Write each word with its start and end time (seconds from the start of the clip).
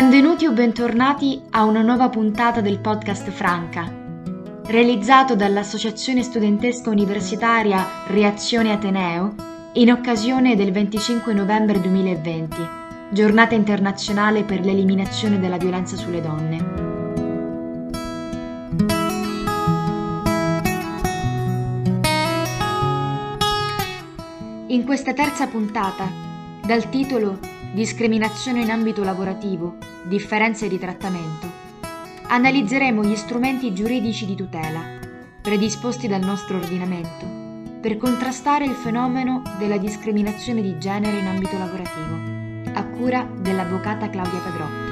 Benvenuti 0.00 0.46
o 0.46 0.52
bentornati 0.52 1.42
a 1.50 1.64
una 1.64 1.82
nuova 1.82 2.08
puntata 2.08 2.60
del 2.60 2.78
podcast 2.78 3.30
Franca, 3.30 3.92
realizzato 4.66 5.34
dall'Associazione 5.34 6.22
Studentesca 6.22 6.88
Universitaria 6.88 7.84
Reazione 8.06 8.70
Ateneo 8.70 9.34
in 9.72 9.90
occasione 9.90 10.54
del 10.54 10.70
25 10.70 11.32
novembre 11.32 11.80
2020, 11.80 12.56
giornata 13.10 13.56
internazionale 13.56 14.44
per 14.44 14.60
l'eliminazione 14.60 15.40
della 15.40 15.56
violenza 15.56 15.96
sulle 15.96 16.20
donne. 16.20 16.56
In 24.68 24.84
questa 24.84 25.12
terza 25.12 25.48
puntata, 25.48 26.08
dal 26.64 26.88
titolo 26.88 27.56
discriminazione 27.78 28.62
in 28.62 28.72
ambito 28.72 29.04
lavorativo, 29.04 29.76
differenze 30.02 30.66
di 30.66 30.80
trattamento, 30.80 31.48
analizzeremo 32.26 33.04
gli 33.04 33.14
strumenti 33.14 33.72
giuridici 33.72 34.26
di 34.26 34.34
tutela 34.34 34.80
predisposti 35.40 36.08
dal 36.08 36.24
nostro 36.24 36.56
ordinamento 36.56 37.24
per 37.80 37.96
contrastare 37.96 38.64
il 38.64 38.74
fenomeno 38.74 39.42
della 39.58 39.78
discriminazione 39.78 40.60
di 40.60 40.76
genere 40.78 41.18
in 41.18 41.28
ambito 41.28 41.56
lavorativo, 41.56 42.74
a 42.76 42.84
cura 42.84 43.22
dell'avvocata 43.32 44.10
Claudia 44.10 44.40
Pedrotti. 44.40 44.87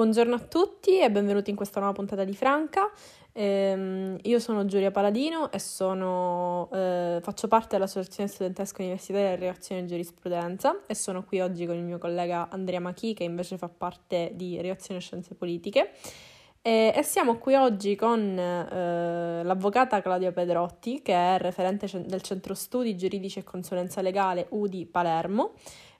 Buongiorno 0.00 0.34
a 0.34 0.38
tutti 0.38 0.98
e 0.98 1.10
benvenuti 1.10 1.50
in 1.50 1.56
questa 1.56 1.78
nuova 1.78 1.94
puntata 1.94 2.24
di 2.24 2.34
Franca. 2.34 2.90
Eh, 3.32 4.16
io 4.22 4.38
sono 4.38 4.64
Giulia 4.64 4.90
Paladino 4.90 5.52
e 5.52 5.58
sono, 5.58 6.70
eh, 6.72 7.18
faccio 7.20 7.48
parte 7.48 7.76
dell'Associazione 7.76 8.30
Studentesca 8.30 8.80
Universitaria 8.80 9.36
di 9.36 9.42
Reazione 9.42 9.82
e 9.82 9.84
Giurisprudenza 9.84 10.86
e 10.86 10.94
sono 10.94 11.22
qui 11.22 11.40
oggi 11.40 11.66
con 11.66 11.76
il 11.76 11.82
mio 11.82 11.98
collega 11.98 12.48
Andrea 12.48 12.80
Machi 12.80 13.12
che 13.12 13.24
invece 13.24 13.58
fa 13.58 13.68
parte 13.68 14.30
di 14.32 14.58
Reazione 14.62 15.00
e 15.00 15.02
Scienze 15.02 15.34
Politiche. 15.34 15.90
E, 16.62 16.94
e 16.96 17.02
siamo 17.02 17.36
qui 17.36 17.54
oggi 17.56 17.94
con 17.94 18.38
eh, 18.38 19.42
l'avvocata 19.44 20.00
Claudia 20.00 20.32
Pedrotti 20.32 21.02
che 21.02 21.12
è 21.12 21.36
referente 21.38 21.86
del 22.06 22.22
Centro 22.22 22.54
Studi 22.54 22.96
Giuridici 22.96 23.38
e 23.38 23.44
Consulenza 23.44 24.00
Legale 24.00 24.46
UDI 24.48 24.86
Palermo 24.86 25.52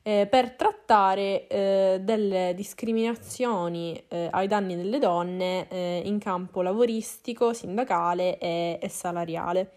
eh, 0.03 0.27
per 0.31 0.53
trattare 0.53 1.47
eh, 1.47 1.99
delle 2.01 2.53
discriminazioni 2.55 4.03
eh, 4.09 4.29
ai 4.31 4.47
danni 4.47 4.77
delle 4.77 4.99
donne 4.99 5.69
eh, 5.69 6.03
in 6.05 6.19
campo 6.19 6.63
lavoristico, 6.63 7.53
sindacale 7.53 8.39
e, 8.39 8.79
e 8.81 8.89
salariale. 8.89 9.71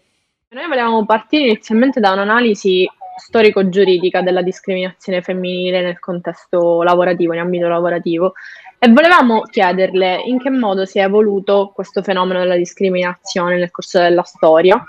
Noi 0.48 0.68
volevamo 0.68 1.04
partire 1.04 1.44
inizialmente 1.44 2.00
da 2.00 2.12
un'analisi 2.12 2.88
storico-giuridica 3.16 4.22
della 4.22 4.42
discriminazione 4.42 5.22
femminile 5.22 5.82
nel 5.82 5.98
contesto 5.98 6.82
lavorativo, 6.82 7.32
in 7.32 7.40
ambito 7.40 7.68
lavorativo, 7.68 8.34
e 8.78 8.88
volevamo 8.90 9.42
chiederle 9.42 10.22
in 10.24 10.38
che 10.38 10.50
modo 10.50 10.84
si 10.84 10.98
è 10.98 11.04
evoluto 11.04 11.72
questo 11.74 12.02
fenomeno 12.02 12.40
della 12.40 12.56
discriminazione 12.56 13.56
nel 13.56 13.70
corso 13.70 13.98
della 13.98 14.22
storia 14.22 14.84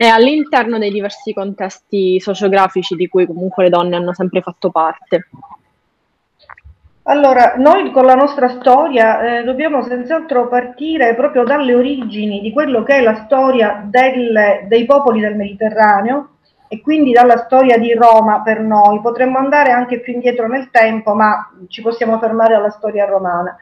e 0.00 0.06
all'interno 0.06 0.78
dei 0.78 0.92
diversi 0.92 1.34
contesti 1.34 2.20
sociografici 2.20 2.94
di 2.94 3.08
cui 3.08 3.26
comunque 3.26 3.64
le 3.64 3.70
donne 3.70 3.96
hanno 3.96 4.14
sempre 4.14 4.40
fatto 4.40 4.70
parte. 4.70 5.28
Allora, 7.02 7.54
noi 7.56 7.90
con 7.90 8.04
la 8.04 8.14
nostra 8.14 8.48
storia 8.60 9.38
eh, 9.38 9.42
dobbiamo 9.42 9.82
senz'altro 9.82 10.46
partire 10.46 11.14
proprio 11.16 11.42
dalle 11.42 11.74
origini 11.74 12.40
di 12.40 12.52
quello 12.52 12.84
che 12.84 12.98
è 12.98 13.00
la 13.00 13.24
storia 13.24 13.82
del, 13.84 14.66
dei 14.68 14.84
popoli 14.84 15.20
del 15.20 15.34
Mediterraneo 15.34 16.28
e 16.68 16.80
quindi 16.80 17.12
dalla 17.12 17.38
storia 17.38 17.76
di 17.76 17.92
Roma 17.94 18.42
per 18.42 18.60
noi. 18.60 19.00
Potremmo 19.00 19.38
andare 19.38 19.72
anche 19.72 19.98
più 20.00 20.12
indietro 20.12 20.46
nel 20.46 20.70
tempo, 20.70 21.14
ma 21.14 21.50
ci 21.68 21.82
possiamo 21.82 22.18
fermare 22.18 22.54
alla 22.54 22.70
storia 22.70 23.06
romana. 23.06 23.56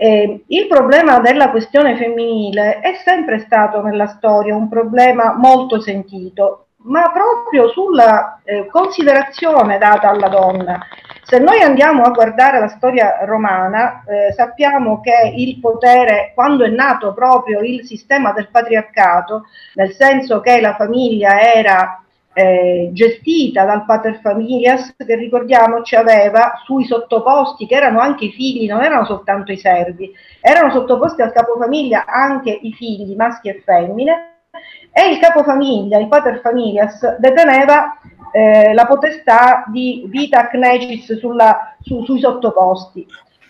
Eh, 0.00 0.44
il 0.46 0.68
problema 0.68 1.18
della 1.18 1.50
questione 1.50 1.96
femminile 1.96 2.78
è 2.78 3.00
sempre 3.04 3.40
stato 3.40 3.82
nella 3.82 4.06
storia 4.06 4.54
un 4.54 4.68
problema 4.68 5.34
molto 5.36 5.80
sentito, 5.80 6.66
ma 6.84 7.10
proprio 7.10 7.66
sulla 7.70 8.40
eh, 8.44 8.68
considerazione 8.70 9.76
data 9.76 10.08
alla 10.08 10.28
donna. 10.28 10.78
Se 11.24 11.40
noi 11.40 11.62
andiamo 11.62 12.04
a 12.04 12.10
guardare 12.10 12.60
la 12.60 12.68
storia 12.68 13.24
romana, 13.24 14.04
eh, 14.06 14.32
sappiamo 14.32 15.00
che 15.00 15.32
il 15.34 15.58
potere, 15.58 16.30
quando 16.32 16.64
è 16.64 16.68
nato 16.68 17.12
proprio 17.12 17.58
il 17.58 17.84
sistema 17.84 18.30
del 18.30 18.50
patriarcato, 18.52 19.46
nel 19.74 19.90
senso 19.94 20.38
che 20.38 20.60
la 20.60 20.76
famiglia 20.76 21.40
era 21.40 22.00
eh, 22.38 22.90
gestita 22.92 23.64
dal 23.64 23.84
pater 23.84 24.20
familias 24.20 24.94
che 24.96 25.16
ricordiamoci 25.16 25.96
aveva 25.96 26.52
sui 26.64 26.84
sottoposti 26.84 27.66
che 27.66 27.74
erano 27.74 27.98
anche 27.98 28.26
i 28.26 28.30
figli, 28.30 28.68
non 28.68 28.80
erano 28.80 29.04
soltanto 29.04 29.50
i 29.50 29.58
servi, 29.58 30.12
erano 30.40 30.70
sottoposti 30.70 31.20
al 31.20 31.32
capofamiglia 31.32 32.04
anche 32.06 32.50
i 32.50 32.72
figli 32.74 33.16
maschi 33.16 33.48
e 33.48 33.60
femmine 33.64 34.42
e 34.92 35.10
il 35.10 35.18
capofamiglia, 35.18 35.98
il 35.98 36.06
pater 36.06 36.40
familias, 36.40 37.16
deteneva 37.16 37.98
eh, 38.30 38.72
la 38.72 38.86
potestà 38.86 39.64
di 39.66 40.04
vita 40.06 40.46
knecis 40.46 41.18
sulla, 41.18 41.74
su, 41.80 42.04
sui 42.04 42.20
sottoposti. 42.20 43.04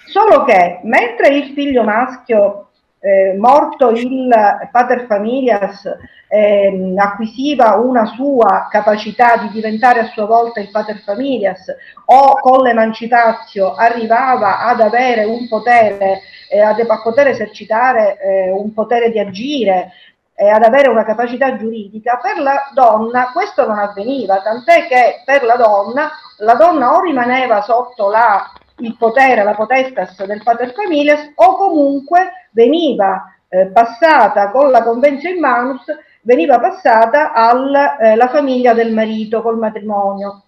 Solo 0.06 0.44
che 0.44 0.80
mentre 0.84 1.28
il 1.28 1.52
figlio 1.52 1.82
maschio 1.82 2.67
eh, 3.00 3.34
morto 3.38 3.90
il 3.90 4.28
pater 4.70 5.06
familias, 5.06 5.84
eh, 6.28 6.94
acquisiva 6.96 7.76
una 7.76 8.04
sua 8.06 8.68
capacità 8.70 9.36
di 9.38 9.50
diventare 9.50 10.00
a 10.00 10.08
sua 10.08 10.26
volta 10.26 10.60
il 10.60 10.70
pater 10.70 10.98
familias 10.98 11.74
o 12.06 12.38
con 12.40 12.62
l'emancipazio 12.62 13.74
arrivava 13.74 14.60
ad 14.60 14.80
avere 14.80 15.24
un 15.24 15.48
potere, 15.48 16.20
eh, 16.50 16.60
a, 16.60 16.76
a 16.76 17.00
poter 17.02 17.28
esercitare 17.28 18.18
eh, 18.20 18.50
un 18.50 18.72
potere 18.74 19.10
di 19.10 19.18
agire, 19.18 19.92
eh, 20.34 20.48
ad 20.48 20.62
avere 20.62 20.88
una 20.88 21.04
capacità 21.04 21.56
giuridica, 21.56 22.18
per 22.22 22.38
la 22.38 22.70
donna 22.74 23.30
questo 23.32 23.66
non 23.66 23.78
avveniva, 23.78 24.40
tant'è 24.40 24.86
che 24.86 25.22
per 25.24 25.42
la 25.44 25.56
donna 25.56 26.10
la 26.38 26.54
donna 26.54 26.94
o 26.94 27.00
rimaneva 27.00 27.62
sotto 27.62 28.10
la 28.10 28.48
il 28.78 28.96
potere, 28.96 29.42
la 29.42 29.54
potestas 29.54 30.24
del 30.24 30.42
pater 30.42 30.72
familias 30.72 31.32
o 31.34 31.56
comunque 31.56 32.48
veniva 32.52 33.34
eh, 33.48 33.66
passata 33.66 34.50
con 34.50 34.70
la 34.70 34.82
convenzio 34.82 35.30
in 35.30 35.40
manus, 35.40 35.84
veniva 36.22 36.58
passata 36.58 37.32
alla 37.32 37.96
eh, 37.96 38.16
famiglia 38.28 38.74
del 38.74 38.92
marito 38.92 39.42
col 39.42 39.58
matrimonio. 39.58 40.42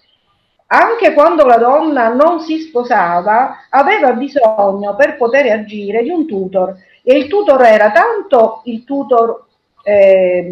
Anche 0.73 1.15
quando 1.15 1.47
la 1.47 1.57
donna 1.57 2.13
non 2.13 2.41
si 2.41 2.59
sposava, 2.59 3.67
aveva 3.71 4.13
bisogno 4.13 4.95
per 4.95 5.17
poter 5.17 5.51
agire 5.51 6.03
di 6.03 6.11
un 6.11 6.27
tutor 6.27 6.77
e 7.03 7.17
il 7.17 7.27
tutor 7.27 7.63
era 7.65 7.91
tanto 7.91 8.61
il 8.65 8.85
tutor 8.85 9.47
eh, 9.83 10.47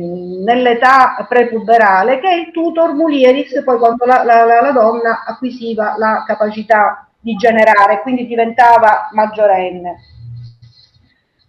nell'età 0.45 1.25
prepuberale 1.29 2.19
che 2.19 2.31
il 2.31 2.51
tutor 2.51 2.95
mulieris 2.95 3.63
poi 3.63 3.79
quando 3.79 4.07
la, 4.07 4.25
la, 4.25 4.45
la 4.45 4.73
donna 4.73 5.25
acquisiva 5.27 5.95
la 5.99 6.25
capacità 6.27 7.08
di 7.21 7.35
generare, 7.35 8.01
quindi 8.03 8.27
diventava 8.27 9.09
maggiorenne. 9.13 9.97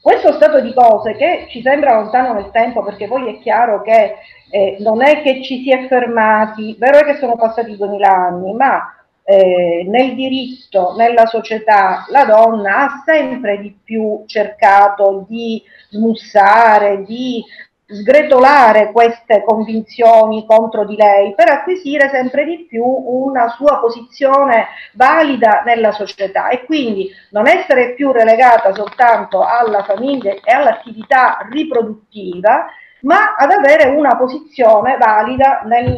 Questo 0.02 0.34
stato 0.34 0.62
di 0.62 0.74
cose 0.74 1.16
che 1.16 1.48
ci 1.50 1.62
sembra 1.62 1.96
lontano 1.96 2.34
nel 2.34 2.52
tempo, 2.52 2.84
perché 2.84 3.08
poi 3.08 3.36
è 3.36 3.40
chiaro 3.40 3.82
che 3.82 4.16
eh, 4.50 4.78
non 4.80 5.04
è 5.04 5.22
che 5.22 5.44
ci 5.44 5.62
si 5.62 5.72
è 5.72 5.88
fermati, 5.88 6.76
vero 6.80 7.00
è 7.00 7.04
che 7.04 7.18
sono 7.18 7.36
passati 7.36 7.76
2000 7.76 8.08
anni, 8.08 8.54
ma 8.54 8.94
eh, 9.24 9.86
nel 9.88 10.16
diritto, 10.16 10.96
nella 10.98 11.28
società, 11.28 12.06
la 12.10 12.26
donna 12.26 12.86
ha 12.86 13.04
sempre 13.06 13.60
di 13.60 13.78
più 13.84 14.24
cercato 14.26 15.26
di 15.28 15.62
smussare, 15.90 17.04
di 17.04 17.44
sgretolare 17.92 18.92
queste 18.92 19.44
convinzioni 19.44 20.46
contro 20.46 20.86
di 20.86 20.96
lei 20.96 21.34
per 21.34 21.50
acquisire 21.50 22.08
sempre 22.10 22.46
di 22.46 22.66
più 22.70 22.84
una 22.84 23.50
sua 23.50 23.80
posizione 23.80 24.68
valida 24.94 25.64
nella 25.66 25.92
società 25.92 26.50
e 26.50 26.66
quindi 26.66 27.10
non 27.32 27.48
essere 27.48 27.94
più 27.96 28.12
relegata 28.12 28.74
soltanto 28.74 29.44
alla 29.44 29.84
famiglia 29.84 30.32
e 30.32 30.52
all'attività 30.52 31.40
riproduttiva, 31.50 32.68
ma 33.02 33.36
ad 33.36 33.50
avere 33.50 33.90
una 33.90 34.16
posizione 34.16 34.98
valida 34.98 35.62
nel, 35.66 35.98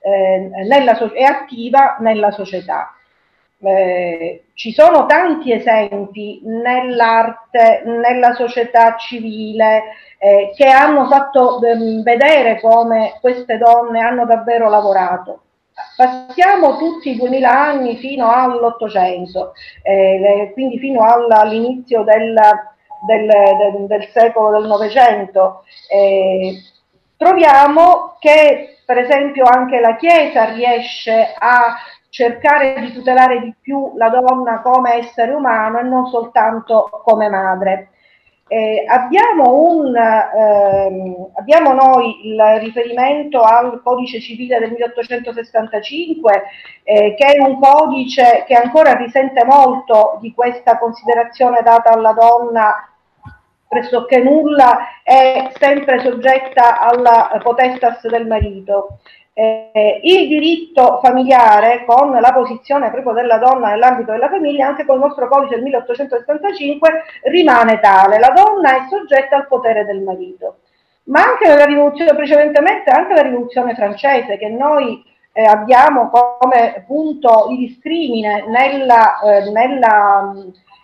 eh, 0.00 0.50
nella, 0.66 0.98
e 1.12 1.24
attiva 1.24 1.96
nella 2.00 2.32
società. 2.32 2.92
Eh, 3.64 4.46
ci 4.54 4.72
sono 4.72 5.06
tanti 5.06 5.52
esempi 5.52 6.40
nell'arte, 6.44 7.82
nella 7.84 8.34
società 8.34 8.96
civile, 8.96 9.82
eh, 10.18 10.52
che 10.56 10.66
hanno 10.66 11.06
fatto 11.06 11.62
ehm, 11.62 12.02
vedere 12.02 12.60
come 12.60 13.18
queste 13.20 13.58
donne 13.58 14.00
hanno 14.00 14.26
davvero 14.26 14.68
lavorato. 14.68 15.42
Passiamo 15.96 16.76
tutti 16.76 17.10
i 17.10 17.16
2000 17.16 17.50
anni 17.50 17.96
fino 17.96 18.30
all'Ottocento, 18.30 19.52
eh, 19.82 20.50
quindi 20.54 20.78
fino 20.78 21.04
all'inizio 21.04 22.02
del, 22.02 22.34
del, 23.06 23.26
del, 23.26 23.86
del 23.86 24.08
secolo 24.12 24.58
del 24.58 24.68
Novecento. 24.68 25.64
Eh, 25.88 26.56
troviamo 27.16 28.16
che 28.18 28.78
per 28.84 28.98
esempio 28.98 29.44
anche 29.44 29.80
la 29.80 29.96
Chiesa 29.96 30.52
riesce 30.52 31.34
a 31.38 31.74
cercare 32.12 32.78
di 32.80 32.92
tutelare 32.92 33.40
di 33.40 33.54
più 33.58 33.96
la 33.96 34.10
donna 34.10 34.60
come 34.60 34.96
essere 34.96 35.32
umano 35.32 35.78
e 35.78 35.82
non 35.82 36.06
soltanto 36.08 36.90
come 37.04 37.30
madre. 37.30 37.88
Eh, 38.48 38.84
abbiamo, 38.86 39.54
un, 39.54 39.96
ehm, 39.96 41.30
abbiamo, 41.36 41.72
noi 41.72 42.28
il 42.28 42.38
riferimento 42.60 43.40
al 43.40 43.80
codice 43.82 44.20
civile 44.20 44.58
del 44.58 44.72
1865, 44.72 46.42
eh, 46.82 47.14
che 47.14 47.24
è 47.24 47.42
un 47.42 47.58
codice 47.58 48.44
che 48.46 48.54
ancora 48.56 48.92
risente 48.92 49.42
molto 49.46 50.18
di 50.20 50.34
questa 50.34 50.76
considerazione 50.76 51.62
data 51.62 51.92
alla 51.92 52.12
donna 52.12 52.88
pressoché 53.66 54.18
nulla 54.18 55.00
è 55.02 55.50
sempre 55.58 56.00
soggetta 56.00 56.78
alla 56.78 57.40
potestas 57.42 58.06
del 58.06 58.26
marito. 58.26 58.98
Eh, 59.34 60.00
il 60.02 60.28
diritto 60.28 61.00
familiare 61.02 61.84
con 61.86 62.10
la 62.10 62.32
posizione 62.32 62.90
proprio 62.90 63.14
della 63.14 63.38
donna 63.38 63.70
nell'ambito 63.70 64.12
della 64.12 64.28
famiglia, 64.28 64.66
anche 64.66 64.84
con 64.84 64.96
il 64.96 65.02
nostro 65.02 65.28
codice 65.28 65.54
del 65.54 65.64
1875, 65.64 67.02
rimane 67.24 67.80
tale. 67.80 68.18
La 68.18 68.30
donna 68.30 68.76
è 68.76 68.86
soggetta 68.90 69.36
al 69.36 69.46
potere 69.46 69.84
del 69.86 70.02
marito. 70.02 70.58
Ma 71.04 71.22
anche 71.22 71.48
nella 71.48 71.64
rivoluzione, 71.64 72.14
precedentemente, 72.14 72.90
anche 72.90 73.14
la 73.14 73.22
rivoluzione 73.22 73.74
francese, 73.74 74.36
che 74.36 74.48
noi 74.48 75.02
eh, 75.32 75.44
abbiamo 75.44 76.10
come 76.10 76.84
punto 76.86 77.46
di 77.48 77.56
discrimine 77.56 78.44
nella, 78.46 79.18
eh, 79.20 79.50
nella, 79.50 80.32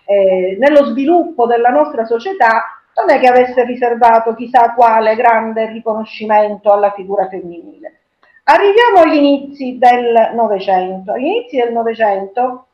eh, 0.07 0.57
nello 0.59 0.87
sviluppo 0.87 1.47
della 1.47 1.69
nostra 1.69 2.05
società, 2.07 2.65
non 2.97 3.11
è 3.11 3.21
che 3.21 3.29
avesse 3.29 3.65
riservato 3.65 4.35
chissà 4.35 4.73
quale 4.75 5.15
grande 5.15 5.67
riconoscimento 5.67 6.73
alla 6.73 6.93
figura 6.93 7.29
femminile. 7.29 7.93
Arriviamo 8.51 9.01
agli 9.01 9.17
inizi 9.17 9.77
del 9.77 10.31
Novecento. 10.33 11.13
Agli 11.13 11.27
inizi 11.27 11.57
del 11.57 11.71
Novecento 11.71 12.69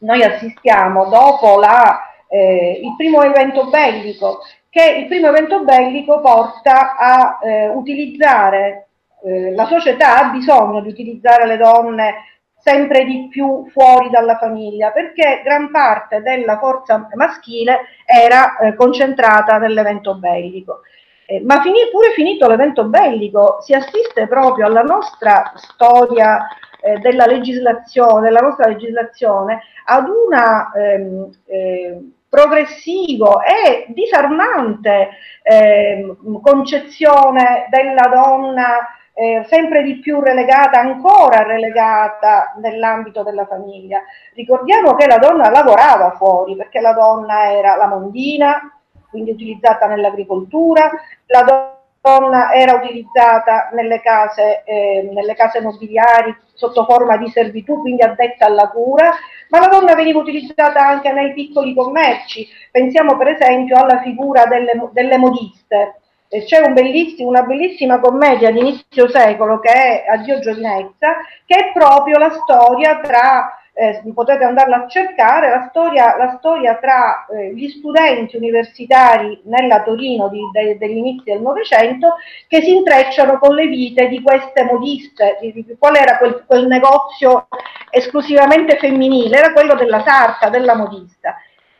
noi 0.00 0.24
assistiamo 0.24 1.08
dopo 1.08 1.60
la, 1.60 2.00
eh, 2.28 2.80
il 2.82 2.92
primo 2.96 3.22
evento 3.22 3.68
bellico, 3.68 4.40
che 4.68 4.84
il 4.98 5.06
primo 5.06 5.28
evento 5.28 5.62
bellico 5.62 6.20
porta 6.20 6.96
a 6.96 7.38
eh, 7.40 7.68
utilizzare, 7.68 8.88
eh, 9.22 9.54
la 9.54 9.66
società 9.66 10.18
ha 10.18 10.30
bisogno 10.30 10.80
di 10.80 10.88
utilizzare 10.88 11.46
le 11.46 11.58
donne 11.58 12.14
sempre 12.58 13.04
di 13.04 13.28
più 13.30 13.68
fuori 13.70 14.10
dalla 14.10 14.36
famiglia, 14.36 14.90
perché 14.90 15.42
gran 15.44 15.70
parte 15.70 16.22
della 16.22 16.58
forza 16.58 17.06
maschile 17.14 17.82
era 18.04 18.56
eh, 18.56 18.74
concentrata 18.74 19.58
nell'evento 19.58 20.16
bellico. 20.16 20.80
Eh, 21.26 21.40
ma 21.40 21.60
finì, 21.60 21.78
pure 21.90 22.10
finito 22.12 22.48
l'evento 22.48 22.84
bellico, 22.84 23.58
si 23.60 23.72
assiste 23.74 24.26
proprio 24.26 24.66
alla 24.66 24.82
nostra 24.82 25.52
storia 25.56 26.46
eh, 26.80 26.98
della 26.98 27.26
legislazione, 27.26 28.22
della 28.22 28.40
nostra 28.40 28.68
legislazione, 28.68 29.62
ad 29.84 30.08
una 30.08 30.72
ehm, 30.72 31.30
eh, 31.46 32.10
progressivo 32.28 33.40
e 33.42 33.86
disarmante 33.88 35.10
ehm, 35.42 36.40
concezione 36.40 37.66
della 37.70 38.08
donna 38.08 38.78
eh, 39.14 39.44
sempre 39.48 39.82
di 39.82 39.98
più 39.98 40.20
relegata, 40.20 40.80
ancora 40.80 41.42
relegata 41.42 42.54
nell'ambito 42.60 43.22
della 43.22 43.46
famiglia. 43.46 44.00
Ricordiamo 44.34 44.94
che 44.94 45.06
la 45.06 45.18
donna 45.18 45.50
lavorava 45.50 46.12
fuori 46.12 46.56
perché 46.56 46.80
la 46.80 46.94
donna 46.94 47.52
era 47.52 47.76
la 47.76 47.86
mondina, 47.86 48.81
quindi 49.12 49.30
utilizzata 49.32 49.86
nell'agricoltura, 49.86 50.90
la 51.26 51.76
donna 52.00 52.52
era 52.52 52.74
utilizzata 52.74 53.68
nelle 53.72 54.00
case, 54.00 54.64
eh, 54.64 55.08
nelle 55.12 55.34
case 55.34 55.60
nobiliari 55.60 56.34
sotto 56.54 56.84
forma 56.84 57.18
di 57.18 57.28
servitù, 57.28 57.80
quindi 57.80 58.02
addetta 58.02 58.46
alla 58.46 58.68
cura, 58.70 59.12
ma 59.50 59.60
la 59.60 59.68
donna 59.68 59.94
veniva 59.94 60.18
utilizzata 60.18 60.80
anche 60.84 61.12
nei 61.12 61.34
piccoli 61.34 61.74
commerci. 61.74 62.48
Pensiamo 62.70 63.16
per 63.18 63.28
esempio 63.28 63.76
alla 63.76 64.00
figura 64.00 64.46
delle, 64.46 64.88
delle 64.92 65.18
modiste. 65.18 66.00
C'è 66.28 66.60
un 66.60 66.72
bellissimo, 66.72 67.28
una 67.28 67.42
bellissima 67.42 68.00
commedia 68.00 68.50
di 68.50 68.60
inizio 68.60 69.06
secolo 69.06 69.60
che 69.60 69.70
è 69.70 70.04
Addio 70.08 70.40
giovinezza, 70.40 71.16
che 71.44 71.56
è 71.56 71.72
proprio 71.74 72.16
la 72.16 72.30
storia 72.30 73.00
tra 73.00 73.61
eh, 73.74 74.02
potete 74.12 74.44
andarla 74.44 74.84
a 74.84 74.88
cercare, 74.88 75.48
la 75.48 75.66
storia, 75.70 76.16
la 76.16 76.36
storia 76.38 76.76
tra 76.76 77.26
eh, 77.26 77.54
gli 77.54 77.68
studenti 77.68 78.36
universitari 78.36 79.40
nella 79.44 79.82
Torino 79.82 80.28
di, 80.28 80.40
de, 80.52 80.76
degli 80.76 80.98
inizi 80.98 81.24
del 81.24 81.40
Novecento 81.40 82.16
che 82.48 82.60
si 82.60 82.76
intrecciano 82.76 83.38
con 83.38 83.54
le 83.54 83.66
vite 83.66 84.08
di 84.08 84.20
queste 84.20 84.64
modiste. 84.64 85.38
Di, 85.40 85.52
di, 85.52 85.76
qual 85.78 85.96
era 85.96 86.18
quel, 86.18 86.44
quel 86.46 86.66
negozio 86.66 87.48
esclusivamente 87.90 88.76
femminile? 88.76 89.38
Era 89.38 89.52
quello 89.52 89.74
della 89.74 90.02
sarta, 90.02 90.50
della 90.50 90.74
modista. 90.74 91.36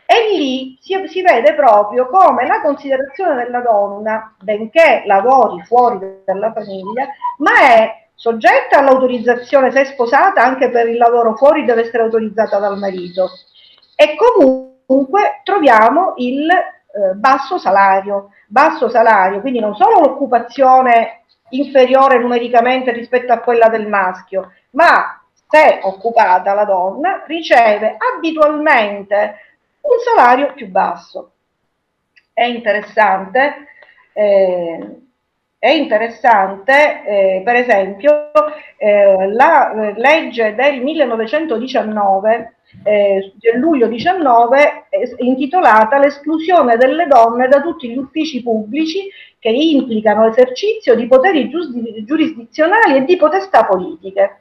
E 0.07 0.37
lì 0.37 0.79
si, 0.81 0.95
si, 1.09 1.23
vede 1.23 1.55
proprio 1.55 2.07
come 2.09 2.47
la 2.47 2.61
considerazione 2.61 3.35
della 3.35 3.61
donna, 3.61 4.35
benché 4.41 5.03
lavori 5.07 5.63
fuori 5.63 5.99
dalla 6.25 6.53
famiglia, 6.53 7.07
ma 7.39 7.61
è 7.61 8.02
soggetta 8.23 8.79
all'autorizzazione, 8.79 9.73
se 9.73 9.81
è 9.81 9.85
sposata, 9.85 10.45
anche 10.45 10.71
per 10.71 10.89
il 10.89 10.97
lavoro 10.97 11.35
fuori 11.35 11.65
deve 11.65 11.81
essere 11.81 12.05
autorizzata 12.05 12.61
dal 12.61 12.79
marito. 12.79 13.31
E 13.97 14.15
comunque 14.15 15.41
troviamo 15.43 16.13
il 16.19 16.49
eh, 16.49 17.15
basso 17.17 17.59
salario, 17.59 18.29
basso 18.47 18.89
salario, 18.89 19.41
quindi 19.41 19.59
non 19.59 19.75
solo 19.75 19.99
l'occupazione 19.99 21.25
inferiore 21.49 22.21
numericamente 22.21 22.93
rispetto 22.93 23.33
a 23.33 23.41
quella 23.41 23.69
del 23.69 23.89
maschio, 23.89 24.53
ma 24.71 25.21
se 25.49 25.81
occupata 25.83 26.55
la 26.55 26.65
donna 26.65 27.25
riceve 27.27 27.97
abitualmente 28.15 29.37
un 29.81 29.99
salario 29.99 30.53
più 30.53 30.69
basso. 30.69 31.33
È 32.33 32.45
interessante 32.45 33.67
eh, 34.13 35.01
è 35.63 35.71
interessante, 35.71 37.05
eh, 37.05 37.43
per 37.45 37.55
esempio, 37.55 38.33
eh, 38.77 39.29
la 39.31 39.71
eh, 39.71 39.93
legge 39.95 40.57
del 40.57 40.81
1919, 40.83 42.57
eh, 42.83 43.33
del 43.37 43.61
luglio 43.61 43.87
19, 43.87 44.87
intitolata 45.19 46.01
L'esclusione 46.01 46.77
delle 46.77 47.07
donne 47.07 47.47
da 47.47 47.61
tutti 47.61 47.89
gli 47.89 47.97
uffici 47.97 48.43
pubblici 48.43 49.09
che 49.39 49.51
implicano 49.51 50.27
l'esercizio 50.27 50.97
di 50.97 51.07
poteri 51.07 51.49
giurisdizionali 51.49 52.97
e 52.97 53.05
di 53.05 53.17
potestà 53.17 53.65
politiche. 53.65 54.41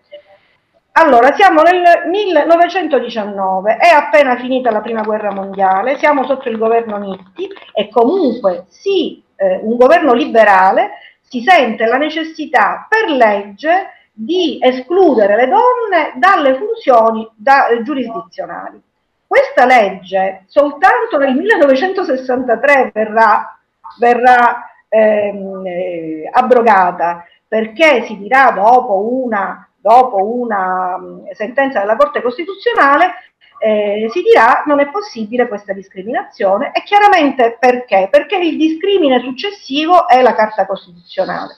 Allora, 0.94 1.36
siamo 1.36 1.62
nel 1.62 1.84
1919, 2.10 3.78
è 3.78 3.90
appena 3.90 4.38
finita 4.38 4.72
la 4.72 4.82
prima 4.82 5.04
guerra 5.04 5.32
mondiale, 5.32 6.00
siamo 6.00 6.26
sotto 6.26 6.50
il 6.50 6.58
governo 6.58 6.98
Nitti 6.98 7.48
e 7.76 7.90
comunque 7.90 8.66
sì, 8.70 9.22
eh, 9.36 9.60
un 9.62 9.78
governo 9.78 10.14
liberale 10.14 10.94
si 11.32 11.42
sente 11.42 11.86
la 11.86 11.96
necessità 11.96 12.86
per 12.90 13.10
legge 13.10 14.10
di 14.12 14.60
escludere 14.62 15.38
le 15.38 15.48
donne 15.48 16.12
dalle 16.16 16.56
funzioni 16.56 17.26
da, 17.34 17.68
eh, 17.68 17.82
giurisdizionali. 17.84 18.82
Questa 19.26 19.64
legge 19.66 20.44
soltanto 20.48 21.18
nel 21.18 21.34
1963 21.34 22.92
verrà, 22.94 23.58
verrà 23.98 24.70
ehm, 24.90 25.66
eh, 25.66 26.30
abrogata 26.30 27.26
perché 27.48 28.04
si 28.04 28.18
dirà 28.18 28.52
dopo 28.52 28.98
una, 28.98 29.66
dopo 29.78 30.18
una 30.18 30.98
mh, 30.98 31.32
sentenza 31.32 31.80
della 31.80 31.96
Corte 31.96 32.22
Costituzionale 32.22 33.31
eh, 33.64 34.08
si 34.12 34.22
dirà 34.24 34.64
non 34.66 34.80
è 34.80 34.90
possibile 34.90 35.48
questa 35.48 35.72
discriminazione 35.74 36.72
e 36.74 36.82
chiaramente 36.82 37.58
perché? 37.60 38.08
Perché 38.10 38.38
il 38.38 38.58
discrimine 38.58 39.20
successivo 39.20 40.08
è 40.08 40.22
la 40.22 40.34
Carta 40.34 40.66
Costituzionale. 40.66 41.56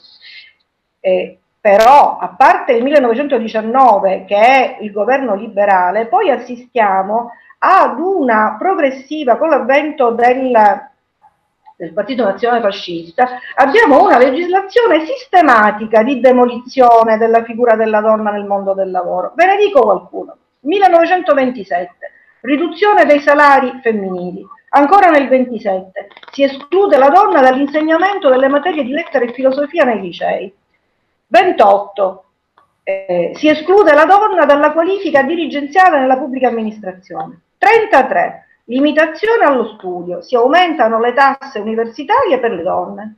Eh, 0.99 1.37
però, 1.61 2.17
a 2.17 2.35
parte 2.37 2.73
il 2.73 2.83
1919, 2.83 4.25
che 4.25 4.35
è 4.35 4.77
il 4.81 4.91
governo 4.91 5.33
liberale, 5.33 6.07
poi 6.07 6.29
assistiamo 6.29 7.31
ad 7.59 7.97
una 7.99 8.57
progressiva, 8.59 9.37
con 9.37 9.47
l'avvento 9.47 10.11
del, 10.11 10.51
del 11.77 11.93
Partito 11.93 12.25
Nazionale 12.25 12.59
Fascista, 12.59 13.39
abbiamo 13.55 14.03
una 14.03 14.17
legislazione 14.17 15.05
sistematica 15.05 16.03
di 16.03 16.19
demolizione 16.19 17.17
della 17.17 17.45
figura 17.45 17.77
della 17.77 18.01
donna 18.01 18.31
nel 18.31 18.43
mondo 18.43 18.73
del 18.73 18.91
lavoro. 18.91 19.31
Ve 19.33 19.45
ne 19.45 19.55
dico 19.55 19.83
qualcuno. 19.83 20.35
1927, 20.63 22.11
riduzione 22.41 23.05
dei 23.05 23.19
salari 23.21 23.79
femminili. 23.81 24.45
Ancora 24.69 25.09
nel 25.09 25.27
27 25.27 26.07
si 26.31 26.43
esclude 26.43 26.97
la 26.97 27.09
donna 27.09 27.41
dall'insegnamento 27.41 28.29
delle 28.29 28.47
materie 28.47 28.83
di 28.83 28.91
lettera 28.91 29.23
e 29.23 29.33
filosofia 29.33 29.83
nei 29.83 30.01
licei. 30.01 30.53
28 31.27 32.23
eh, 32.83 33.31
si 33.35 33.47
esclude 33.47 33.93
la 33.93 34.05
donna 34.05 34.45
dalla 34.45 34.71
qualifica 34.71 35.23
dirigenziale 35.23 35.99
nella 35.99 36.17
pubblica 36.17 36.47
amministrazione. 36.47 37.39
33 37.57 38.47
limitazione 38.65 39.45
allo 39.45 39.75
studio, 39.75 40.21
si 40.21 40.35
aumentano 40.35 40.99
le 40.99 41.13
tasse 41.13 41.59
universitarie 41.59 42.39
per 42.39 42.51
le 42.51 42.63
donne. 42.63 43.15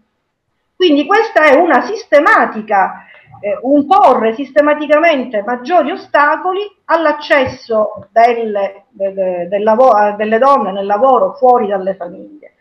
Quindi 0.76 1.06
questa 1.06 1.44
è 1.44 1.56
una 1.56 1.82
sistematica, 1.82 3.06
eh, 3.42 3.86
porre 3.86 4.34
sistematicamente 4.34 5.44
maggiori 5.44 5.92
ostacoli 5.92 6.62
all'accesso 6.86 8.08
delle, 8.12 8.86
de, 8.90 9.48
de, 9.48 9.60
lavoro, 9.60 10.16
delle 10.16 10.38
donne 10.38 10.72
nel 10.72 10.86
lavoro 10.86 11.34
fuori 11.34 11.68
dalle 11.68 11.96
famiglie. 11.96 12.54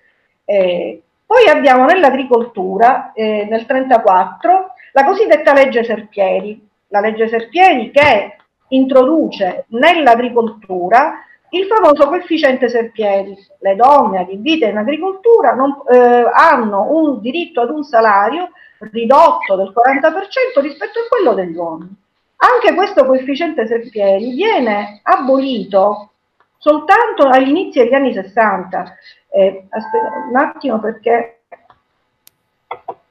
Eh, 0.45 1.03
poi 1.27 1.49
abbiamo 1.49 1.87
nell'agricoltura, 1.87 3.13
eh, 3.13 3.47
nel 3.49 3.65
1934, 3.67 4.75
la 4.93 5.05
cosiddetta 5.05 5.53
legge 5.53 5.83
Serpieri, 5.85 6.69
la 6.89 7.01
legge 7.01 7.29
Serpieri 7.29 7.91
che 7.91 8.37
introduce 8.69 9.65
nell'agricoltura 9.69 11.25
il 11.51 11.67
famoso 11.67 12.09
coefficiente 12.09 12.69
Serpieri. 12.69 13.37
Le 13.61 13.77
donne 13.77 14.21
adibite 14.21 14.67
in 14.67 14.77
agricoltura 14.77 15.53
non, 15.53 15.75
eh, 15.91 16.25
hanno 16.33 16.89
un 16.91 17.21
diritto 17.21 17.61
ad 17.61 17.71
un 17.71 17.83
salario 17.85 18.51
ridotto 18.93 19.57
del 19.57 19.73
40% 19.73 20.61
rispetto 20.61 21.01
a 21.01 21.09
quello 21.09 21.35
degli 21.35 21.57
uomini. 21.57 21.95
Anche 22.37 22.75
questo 22.75 23.05
coefficiente 23.07 23.67
Serpieri 23.67 24.35
viene 24.35 25.01
abolito 25.03 26.11
soltanto 26.59 27.27
agli 27.27 27.49
inizi 27.49 27.79
degli 27.79 27.95
anni 27.95 28.13
60. 28.13 28.97
Eh, 29.31 29.67
aspetta 29.69 30.27
un 30.29 30.37
attimo 30.37 30.81
perché 30.81 31.41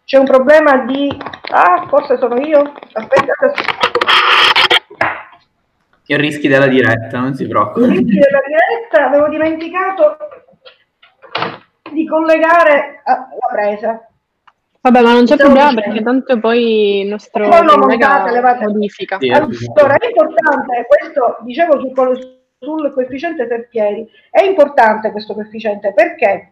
c'è 0.05 0.17
un 0.17 0.25
problema 0.25 0.85
di... 0.85 1.09
Ah, 1.51 1.85
forse 1.87 2.17
sono 2.17 2.39
io. 2.39 2.73
Aspetta. 2.91 3.33
I 6.05 6.17
rischi 6.17 6.47
della 6.47 6.67
diretta, 6.67 7.19
non 7.19 7.33
si 7.33 7.47
preoccupi. 7.47 7.85
I 7.85 7.89
rischi 7.89 8.19
della 8.19 8.41
diretta, 8.45 9.07
avevo 9.07 9.29
dimenticato 9.29 10.17
di 11.91 12.07
collegare 12.07 13.01
la 13.05 13.27
presa. 13.51 14.07
Vabbè, 14.83 15.01
ma 15.01 15.13
non 15.13 15.23
c'è 15.23 15.37
problema 15.37 15.69
dicendo. 15.69 15.81
perché 15.81 16.03
tanto 16.03 16.39
poi 16.41 16.99
il 17.03 17.07
nostro 17.07 17.47
collega 17.47 18.57
modifica. 18.59 19.17
Sì, 19.17 19.29
allora, 19.29 19.95
è 19.95 20.07
importante, 20.07 20.85
questo 20.87 21.37
dicevo 21.39 21.79
sul, 21.79 21.93
sul 22.59 22.91
coefficiente 22.93 23.47
Serpieri, 23.47 24.05
è 24.29 24.43
importante 24.43 25.11
questo 25.11 25.35
coefficiente 25.35 25.93
perché 25.93 26.51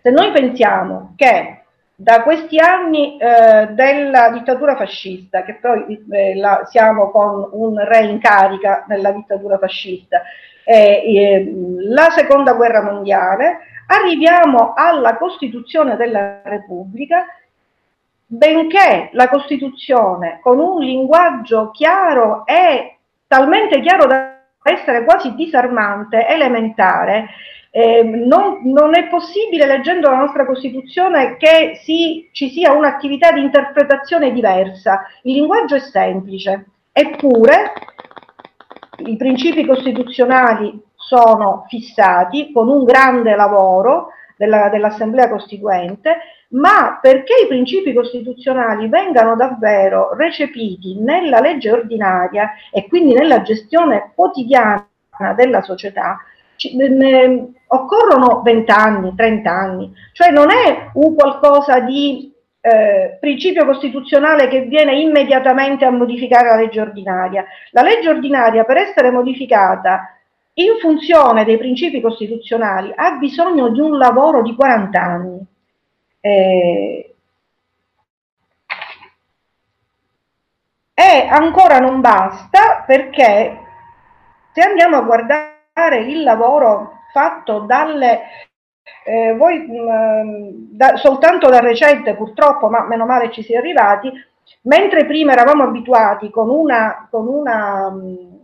se 0.00 0.08
noi 0.08 0.32
pensiamo 0.32 1.12
che 1.14 1.60
da 1.94 2.22
questi 2.22 2.58
anni 2.58 3.18
eh, 3.18 3.66
della 3.72 4.30
dittatura 4.30 4.74
fascista, 4.74 5.42
che 5.42 5.58
poi 5.60 6.02
eh, 6.10 6.34
la, 6.36 6.62
siamo 6.70 7.10
con 7.10 7.50
un 7.52 7.84
re 7.84 8.06
in 8.06 8.18
carica 8.18 8.86
nella 8.88 9.10
dittatura 9.10 9.58
fascista, 9.58 10.22
eh, 10.64 11.52
la 11.82 12.08
seconda 12.08 12.54
guerra 12.54 12.82
mondiale, 12.82 13.58
arriviamo 13.90 14.72
alla 14.74 15.16
Costituzione 15.16 15.96
della 15.96 16.42
Repubblica, 16.44 17.26
benché 18.26 19.10
la 19.12 19.28
Costituzione 19.28 20.38
con 20.40 20.58
un 20.58 20.80
linguaggio 20.80 21.70
chiaro 21.72 22.46
e 22.46 22.98
talmente 23.26 23.80
chiaro 23.80 24.06
da 24.06 24.38
essere 24.62 25.04
quasi 25.04 25.34
disarmante, 25.34 26.26
elementare, 26.26 27.30
eh, 27.72 28.02
non, 28.02 28.60
non, 28.64 28.96
è 28.96 29.08
possibile, 29.08 29.66
leggendo 29.66 30.08
la 30.08 30.16
nostra 30.18 30.46
Costituzione, 30.46 31.36
che 31.36 31.80
si, 31.82 32.28
ci 32.32 32.50
sia 32.50 32.72
un'attività 32.72 33.32
di 33.32 33.40
interpretazione 33.40 34.32
diversa. 34.32 35.06
Il 35.22 35.34
linguaggio 35.34 35.76
è 35.76 35.80
semplice, 35.80 36.66
eppure 36.92 37.72
i 39.06 39.16
principi 39.16 39.64
costituzionali 39.64 40.80
sono 41.10 41.64
fissati 41.66 42.52
con 42.52 42.68
un 42.68 42.84
grande 42.84 43.34
lavoro 43.34 44.10
della, 44.36 44.68
dell'Assemblea 44.68 45.28
Costituente, 45.28 46.18
ma 46.50 47.00
perché 47.02 47.34
i 47.42 47.48
principi 47.48 47.92
costituzionali 47.92 48.88
vengano 48.88 49.34
davvero 49.34 50.14
recepiti 50.14 51.00
nella 51.00 51.40
legge 51.40 51.72
ordinaria 51.72 52.52
e 52.70 52.86
quindi 52.86 53.12
nella 53.12 53.42
gestione 53.42 54.12
quotidiana 54.14 54.86
della 55.34 55.62
società, 55.62 56.16
ne, 56.76 57.54
occorrono 57.66 58.42
20 58.42 58.70
anni, 58.70 59.12
30 59.16 59.50
anni, 59.50 59.92
cioè 60.12 60.30
non 60.30 60.50
è 60.50 60.90
un 60.94 61.16
qualcosa 61.16 61.80
di 61.80 62.32
eh, 62.60 63.16
principio 63.18 63.64
costituzionale 63.64 64.46
che 64.46 64.60
viene 64.62 65.00
immediatamente 65.00 65.84
a 65.84 65.90
modificare 65.90 66.50
la 66.50 66.56
legge 66.56 66.80
ordinaria. 66.80 67.44
La 67.70 67.82
legge 67.82 68.08
ordinaria 68.08 68.62
per 68.64 68.76
essere 68.76 69.10
modificata 69.10 70.14
in 70.54 70.78
funzione 70.80 71.44
dei 71.44 71.56
principi 71.56 72.00
costituzionali 72.00 72.92
ha 72.94 73.12
bisogno 73.12 73.68
di 73.70 73.80
un 73.80 73.96
lavoro 73.96 74.42
di 74.42 74.54
40 74.54 75.00
anni. 75.00 75.46
Eh, 76.20 77.14
e 80.94 81.26
ancora 81.30 81.78
non 81.78 82.00
basta 82.00 82.84
perché 82.86 83.58
se 84.52 84.60
andiamo 84.60 84.96
a 84.96 85.02
guardare 85.02 86.00
il 86.06 86.22
lavoro 86.22 86.98
fatto 87.12 87.60
dalle 87.60 88.20
eh, 89.04 89.34
voi 89.34 89.58
mh, 89.58 89.72
mm, 89.72 90.48
da, 90.72 90.96
soltanto 90.96 91.48
da 91.48 91.60
recente 91.60 92.14
purtroppo, 92.14 92.68
ma 92.68 92.86
meno 92.86 93.06
male 93.06 93.30
ci 93.30 93.42
si 93.42 93.54
è 93.54 93.56
arrivati, 93.56 94.10
mentre 94.62 95.06
prima 95.06 95.32
eravamo 95.32 95.64
abituati 95.64 96.30
con 96.30 96.48
una, 96.50 97.06
con 97.10 97.26
una, 97.26 97.90
mm, 97.90 98.39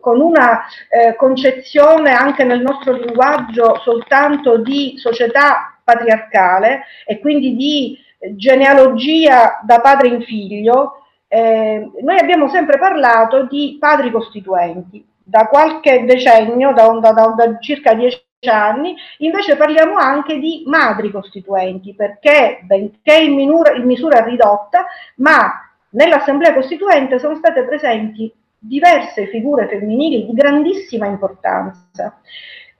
con 0.00 0.20
una 0.20 0.62
eh, 0.88 1.16
concezione 1.16 2.12
anche 2.12 2.44
nel 2.44 2.60
nostro 2.60 2.92
linguaggio 2.92 3.80
soltanto 3.82 4.58
di 4.58 4.94
società 4.96 5.78
patriarcale 5.82 6.82
e 7.04 7.18
quindi 7.18 7.56
di 7.56 7.98
genealogia 8.36 9.60
da 9.62 9.80
padre 9.80 10.08
in 10.08 10.22
figlio, 10.22 11.02
eh, 11.28 11.90
noi 12.02 12.18
abbiamo 12.18 12.48
sempre 12.48 12.78
parlato 12.78 13.44
di 13.44 13.76
padri 13.80 14.10
costituenti. 14.10 15.06
Da 15.22 15.46
qualche 15.46 16.04
decennio, 16.04 16.72
da, 16.72 16.88
da, 16.88 17.12
da, 17.12 17.26
da 17.28 17.58
circa 17.60 17.94
dieci 17.94 18.20
anni, 18.48 18.96
invece 19.18 19.56
parliamo 19.56 19.96
anche 19.96 20.38
di 20.38 20.64
madri 20.66 21.10
costituenti, 21.10 21.94
perché 21.94 22.60
benché 22.62 23.16
in, 23.16 23.34
minura, 23.34 23.74
in 23.74 23.84
misura 23.84 24.24
ridotta, 24.24 24.86
ma 25.16 25.70
nell'Assemblea 25.90 26.54
Costituente 26.54 27.18
sono 27.18 27.36
state 27.36 27.62
presenti 27.64 28.32
diverse 28.60 29.26
figure 29.26 29.66
femminili 29.66 30.26
di 30.26 30.32
grandissima 30.34 31.06
importanza. 31.06 32.20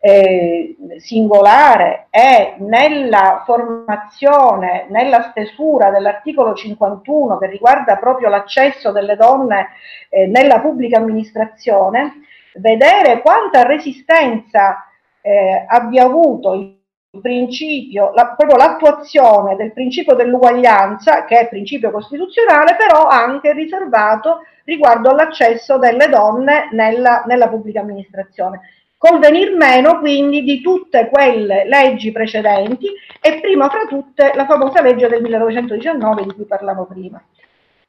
Eh, 0.02 0.76
singolare 0.96 2.06
è 2.08 2.54
nella 2.58 3.42
formazione, 3.44 4.86
nella 4.88 5.28
stesura 5.30 5.90
dell'articolo 5.90 6.54
51 6.54 7.36
che 7.36 7.46
riguarda 7.46 7.96
proprio 7.96 8.30
l'accesso 8.30 8.92
delle 8.92 9.16
donne 9.16 9.68
eh, 10.08 10.26
nella 10.26 10.60
pubblica 10.60 10.98
amministrazione, 10.98 12.22
vedere 12.54 13.20
quanta 13.20 13.62
resistenza 13.62 14.86
eh, 15.20 15.64
abbia 15.68 16.04
avuto 16.04 16.54
il 16.54 16.78
principio, 17.20 18.12
la, 18.14 18.34
proprio 18.36 18.56
l'attuazione 18.56 19.56
del 19.56 19.72
principio 19.72 20.14
dell'uguaglianza, 20.14 21.24
che 21.24 21.40
è 21.40 21.48
principio 21.48 21.90
costituzionale, 21.90 22.76
però 22.76 23.06
anche 23.06 23.52
riservato 23.52 24.44
riguardo 24.70 25.10
all'accesso 25.10 25.78
delle 25.78 26.08
donne 26.08 26.68
nella, 26.72 27.24
nella 27.26 27.48
pubblica 27.48 27.80
amministrazione. 27.80 28.60
Col 28.96 29.18
venir 29.18 29.54
meno 29.56 29.98
quindi 29.98 30.42
di 30.42 30.60
tutte 30.60 31.08
quelle 31.08 31.64
leggi 31.64 32.12
precedenti 32.12 32.86
e 33.20 33.40
prima 33.40 33.68
fra 33.68 33.86
tutte 33.86 34.32
la 34.34 34.46
famosa 34.46 34.82
legge 34.82 35.08
del 35.08 35.22
1919 35.22 36.22
di 36.22 36.34
cui 36.34 36.44
parlavamo 36.44 36.84
prima. 36.84 37.22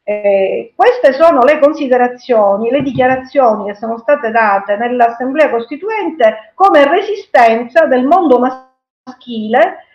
Eh, 0.04 0.74
queste 0.76 1.14
sono 1.14 1.42
le 1.44 1.60
considerazioni, 1.60 2.72
le 2.72 2.82
dichiarazioni 2.82 3.66
che 3.66 3.76
sono 3.76 3.98
state 4.00 4.32
date 4.32 4.76
nell'Assemblea 4.78 5.50
Costituente 5.50 6.52
come 6.56 6.88
resistenza 6.88 7.86
del 7.86 8.06
mondo 8.06 8.40
maschile 8.40 9.86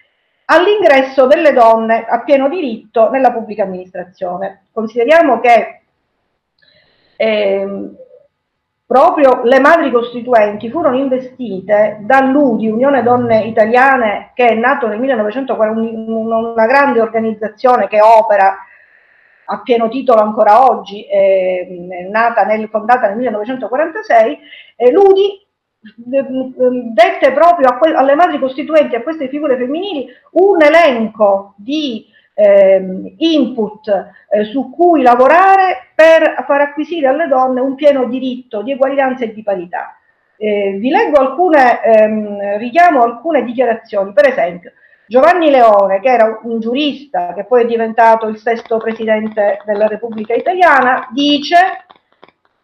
all'ingresso 0.47 1.27
delle 1.27 1.53
donne 1.53 2.05
a 2.05 2.23
pieno 2.23 2.49
diritto 2.49 3.11
nella 3.11 3.33
pubblica 3.33 3.65
amministrazione. 3.65 4.67
Consideriamo 4.73 5.41
che 5.41 5.81
eh, 7.17 7.91
proprio 8.87 9.43
le 9.43 9.59
madri 9.59 9.91
costituenti 9.91 10.71
furono 10.71 10.97
investite 10.97 11.99
dall'UDI, 12.03 12.69
Unione 12.69 13.03
Donne 13.03 13.45
Italiane, 13.45 14.31
che 14.35 14.47
è 14.47 14.55
nato 14.55 14.87
nel 14.87 15.01
1940, 15.01 15.81
una 16.11 16.67
grande 16.67 17.01
organizzazione 17.01 17.89
che 17.89 18.01
opera 18.01 18.59
a 19.49 19.63
pieno 19.63 19.89
titolo 19.89 20.21
ancora 20.21 20.69
oggi, 20.69 21.05
eh, 21.07 21.67
nel, 21.87 22.69
fondata 22.69 23.09
nel 23.09 23.17
1946, 23.17 24.39
eh, 24.77 24.91
l'UDI 24.91 25.45
dette 25.95 27.33
proprio 27.33 27.79
que- 27.79 27.95
alle 27.95 28.15
madri 28.15 28.39
costituenti, 28.39 28.97
a 28.97 29.03
queste 29.03 29.29
figure 29.29 29.57
femminili, 29.57 30.09
un 30.33 30.63
elenco 30.63 31.55
di 31.57 32.07
eh, 32.39 33.15
input 33.17 33.89
eh, 34.29 34.45
su 34.45 34.71
cui 34.71 35.01
lavorare 35.01 35.89
per 35.95 36.45
far 36.47 36.61
acquisire 36.61 37.07
alle 37.07 37.29
donne 37.29 37.61
un 37.61 37.75
pieno 37.75 38.05
diritto 38.05 38.61
di 38.63 38.73
eguaglianza 38.73 39.25
e 39.25 39.33
di 39.33 39.43
parità. 39.43 39.99
Eh, 40.37 40.77
vi 40.79 40.91
leggo 40.91 41.19
alcune, 41.19 41.83
ehm, 41.83 42.59
richiamo 42.59 43.03
alcune 43.03 43.43
dichiarazioni, 43.43 44.13
per 44.13 44.29
esempio, 44.29 44.73
Giovanni 45.09 45.51
Leone, 45.51 46.01
che 46.01 46.09
era 46.09 46.41
un 46.43 46.61
giurista, 46.61 47.33
che 47.33 47.45
poi 47.45 47.63
è 47.63 47.67
diventato 47.67 48.27
il 48.27 48.37
sesto 48.37 48.77
presidente 48.77 49.59
della 49.65 49.87
Repubblica 49.87 50.35
Italiana, 50.35 51.09
dice 51.13 51.86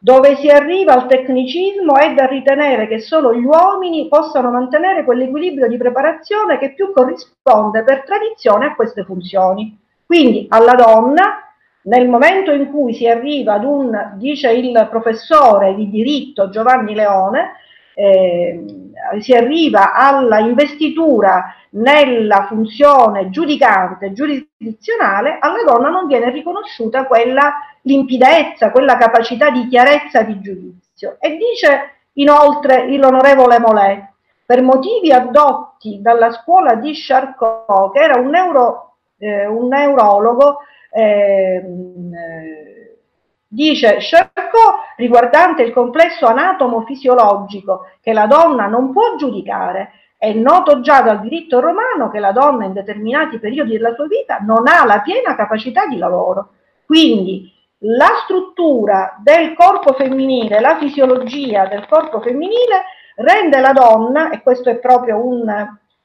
dove 0.04 0.34
si 0.34 0.48
arriva 0.48 0.94
al 0.94 1.06
tecnicismo 1.06 1.94
è 1.94 2.12
da 2.12 2.26
ritenere 2.26 2.88
che 2.88 2.98
solo 2.98 3.32
gli 3.32 3.44
uomini 3.44 4.08
possano 4.08 4.50
mantenere 4.50 5.04
quell'equilibrio 5.04 5.68
di 5.68 5.76
preparazione 5.76 6.58
che 6.58 6.74
più 6.74 6.92
corrisponde 6.92 7.84
per 7.84 8.02
tradizione 8.02 8.66
a 8.66 8.74
queste 8.74 9.04
funzioni. 9.04 9.78
Quindi 10.04 10.46
alla 10.48 10.74
donna, 10.74 11.54
nel 11.82 12.08
momento 12.08 12.50
in 12.50 12.68
cui 12.68 12.94
si 12.94 13.06
arriva 13.06 13.52
ad 13.52 13.64
un, 13.64 14.14
dice 14.16 14.50
il 14.50 14.88
professore 14.90 15.76
di 15.76 15.88
diritto 15.88 16.50
Giovanni 16.50 16.94
Leone, 16.94 17.52
eh, 17.94 18.64
si 19.20 19.32
arriva 19.34 19.92
alla 19.94 20.38
investitura 20.38 21.54
nella 21.70 22.46
funzione 22.48 23.30
giudicante 23.30 24.12
giurisdizionale, 24.12 25.38
alla 25.40 25.62
donna 25.64 25.88
non 25.88 26.06
viene 26.06 26.30
riconosciuta 26.30 27.06
quella 27.06 27.52
limpidezza, 27.82 28.70
quella 28.70 28.96
capacità 28.96 29.50
di 29.50 29.66
chiarezza 29.68 30.22
di 30.22 30.40
giudizio. 30.40 31.16
E 31.18 31.36
dice 31.36 31.96
inoltre 32.14 32.94
l'onorevole 32.96 33.58
Mollet, 33.58 34.10
per 34.44 34.62
motivi 34.62 35.12
addotti 35.12 36.00
dalla 36.00 36.30
scuola 36.30 36.74
di 36.74 36.92
Charcot, 36.94 37.92
che 37.92 38.00
era 38.00 38.20
un, 38.20 38.28
neuro, 38.28 38.96
eh, 39.18 39.46
un 39.46 39.68
neurologo, 39.68 40.58
eh, 40.90 41.64
dice 43.52 43.98
Charcot 44.00 44.94
riguardante 44.96 45.62
il 45.62 45.72
complesso 45.72 46.26
anatomo-fisiologico 46.26 47.86
che 48.00 48.14
la 48.14 48.26
donna 48.26 48.66
non 48.66 48.92
può 48.92 49.16
giudicare, 49.16 49.92
è 50.16 50.32
noto 50.32 50.80
già 50.80 51.02
dal 51.02 51.20
diritto 51.20 51.60
romano 51.60 52.08
che 52.10 52.18
la 52.18 52.32
donna 52.32 52.64
in 52.64 52.72
determinati 52.72 53.38
periodi 53.38 53.72
della 53.72 53.94
sua 53.94 54.06
vita 54.06 54.38
non 54.38 54.66
ha 54.68 54.84
la 54.86 55.00
piena 55.00 55.34
capacità 55.34 55.86
di 55.86 55.98
lavoro. 55.98 56.52
Quindi 56.86 57.52
la 57.84 58.20
struttura 58.22 59.18
del 59.22 59.54
corpo 59.54 59.92
femminile, 59.92 60.60
la 60.60 60.78
fisiologia 60.78 61.66
del 61.66 61.86
corpo 61.88 62.20
femminile 62.20 62.84
rende 63.16 63.60
la 63.60 63.72
donna, 63.72 64.30
e 64.30 64.40
questo 64.42 64.70
è 64.70 64.76
proprio 64.76 65.22
un, 65.22 65.44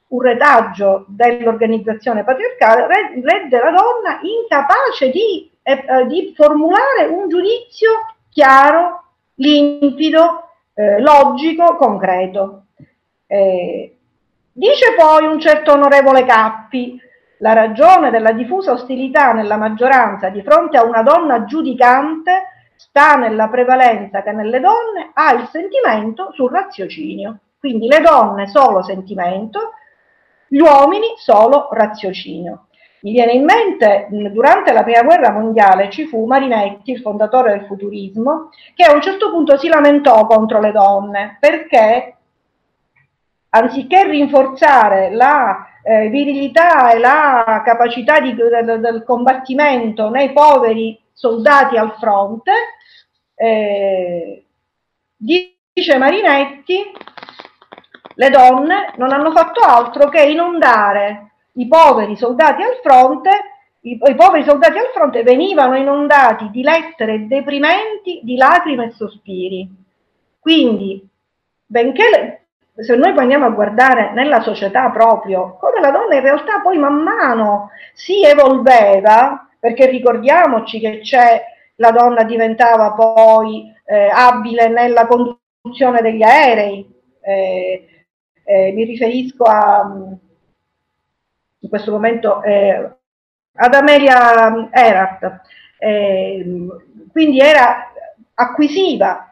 un 0.08 0.22
retaggio 0.22 1.06
dell'organizzazione 1.08 2.24
patriarcale, 2.24 2.88
rende 3.24 3.58
la 3.58 3.72
donna 3.72 4.20
incapace 4.22 5.12
di, 5.12 5.52
eh, 5.68 6.08
di 6.08 6.34
formulare 6.34 7.08
un 7.10 7.28
giudizio 7.28 7.90
chiaro, 8.30 9.04
limpido, 9.36 10.50
eh, 10.74 11.02
logico, 11.02 11.76
concreto. 11.76 12.68
Eh, 13.28 13.98
dice 14.54 14.94
poi 14.98 15.26
un 15.26 15.40
certo 15.42 15.74
onorevole 15.74 16.24
Cappi, 16.24 16.98
la 17.40 17.52
ragione 17.52 18.12
della 18.12 18.32
diffusa 18.32 18.72
ostilità 18.72 19.34
nella 19.34 19.58
maggioranza 19.58 20.30
di 20.30 20.42
fronte 20.42 20.78
a 20.78 20.86
una 20.86 21.02
donna 21.02 21.44
giudicante 21.44 22.72
sta 22.78 23.16
nella 23.16 23.50
prevalenza 23.50 24.24
che 24.24 24.32
nelle 24.32 24.62
donne 24.62 25.12
ha 25.14 25.34
il 25.34 25.50
sentimento 25.52 26.32
sul 26.32 26.50
raziocinio. 26.50 27.40
Quindi 27.60 27.88
le 27.88 28.00
donne 28.00 28.48
solo 28.48 28.84
sentimento, 28.84 29.74
gli 30.48 30.60
uomini 30.60 31.08
solo 31.18 31.68
raziocinio. 31.72 32.67
Mi 33.02 33.12
viene 33.12 33.34
in 33.34 33.44
mente, 33.44 34.08
durante 34.10 34.74
la 34.74 34.84
prima 34.84 35.04
guerra 35.04 35.32
mondiale 35.32 35.90
ci 35.90 36.06
fu 36.06 36.26
Marinetti, 36.26 36.92
il 36.92 37.02
fondatore 37.02 37.52
del 37.52 37.66
futurismo, 37.66 38.50
che 38.76 38.84
a 38.84 38.94
un 38.94 39.02
certo 39.02 39.30
punto 39.30 39.58
si 39.58 39.68
lamentò 39.68 40.26
contro 40.26 40.60
le 40.60 40.72
donne 40.72 41.38
perché 41.40 42.16
anziché 43.50 44.04
rinforzare 44.04 45.12
la 45.12 45.68
eh, 45.84 46.10
virilità 46.10 46.92
e 46.92 47.00
la 47.00 47.62
capacità 47.64 48.20
di, 48.20 48.34
del, 48.34 48.80
del, 48.80 49.04
combattimento 49.06 50.10
nei 50.10 50.34
poveri 50.34 51.00
soldati 51.14 51.78
al 51.78 51.94
fronte, 52.00 52.52
eh, 53.36 54.46
dice 55.16 55.98
Marinetti, 55.98 56.92
le 58.16 58.30
donne 58.30 58.94
non 58.98 59.12
hanno 59.12 59.32
fatto 59.32 59.62
altro 59.62 60.10
che 60.10 60.24
inondare 60.24 61.32
i 61.58 61.68
poveri 61.68 62.16
soldati 62.16 62.62
al 62.62 62.80
fronte, 62.82 63.30
i, 63.82 63.92
i 63.92 64.16
poveri 64.16 64.44
soldati 64.44 64.78
al 64.78 64.92
fronte 64.94 65.24
venivano 65.24 65.76
inondati 65.76 66.50
di 66.50 66.62
lettere 66.62 67.28
deprimenti, 67.28 68.22
di 68.24 68.36
lacrime 68.36 68.86
e 68.86 68.92
sospiri. 68.92 69.70
Quindi, 70.40 71.06
benché 71.66 72.46
se 72.76 72.96
noi 72.96 73.14
poi 73.14 73.24
andiamo 73.24 73.46
a 73.46 73.52
guardare 73.52 74.12
nella 74.14 74.42
società 74.42 74.90
proprio, 74.92 75.58
come 75.60 75.80
la 75.80 75.92
donna 75.92 76.16
in 76.16 76.22
realtà 76.22 76.62
poi 76.62 76.78
man 76.78 77.02
mano 77.02 77.72
si 77.94 78.24
evolveva, 78.24 79.48
perché 79.60 79.88
ricordiamoci 79.88 80.80
che 80.80 81.00
c'è, 81.00 81.44
la 81.76 81.92
donna 81.92 82.24
diventava 82.24 82.94
poi 82.94 83.74
eh, 83.86 84.10
abile 84.12 84.68
nella 84.68 85.08
conduzione 85.08 86.02
degli 86.02 86.22
aerei, 86.22 86.88
eh, 87.22 87.88
eh, 88.44 88.72
mi 88.72 88.84
riferisco 88.84 89.44
a, 89.44 89.86
in 91.60 91.70
questo 91.70 91.92
momento, 91.92 92.42
eh, 92.44 92.92
ad 93.54 93.74
Amelia 93.74 94.70
Earhart, 94.72 95.42
eh, 95.80 96.46
quindi 97.12 97.40
era 97.40 97.92
acquisiva 98.34 99.28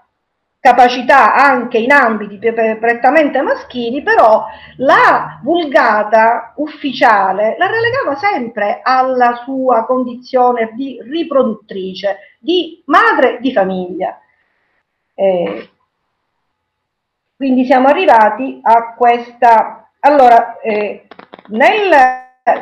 capacità 0.66 1.36
anche 1.36 1.78
in 1.78 1.92
ambiti 1.92 2.40
prettamente 2.40 3.40
maschili, 3.44 4.02
però 4.02 4.48
la 4.78 5.40
vulgata 5.44 6.54
ufficiale 6.56 7.56
la 7.60 7.68
relegava 7.68 8.16
sempre 8.16 8.80
alla 8.82 9.42
sua 9.44 9.86
condizione 9.86 10.72
di 10.74 11.00
riproduttrice, 11.04 12.18
di 12.40 12.82
madre 12.88 13.38
di 13.42 13.54
famiglia. 13.54 14.20
Eh, 15.14 15.70
quindi 17.36 17.66
siamo 17.66 17.88
arrivati 17.88 18.60
a 18.64 18.96
questa... 18.96 19.88
Allora, 20.00 20.60
eh, 20.62 21.06
nel 21.48 21.94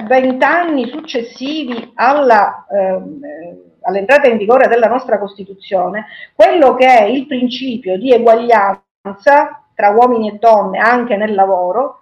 vent'anni 0.07 0.87
successivi 0.89 1.91
alla... 1.95 2.65
Eh, 2.69 3.71
all'entrata 3.83 4.27
in 4.27 4.37
vigore 4.37 4.67
della 4.67 4.87
nostra 4.87 5.19
Costituzione, 5.19 6.05
quello 6.33 6.73
che 6.75 6.85
è 6.85 7.03
il 7.03 7.27
principio 7.27 7.97
di 7.97 8.11
eguaglianza 8.11 9.63
tra 9.75 9.89
uomini 9.89 10.29
e 10.29 10.37
donne 10.37 10.79
anche 10.79 11.15
nel 11.15 11.33
lavoro, 11.33 11.99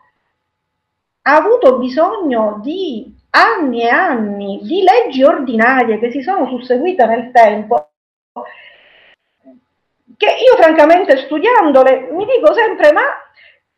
ha 1.23 1.35
avuto 1.35 1.77
bisogno 1.77 2.59
di 2.61 3.15
anni 3.31 3.83
e 3.83 3.89
anni 3.89 4.59
di 4.63 4.83
leggi 4.83 5.23
ordinarie 5.23 5.99
che 5.99 6.11
si 6.11 6.21
sono 6.21 6.47
susseguite 6.47 7.05
nel 7.05 7.31
tempo, 7.31 7.89
che 10.17 10.27
io 10.27 10.55
francamente 10.57 11.17
studiandole 11.17 12.09
mi 12.11 12.25
dico 12.25 12.53
sempre, 12.53 12.91
ma 12.91 13.01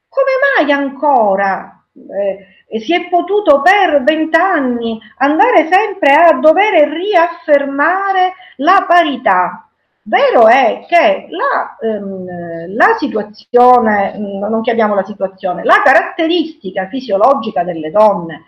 come 0.08 0.32
mai 0.58 0.72
ancora 0.72 1.86
eh, 1.94 2.48
si 2.80 2.94
è 2.94 3.08
potuto 3.10 3.62
per 3.62 4.04
vent'anni 4.04 5.00
andare 5.18 5.68
sempre 5.72 6.14
a 6.14 6.34
dover 6.34 6.90
riaffermare 6.90 8.34
la 8.58 8.86
parità. 8.88 9.68
Vero 10.06 10.48
è 10.48 10.86
che 10.88 11.28
la, 11.30 11.78
ehm, 11.80 12.76
la 12.76 12.96
situazione, 12.98 14.14
mm, 14.18 14.44
non 14.50 14.62
chiamiamo 14.62 14.96
la 14.96 15.04
situazione, 15.06 15.64
la 15.64 15.82
caratteristica 15.84 16.88
fisiologica 16.88 17.64
delle 17.64 17.90
donne 17.90 18.44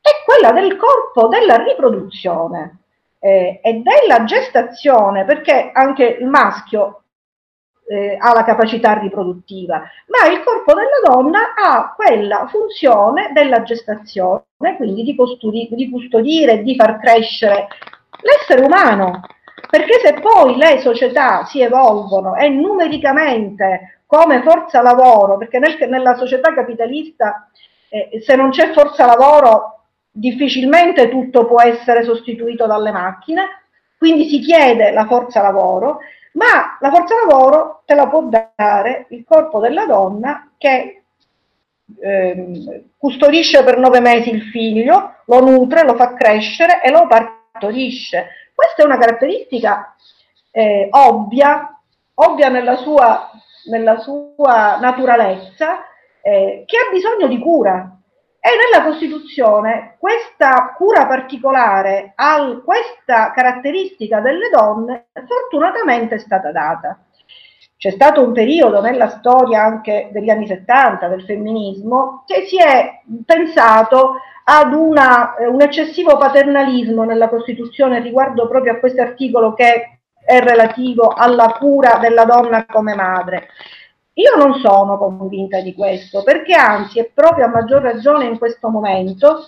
è 0.00 0.24
quella 0.24 0.52
del 0.52 0.76
corpo 0.76 1.26
della 1.28 1.56
riproduzione 1.56 2.78
eh, 3.18 3.60
e 3.62 3.82
della 3.82 4.24
gestazione, 4.24 5.24
perché 5.24 5.70
anche 5.72 6.04
il 6.20 6.28
maschio 6.28 7.02
eh, 7.88 8.16
ha 8.18 8.32
la 8.34 8.44
capacità 8.44 8.94
riproduttiva, 8.94 9.82
ma 10.06 10.30
il 10.30 10.42
corpo 10.42 10.74
della 10.74 11.00
donna 11.04 11.54
ha 11.54 11.94
quella 11.94 12.46
funzione 12.48 13.30
della 13.32 13.62
gestazione, 13.62 14.44
quindi 14.76 15.02
di, 15.02 15.14
custodi- 15.14 15.68
di 15.70 15.90
custodire 15.90 16.62
di 16.62 16.74
far 16.74 16.98
crescere 16.98 17.68
l'essere 18.22 18.64
umano. 18.64 19.20
Perché 19.68 20.00
se 20.00 20.14
poi 20.20 20.56
le 20.56 20.78
società 20.80 21.44
si 21.44 21.60
evolvono 21.60 22.36
e 22.36 22.48
numericamente 22.48 24.02
come 24.06 24.42
forza 24.42 24.80
lavoro, 24.80 25.36
perché 25.36 25.58
nel, 25.58 25.76
nella 25.88 26.14
società 26.14 26.54
capitalista 26.54 27.48
eh, 27.88 28.20
se 28.22 28.36
non 28.36 28.50
c'è 28.50 28.72
forza 28.72 29.06
lavoro 29.06 29.80
difficilmente 30.10 31.08
tutto 31.08 31.46
può 31.46 31.60
essere 31.60 32.04
sostituito 32.04 32.66
dalle 32.66 32.92
macchine, 32.92 33.64
quindi 33.98 34.28
si 34.28 34.40
chiede 34.40 34.92
la 34.92 35.06
forza 35.06 35.42
lavoro 35.42 35.98
ma 36.36 36.76
la 36.80 36.90
forza 36.90 37.14
lavoro 37.14 37.82
te 37.84 37.94
la 37.94 38.06
può 38.06 38.22
dare 38.22 39.06
il 39.10 39.24
corpo 39.24 39.58
della 39.58 39.86
donna 39.86 40.50
che 40.56 41.02
eh, 42.00 42.84
custodisce 42.96 43.62
per 43.64 43.78
nove 43.78 44.00
mesi 44.00 44.30
il 44.30 44.42
figlio, 44.42 45.16
lo 45.26 45.40
nutre, 45.40 45.84
lo 45.84 45.94
fa 45.94 46.14
crescere 46.14 46.82
e 46.82 46.90
lo 46.90 47.06
partorisce. 47.06 48.28
Questa 48.54 48.82
è 48.82 48.84
una 48.84 48.98
caratteristica 48.98 49.94
eh, 50.50 50.88
ovvia, 50.90 51.80
ovvia 52.14 52.48
nella 52.48 52.76
sua, 52.76 53.30
nella 53.70 53.98
sua 53.98 54.78
naturalezza, 54.78 55.84
eh, 56.22 56.64
che 56.66 56.76
ha 56.76 56.90
bisogno 56.90 57.28
di 57.28 57.38
cura. 57.38 57.96
E 58.46 58.50
nella 58.50 58.86
Costituzione 58.86 59.96
questa 59.98 60.72
cura 60.76 61.06
particolare 61.06 62.12
a 62.14 62.60
questa 62.64 63.32
caratteristica 63.32 64.20
delle 64.20 64.50
donne 64.50 65.08
fortunatamente 65.26 66.14
è 66.14 66.18
stata 66.18 66.52
data. 66.52 66.96
C'è 67.76 67.90
stato 67.90 68.22
un 68.22 68.32
periodo 68.32 68.80
nella 68.80 69.08
storia 69.08 69.64
anche 69.64 70.10
degli 70.12 70.30
anni 70.30 70.46
70 70.46 71.08
del 71.08 71.24
femminismo 71.24 72.22
che 72.24 72.46
si 72.46 72.56
è 72.56 73.00
pensato 73.24 74.20
ad 74.44 74.72
una, 74.72 75.34
un 75.48 75.60
eccessivo 75.60 76.16
paternalismo 76.16 77.02
nella 77.02 77.28
Costituzione 77.28 77.98
riguardo 77.98 78.46
proprio 78.46 78.74
a 78.74 78.76
questo 78.76 79.02
articolo 79.02 79.54
che 79.54 79.98
è 80.24 80.38
relativo 80.38 81.08
alla 81.08 81.56
cura 81.58 81.96
della 81.96 82.24
donna 82.24 82.64
come 82.64 82.94
madre. 82.94 83.48
Io 84.18 84.34
non 84.36 84.54
sono 84.60 84.96
convinta 84.96 85.60
di 85.60 85.74
questo, 85.74 86.22
perché 86.22 86.54
anzi 86.54 87.00
è 87.00 87.10
proprio 87.12 87.44
a 87.44 87.48
maggior 87.48 87.82
ragione 87.82 88.24
in 88.24 88.38
questo 88.38 88.68
momento 88.68 89.44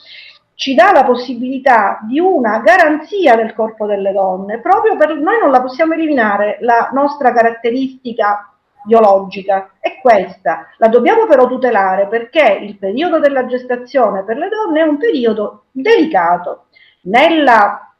ci 0.55 0.75
dà 0.75 0.93
la 0.93 1.05
possibilità 1.05 2.01
di 2.03 2.19
una 2.19 2.59
garanzia 2.59 3.35
del 3.35 3.55
corpo 3.55 3.87
delle 3.87 4.13
donne, 4.13 4.61
proprio 4.61 4.97
per 4.97 5.17
noi 5.17 5.39
non 5.41 5.51
la 5.51 5.63
possiamo 5.63 5.95
eliminare, 5.95 6.59
la 6.61 6.91
nostra 6.93 7.33
caratteristica 7.33 8.53
biologica 8.85 9.71
è 9.79 10.01
questa, 10.03 10.67
la 10.77 10.89
dobbiamo 10.89 11.27
però 11.27 11.47
tutelare 11.47 12.07
perché 12.07 12.59
il 12.61 12.77
periodo 12.77 13.21
della 13.21 13.47
gestazione 13.47 14.23
per 14.23 14.37
le 14.37 14.49
donne 14.49 14.81
è 14.81 14.85
un 14.85 14.99
periodo 14.99 15.65
delicato. 15.71 16.67
Nella, 17.03 17.95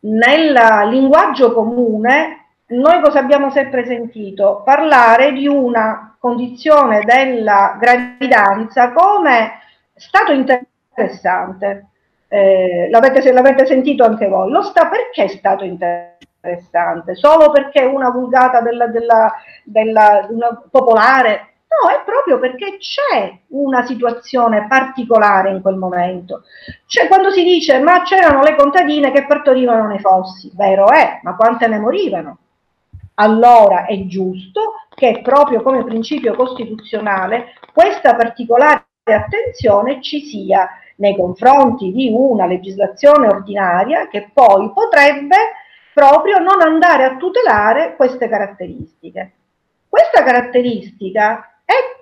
nel 0.00 0.88
linguaggio 0.88 1.52
comune 1.52 2.41
noi 2.72 3.00
cosa 3.00 3.18
abbiamo 3.18 3.50
sempre 3.50 3.84
sentito? 3.84 4.62
Parlare 4.64 5.32
di 5.32 5.46
una 5.46 6.16
condizione 6.18 7.00
della 7.04 7.76
gravidanza 7.78 8.92
come 8.92 9.60
stato 9.94 10.32
interessante. 10.32 11.88
Eh, 12.28 12.88
l'avete, 12.90 13.32
l'avete 13.32 13.66
sentito 13.66 14.04
anche 14.04 14.26
voi. 14.26 14.50
Lo 14.50 14.62
sta 14.62 14.88
perché 14.88 15.24
è 15.24 15.28
stato 15.28 15.64
interessante? 15.64 17.14
Solo 17.14 17.50
perché 17.50 17.84
una 17.84 18.10
vulgata 18.10 18.60
della, 18.60 18.86
della, 18.86 19.32
della 19.64 20.26
una 20.30 20.62
popolare? 20.70 21.48
No, 21.72 21.90
è 21.90 22.02
proprio 22.04 22.38
perché 22.38 22.76
c'è 22.78 23.38
una 23.48 23.84
situazione 23.84 24.66
particolare 24.66 25.50
in 25.50 25.62
quel 25.62 25.76
momento. 25.76 26.42
Cioè, 26.86 27.08
quando 27.08 27.30
si 27.30 27.42
dice 27.42 27.78
ma 27.80 28.02
c'erano 28.02 28.42
le 28.42 28.54
contadine 28.54 29.10
che 29.10 29.26
partorivano 29.26 29.86
nei 29.86 29.98
fossi, 29.98 30.50
vero 30.54 30.90
è, 30.90 31.20
ma 31.22 31.34
quante 31.34 31.66
ne 31.66 31.78
morivano? 31.78 32.38
Allora 33.22 33.86
è 33.86 34.06
giusto 34.06 34.74
che 34.94 35.20
proprio 35.22 35.62
come 35.62 35.84
principio 35.84 36.34
costituzionale 36.34 37.54
questa 37.72 38.14
particolare 38.16 38.84
attenzione 39.04 40.02
ci 40.02 40.22
sia 40.22 40.68
nei 40.96 41.16
confronti 41.16 41.92
di 41.92 42.12
una 42.12 42.46
legislazione 42.46 43.28
ordinaria 43.28 44.08
che 44.08 44.30
poi 44.32 44.70
potrebbe 44.72 45.36
proprio 45.94 46.38
non 46.38 46.60
andare 46.60 47.04
a 47.04 47.16
tutelare 47.16 47.94
queste 47.96 48.28
caratteristiche. 48.28 49.32
Questa 49.88 50.22
caratteristica 50.22 51.51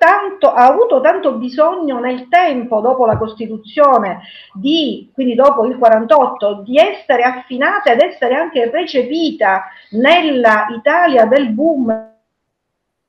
tanto, 0.00 0.50
ha 0.50 0.64
avuto 0.64 1.02
tanto 1.02 1.34
bisogno 1.34 1.98
nel 2.00 2.28
tempo, 2.28 2.80
dopo 2.80 3.04
la 3.04 3.18
Costituzione, 3.18 4.22
di, 4.54 5.10
quindi 5.12 5.34
dopo 5.34 5.66
il 5.66 5.76
48, 5.76 6.62
di 6.62 6.78
essere 6.78 7.22
affinata 7.22 7.92
ed 7.92 8.00
essere 8.00 8.34
anche 8.34 8.70
recepita 8.70 9.64
nella 9.90 10.68
Italia 10.70 11.26
del 11.26 11.50
boom 11.50 12.08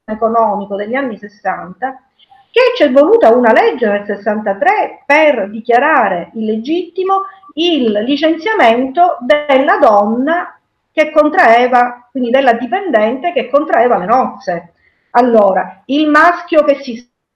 economico 0.03 0.75
degli 0.75 0.95
anni 0.95 1.17
60, 1.17 2.03
che 2.51 2.61
c'è 2.75 2.91
voluta 2.91 3.33
una 3.33 3.53
legge 3.53 3.87
nel 3.87 4.05
63 4.05 5.03
per 5.05 5.49
dichiarare 5.49 6.31
illegittimo 6.33 7.21
il 7.53 7.91
licenziamento 8.03 9.17
della 9.21 9.77
donna 9.77 10.59
che 10.91 11.11
contraeva, 11.11 12.09
quindi 12.11 12.29
della 12.29 12.53
dipendente 12.53 13.31
che 13.31 13.49
contraeva 13.49 13.97
le 13.97 14.05
nozze. 14.05 14.73
Allora, 15.11 15.83
il 15.85 16.07
maschio 16.09 16.63
che 16.63 16.81
si 16.81 16.95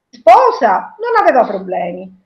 sposa 0.09 0.95
non 0.99 1.21
aveva 1.21 1.45
problemi. 1.45 2.23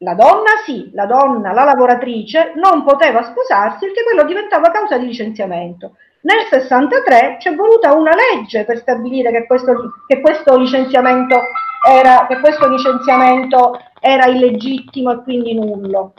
La 0.00 0.14
donna 0.14 0.50
sì, 0.64 0.90
la 0.92 1.06
donna, 1.06 1.52
la 1.52 1.64
lavoratrice, 1.64 2.52
non 2.56 2.84
poteva 2.84 3.22
sposarsi 3.22 3.86
perché 3.86 4.02
quello 4.04 4.24
diventava 4.24 4.70
causa 4.70 4.98
di 4.98 5.06
licenziamento. 5.06 5.96
Nel 6.22 6.44
63 6.50 7.36
c'è 7.38 7.54
voluta 7.54 7.94
una 7.94 8.12
legge 8.14 8.64
per 8.64 8.78
stabilire 8.78 9.30
che 9.30 9.46
questo, 9.46 10.02
che 10.06 10.20
questo, 10.20 10.58
licenziamento, 10.58 11.40
era, 11.88 12.26
che 12.26 12.40
questo 12.40 12.68
licenziamento 12.68 13.78
era 14.00 14.26
illegittimo 14.26 15.12
e 15.12 15.22
quindi 15.22 15.54
nullo 15.54 16.12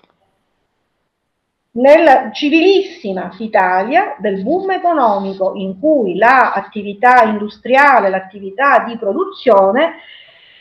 nella 1.78 2.32
civilissima 2.32 3.32
Italia 3.40 4.16
del 4.20 4.44
boom 4.44 4.72
economico 4.72 5.54
in 5.56 5.80
cui 5.80 6.16
l'attività 6.16 7.24
industriale, 7.24 8.10
l'attività 8.10 8.84
di 8.86 8.98
produzione 8.98 9.96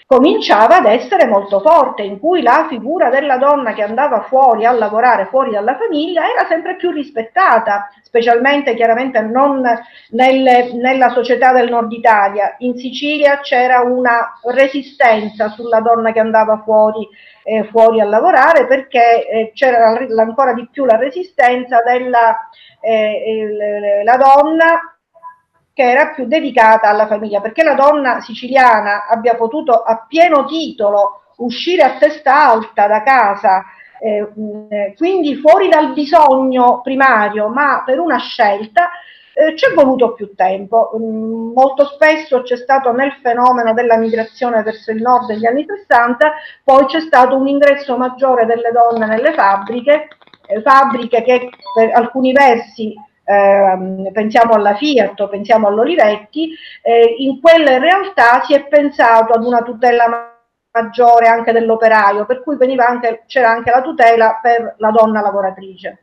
cominciava 0.07 0.77
ad 0.77 0.87
essere 0.87 1.27
molto 1.27 1.59
forte, 1.59 2.03
in 2.03 2.21
cui 2.21 2.41
la 2.41 2.67
figura 2.69 3.11
della 3.11 3.39
donna 3.39 3.75
che 3.75 3.83
andava 3.83 4.23
fuori 4.23 4.65
a 4.65 4.71
lavorare, 4.71 5.27
fuori 5.27 5.51
dalla 5.51 5.77
famiglia, 5.77 6.31
era 6.31 6.47
sempre 6.47 6.77
più 6.77 6.93
rispettata, 6.93 7.91
specialmente 8.03 8.77
chiaramente 8.77 9.21
non 9.21 9.63
nelle, 10.11 10.73
nella 10.75 11.11
società 11.11 11.53
del 11.53 11.69
nord 11.69 11.91
Italia. 11.91 12.55
In 12.59 12.77
Sicilia 12.77 13.41
c'era 13.41 13.81
una 13.81 14.39
resistenza 14.45 15.49
sulla 15.49 15.81
donna 15.81 16.13
che 16.13 16.21
andava 16.21 16.63
fuori, 16.65 17.09
eh, 17.43 17.65
fuori 17.65 18.01
a 18.01 18.05
lavorare 18.05 18.67
perché 18.67 19.27
eh, 19.27 19.51
c'era 19.55 19.89
ancora 20.19 20.53
di 20.53 20.69
più 20.71 20.85
la 20.85 20.97
resistenza 20.97 21.83
della 21.83 22.49
eh, 22.81 24.03
la 24.05 24.17
donna 24.17 24.96
che 25.77 25.83
era 25.83 26.09
più 26.15 26.25
dedicata 26.25 26.89
alla 26.89 27.07
famiglia, 27.07 27.43
perché 27.43 27.63
la 27.63 27.75
donna 27.75 28.23
siciliana 28.23 29.07
abbia 29.07 29.35
potuto 29.35 29.73
a 29.75 30.07
pieno 30.09 30.47
titolo 30.47 31.25
uscire 31.37 31.83
a 31.83 31.99
testa 31.99 32.49
alta 32.49 32.87
da 32.87 33.03
casa, 33.03 33.63
eh, 34.01 34.95
quindi 34.97 35.37
fuori 35.37 35.69
dal 35.69 35.93
bisogno 35.93 36.81
primario, 36.81 37.49
ma 37.49 37.83
per 37.85 37.99
una 37.99 38.17
scelta, 38.17 38.89
eh, 39.35 39.55
ci 39.55 39.67
è 39.67 39.75
voluto 39.75 40.15
più 40.15 40.35
tempo. 40.35 40.93
Molto 40.97 41.85
spesso 41.85 42.41
c'è 42.41 42.57
stato 42.57 42.91
nel 42.93 43.13
fenomeno 43.21 43.75
della 43.75 43.99
migrazione 43.99 44.63
verso 44.63 44.93
il 44.93 45.03
nord 45.03 45.27
degli 45.27 45.45
anni 45.45 45.67
60, 45.69 46.33
poi 46.65 46.87
c'è 46.87 47.01
stato 47.01 47.37
un 47.37 47.49
ingresso 47.49 47.99
maggiore 47.99 48.47
delle 48.47 48.71
donne 48.73 49.05
nelle 49.05 49.35
fabbriche, 49.35 50.09
eh, 50.47 50.63
fabbriche 50.63 51.23
che 51.23 51.51
per 51.75 51.91
alcuni 51.93 52.33
versi 52.33 52.95
eh, 53.27 54.11
pensiamo 54.13 54.55
alla 54.55 54.77
Fiat 54.77 55.19
o 55.21 55.29
pensiamo 55.29 55.67
all'Olivetti, 55.67 56.55
eh, 56.83 57.17
in 57.19 57.41
quelle 57.41 57.79
realtà 57.79 58.43
si 58.45 58.55
è 58.55 58.67
pensato 58.69 59.33
ad 59.33 59.45
una 59.45 59.63
tutela 59.63 60.33
maggiore 60.71 61.27
anche 61.27 61.53
dell'operaio, 61.53 62.25
per 62.25 62.43
cui 62.43 62.57
anche, 62.79 63.25
c'era 63.27 63.51
anche 63.51 63.71
la 63.71 63.83
tutela 63.83 64.39
per 64.41 64.75
la 64.79 64.91
donna 64.91 65.21
lavoratrice. 65.21 65.99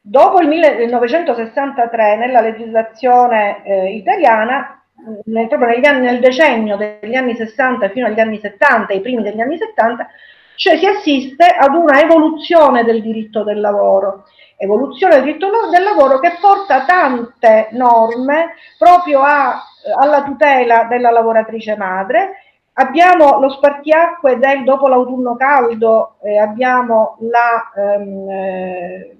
Dopo 0.00 0.40
il 0.40 0.48
1963, 0.48 2.16
nella 2.16 2.40
legislazione 2.40 3.62
eh, 3.64 3.94
italiana, 3.94 4.82
nel, 5.24 5.48
proprio 5.48 5.68
anni, 5.86 6.06
nel 6.06 6.20
decennio 6.20 6.76
degli 6.76 7.14
anni 7.14 7.34
60 7.34 7.90
fino 7.90 8.06
agli 8.06 8.20
anni 8.20 8.38
70, 8.38 8.92
i 8.94 9.00
primi 9.00 9.22
degli 9.22 9.40
anni 9.40 9.58
70, 9.58 10.08
cioè 10.56 10.76
si 10.76 10.86
assiste 10.86 11.44
ad 11.44 11.74
una 11.74 12.00
evoluzione 12.00 12.84
del 12.84 13.00
diritto 13.00 13.44
del 13.44 13.60
lavoro 13.60 14.24
evoluzione 14.58 15.14
del 15.14 15.24
diritto 15.24 15.48
del 15.70 15.82
lavoro 15.82 16.18
che 16.18 16.36
porta 16.40 16.84
tante 16.84 17.68
norme 17.72 18.54
proprio 18.76 19.20
a, 19.20 19.62
alla 19.96 20.22
tutela 20.24 20.84
della 20.84 21.10
lavoratrice 21.10 21.76
madre. 21.76 22.42
Abbiamo 22.74 23.38
lo 23.40 23.48
spartiacque 23.50 24.38
del 24.38 24.64
dopo 24.64 24.88
l'autunno 24.88 25.36
caldo, 25.36 26.16
eh, 26.22 26.38
abbiamo 26.38 27.16
la, 27.20 27.72
ehm, 27.74 28.28
eh, 28.30 29.16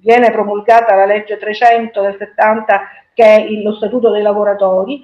viene 0.00 0.30
promulgata 0.30 0.94
la 0.94 1.06
legge 1.06 1.38
300 1.38 2.00
del 2.02 2.16
70 2.18 2.80
che 3.14 3.24
è 3.24 3.48
lo 3.62 3.74
statuto 3.74 4.10
dei 4.10 4.22
lavoratori, 4.22 5.02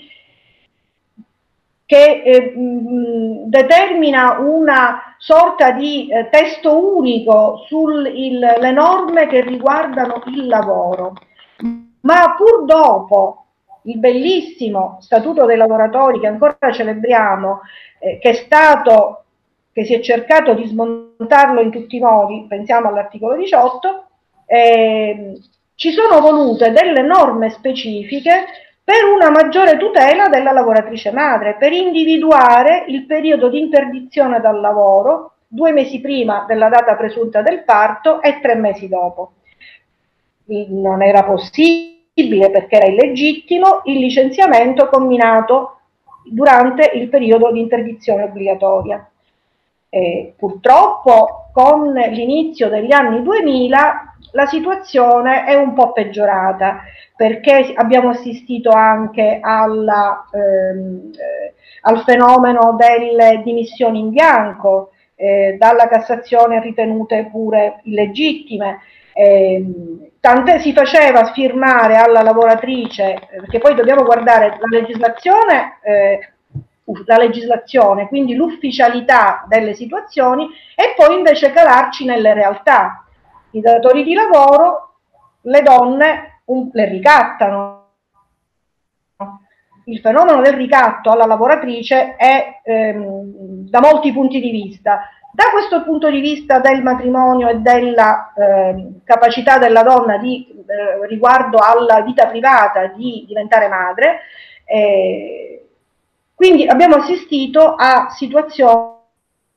che 1.91 2.23
eh, 2.25 2.57
mh, 2.57 3.49
determina 3.49 4.39
una 4.39 5.17
sorta 5.19 5.73
di 5.73 6.07
eh, 6.09 6.29
testo 6.31 6.97
unico 6.97 7.65
sulle 7.67 8.71
norme 8.71 9.27
che 9.27 9.41
riguardano 9.41 10.23
il 10.27 10.47
lavoro. 10.47 11.15
Ma 12.03 12.37
pur 12.37 12.65
dopo 12.65 13.47
il 13.85 13.99
bellissimo 13.99 14.99
Statuto 15.01 15.47
dei 15.47 15.57
lavoratori 15.57 16.21
che 16.21 16.29
ancora 16.29 16.57
celebriamo, 16.71 17.63
eh, 17.99 18.19
che 18.19 18.31
è 18.31 18.35
stato, 18.35 19.25
che 19.73 19.85
si 19.85 19.95
è 19.95 19.99
cercato 19.99 20.55
di 20.55 20.69
smontarlo 20.69 21.61
in 21.61 21.73
tutti 21.73 21.97
i 21.97 22.01
modi, 22.01 22.47
pensiamo 22.49 22.87
all'articolo 22.87 23.35
18, 23.35 24.05
eh, 24.47 25.41
ci 25.75 25.91
sono 25.91 26.21
volute 26.21 26.71
delle 26.71 27.03
norme 27.03 27.51
specifiche 27.51 28.45
per 28.91 29.05
una 29.05 29.31
maggiore 29.31 29.77
tutela 29.77 30.27
della 30.27 30.51
lavoratrice 30.51 31.13
madre, 31.13 31.55
per 31.55 31.71
individuare 31.71 32.87
il 32.89 33.07
periodo 33.07 33.49
di 33.49 33.61
interdizione 33.61 34.41
dal 34.41 34.61
lavoro 34.61 35.35
due 35.47 35.71
mesi 35.71 36.01
prima 36.01 36.45
della 36.49 36.69
data 36.69 36.97
presunta 36.97 37.41
del 37.41 37.63
parto 37.63 38.21
e 38.21 38.41
tre 38.41 38.57
mesi 38.57 38.89
dopo. 38.89 39.35
Non 40.47 41.05
era 41.05 41.23
possibile 41.23 42.51
perché 42.51 42.79
era 42.79 42.87
illegittimo 42.87 43.83
il 43.85 44.01
licenziamento 44.01 44.89
combinato 44.89 45.83
durante 46.25 46.91
il 46.95 47.09
periodo 47.09 47.53
di 47.53 47.61
interdizione 47.61 48.25
obbligatoria. 48.25 49.09
Eh, 49.89 50.35
purtroppo 50.37 51.51
con 51.53 51.93
l'inizio 51.93 52.69
degli 52.69 52.91
anni 52.91 53.23
2000 53.23 54.10
la 54.33 54.47
situazione 54.47 55.45
è 55.45 55.55
un 55.55 55.73
po' 55.75 55.93
peggiorata 55.93 56.83
perché 57.17 57.73
abbiamo 57.75 58.11
assistito 58.11 58.71
anche 58.71 59.41
alla, 59.43 60.25
ehm, 60.33 61.11
eh, 61.13 61.55
al 61.83 62.03
fenomeno 62.03 62.77
delle 62.79 63.43
dimissioni 63.45 63.99
in 63.99 64.11
bianco, 64.11 64.93
eh, 65.17 65.57
dalla 65.59 65.87
Cassazione 65.87 66.61
ritenute 66.61 67.29
pure 67.31 67.81
illegittime. 67.85 68.81
Eh, 69.13 70.11
tant'è 70.19 70.59
si 70.61 70.73
faceva 70.73 71.33
firmare 71.33 71.97
alla 71.97 72.23
lavoratrice, 72.23 73.29
perché 73.31 73.59
poi 73.59 73.75
dobbiamo 73.75 74.03
guardare 74.03 74.57
la 74.59 74.79
legislazione, 74.79 75.79
eh, 75.83 76.19
la 77.05 77.17
legislazione, 77.19 78.09
quindi 78.09 78.35
l'ufficialità 78.35 79.45
delle 79.47 79.75
situazioni 79.75 80.49
e 80.75 80.95
poi 80.97 81.17
invece 81.17 81.53
calarci 81.53 82.05
nelle 82.05 82.33
realtà. 82.33 83.05
I 83.53 83.61
datori 83.61 84.05
di 84.05 84.15
lavoro, 84.15 84.99
le 85.43 85.63
donne 85.63 86.41
un, 86.47 86.69
le 86.73 86.89
ricattano. 86.89 87.79
Il 89.85 89.99
fenomeno 90.01 90.41
del 90.41 90.55
ricatto 90.55 91.11
alla 91.11 91.27
lavoratrice 91.27 92.15
è 92.17 92.61
ehm, 92.63 93.69
da 93.69 93.81
molti 93.81 94.13
punti 94.13 94.41
di 94.41 94.51
vista. 94.51 95.09
Da 95.33 95.45
questo 95.53 95.83
punto 95.85 96.11
di 96.11 96.21
vista 96.21 96.59
del 96.59 96.83
matrimonio 96.83 97.49
e 97.49 97.57
della 97.57 98.33
eh, 98.35 99.01
capacità 99.05 99.59
della 99.59 99.83
donna 99.83 100.19
di, 100.19 100.47
eh, 100.67 101.07
riguardo 101.07 101.59
alla 101.59 102.01
vita 102.03 102.27
privata 102.27 102.87
di 102.87 103.25
diventare 103.27 103.69
madre, 103.69 104.21
eh, 104.65 105.69
quindi 106.35 106.67
abbiamo 106.67 106.97
assistito 106.97 107.75
a 107.77 108.09
situazioni 108.11 108.99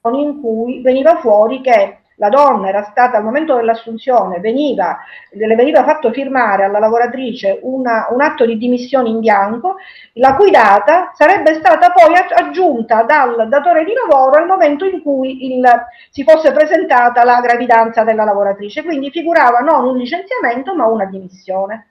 in 0.04 0.42
cui 0.42 0.82
veniva 0.82 1.18
fuori 1.18 1.62
che 1.62 2.03
la 2.16 2.30
donna 2.30 2.68
era 2.68 2.84
stata 2.84 3.18
al 3.18 3.24
momento 3.24 3.56
dell'assunzione, 3.56 4.40
veniva, 4.40 5.00
le 5.32 5.56
veniva 5.56 5.84
fatto 5.84 6.12
firmare 6.12 6.64
alla 6.64 6.80
lavoratrice 6.80 7.60
una, 7.64 8.08
un 8.12 8.22
atto 8.22 8.46
di 8.46 8.58
dimissione 8.58 9.10
in 9.10 9.20
bianco, 9.20 9.78
la 10.14 10.36
cui 10.36 10.52
data 10.52 11.12
sarebbe 11.16 11.56
stata 11.56 11.92
poi 11.92 12.14
aggiunta 12.16 13.04
dal 13.04 13.48
datore 13.50 13.84
di 13.84 13.94
lavoro 13.94 14.38
al 14.38 14.46
momento 14.46 14.86
in 14.86 15.02
cui 15.02 15.56
il, 15.56 15.64
si 16.12 16.24
fosse 16.24 16.52
presentata 16.52 17.24
la 17.24 17.40
gravidanza 17.42 18.04
della 18.04 18.24
lavoratrice. 18.24 18.84
Quindi 18.84 19.10
figurava 19.10 19.60
non 19.60 19.86
un 19.86 19.98
licenziamento 19.98 20.76
ma 20.76 20.86
una 20.86 21.06
dimissione. 21.06 21.88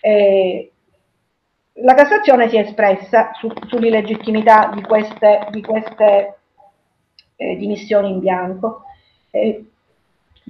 Eh, 0.00 0.70
la 1.80 1.94
Cassazione 1.94 2.48
si 2.48 2.56
è 2.56 2.60
espressa 2.60 3.32
su, 3.34 3.50
sull'illegittimità 3.66 4.70
di 4.74 4.82
queste, 4.82 5.46
di 5.50 5.60
queste 5.62 6.38
eh, 7.36 7.56
dimissioni 7.56 8.10
in 8.10 8.20
bianco 8.20 8.84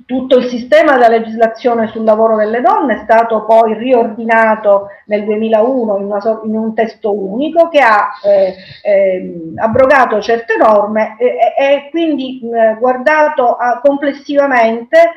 tutto 0.05 0.37
il 0.37 0.47
sistema 0.47 0.93
della 0.93 1.09
legislazione 1.09 1.89
sul 1.89 2.05
lavoro 2.05 2.37
delle 2.37 2.61
donne 2.61 2.95
è 2.95 3.03
stato 3.03 3.45
poi 3.45 3.75
riordinato 3.75 4.89
nel 5.07 5.25
2001 5.25 5.97
in, 5.99 6.05
una, 6.05 6.41
in 6.45 6.57
un 6.57 6.75
testo 6.75 7.13
unico 7.13 7.69
che 7.69 7.81
ha 7.81 8.11
eh, 8.23 8.55
eh, 8.83 9.53
abrogato 9.57 10.21
certe 10.21 10.57
norme 10.57 11.17
e, 11.19 11.37
e 11.59 11.89
quindi 11.91 12.41
eh, 12.41 12.77
guardato 12.79 13.57
a, 13.57 13.81
complessivamente 13.81 15.13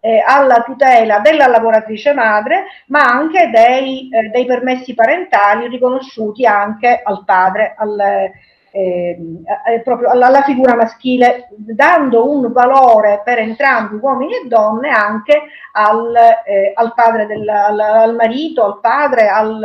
eh, 0.00 0.22
alla 0.24 0.62
tutela 0.62 1.18
della 1.18 1.48
lavoratrice 1.48 2.14
madre, 2.14 2.66
ma 2.86 3.04
anche 3.04 3.50
dei, 3.50 4.08
eh, 4.08 4.28
dei 4.28 4.46
permessi 4.46 4.94
parentali 4.94 5.68
riconosciuti 5.68 6.46
anche 6.46 7.00
al 7.02 7.24
padre, 7.24 7.74
al, 7.76 8.30
eh, 8.76 9.80
proprio 9.82 10.10
alla, 10.10 10.26
alla, 10.26 10.42
figura 10.42 10.74
maschile, 10.74 11.48
dando 11.56 12.30
un 12.30 12.52
valore 12.52 13.22
per 13.24 13.38
entrambi, 13.38 13.96
uomini 13.96 14.34
e 14.34 14.48
donne, 14.48 14.90
anche 14.90 15.44
al, 15.72 16.14
eh, 16.44 16.72
al 16.74 16.92
padre, 16.94 17.24
del, 17.24 17.48
al, 17.48 17.80
al, 17.80 18.14
marito, 18.14 18.64
al 18.64 18.80
padre, 18.80 19.28
al, 19.28 19.64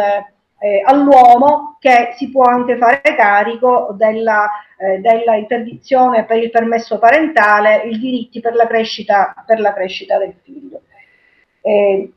eh, 0.59 0.81
all'uomo 0.85 1.75
che 1.79 2.13
si 2.15 2.31
può 2.31 2.43
anche 2.43 2.77
fare 2.77 3.01
carico 3.01 3.93
della, 3.97 4.49
eh, 4.77 4.99
della, 4.99 5.35
interdizione 5.35 6.23
per 6.23 6.37
il 6.37 6.49
permesso 6.49 6.97
parentale, 6.97 7.81
i 7.83 7.99
diritti 7.99 8.39
per 8.39 8.55
la 8.55 8.65
crescita, 8.65 9.43
per 9.45 9.59
la 9.59 9.73
crescita 9.73 10.17
del 10.17 10.35
figlio. 10.41 10.83
Eh, 11.59 12.13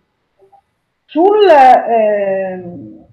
sul, 1.07 1.49
ehm, 1.49 3.07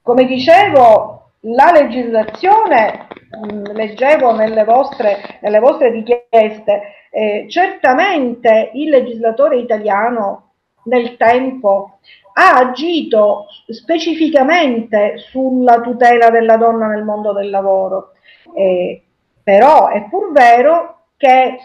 come 0.00 0.24
dicevo, 0.24 1.23
la 1.44 1.72
legislazione, 1.72 3.06
mh, 3.30 3.54
mm, 3.54 3.64
leggevo 3.72 4.34
nelle 4.34 4.64
vostre, 4.64 5.38
nelle 5.40 5.58
vostre 5.58 5.90
richieste, 5.90 6.82
eh, 7.10 7.46
certamente 7.48 8.70
il 8.74 8.88
legislatore 8.88 9.58
italiano 9.58 10.52
nel 10.84 11.16
tempo 11.16 11.98
ha 12.34 12.56
agito 12.56 13.46
specificamente 13.68 15.18
sulla 15.18 15.80
tutela 15.80 16.30
della 16.30 16.56
donna 16.56 16.86
nel 16.88 17.04
mondo 17.04 17.32
del 17.32 17.50
lavoro, 17.50 18.12
eh, 18.54 19.02
però 19.42 19.88
è 19.88 20.06
pur 20.08 20.32
vero 20.32 21.06
che 21.16 21.58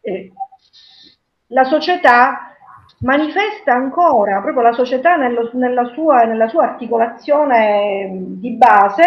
eh, 0.00 0.32
la 1.48 1.64
società 1.64 2.53
manifesta 3.00 3.72
ancora 3.72 4.40
proprio 4.40 4.62
la 4.62 4.72
società 4.72 5.16
nello, 5.16 5.50
nella, 5.54 5.84
sua, 5.92 6.24
nella, 6.24 6.48
sua, 6.48 6.64
articolazione 6.64 8.08
di 8.10 8.50
base, 8.52 9.02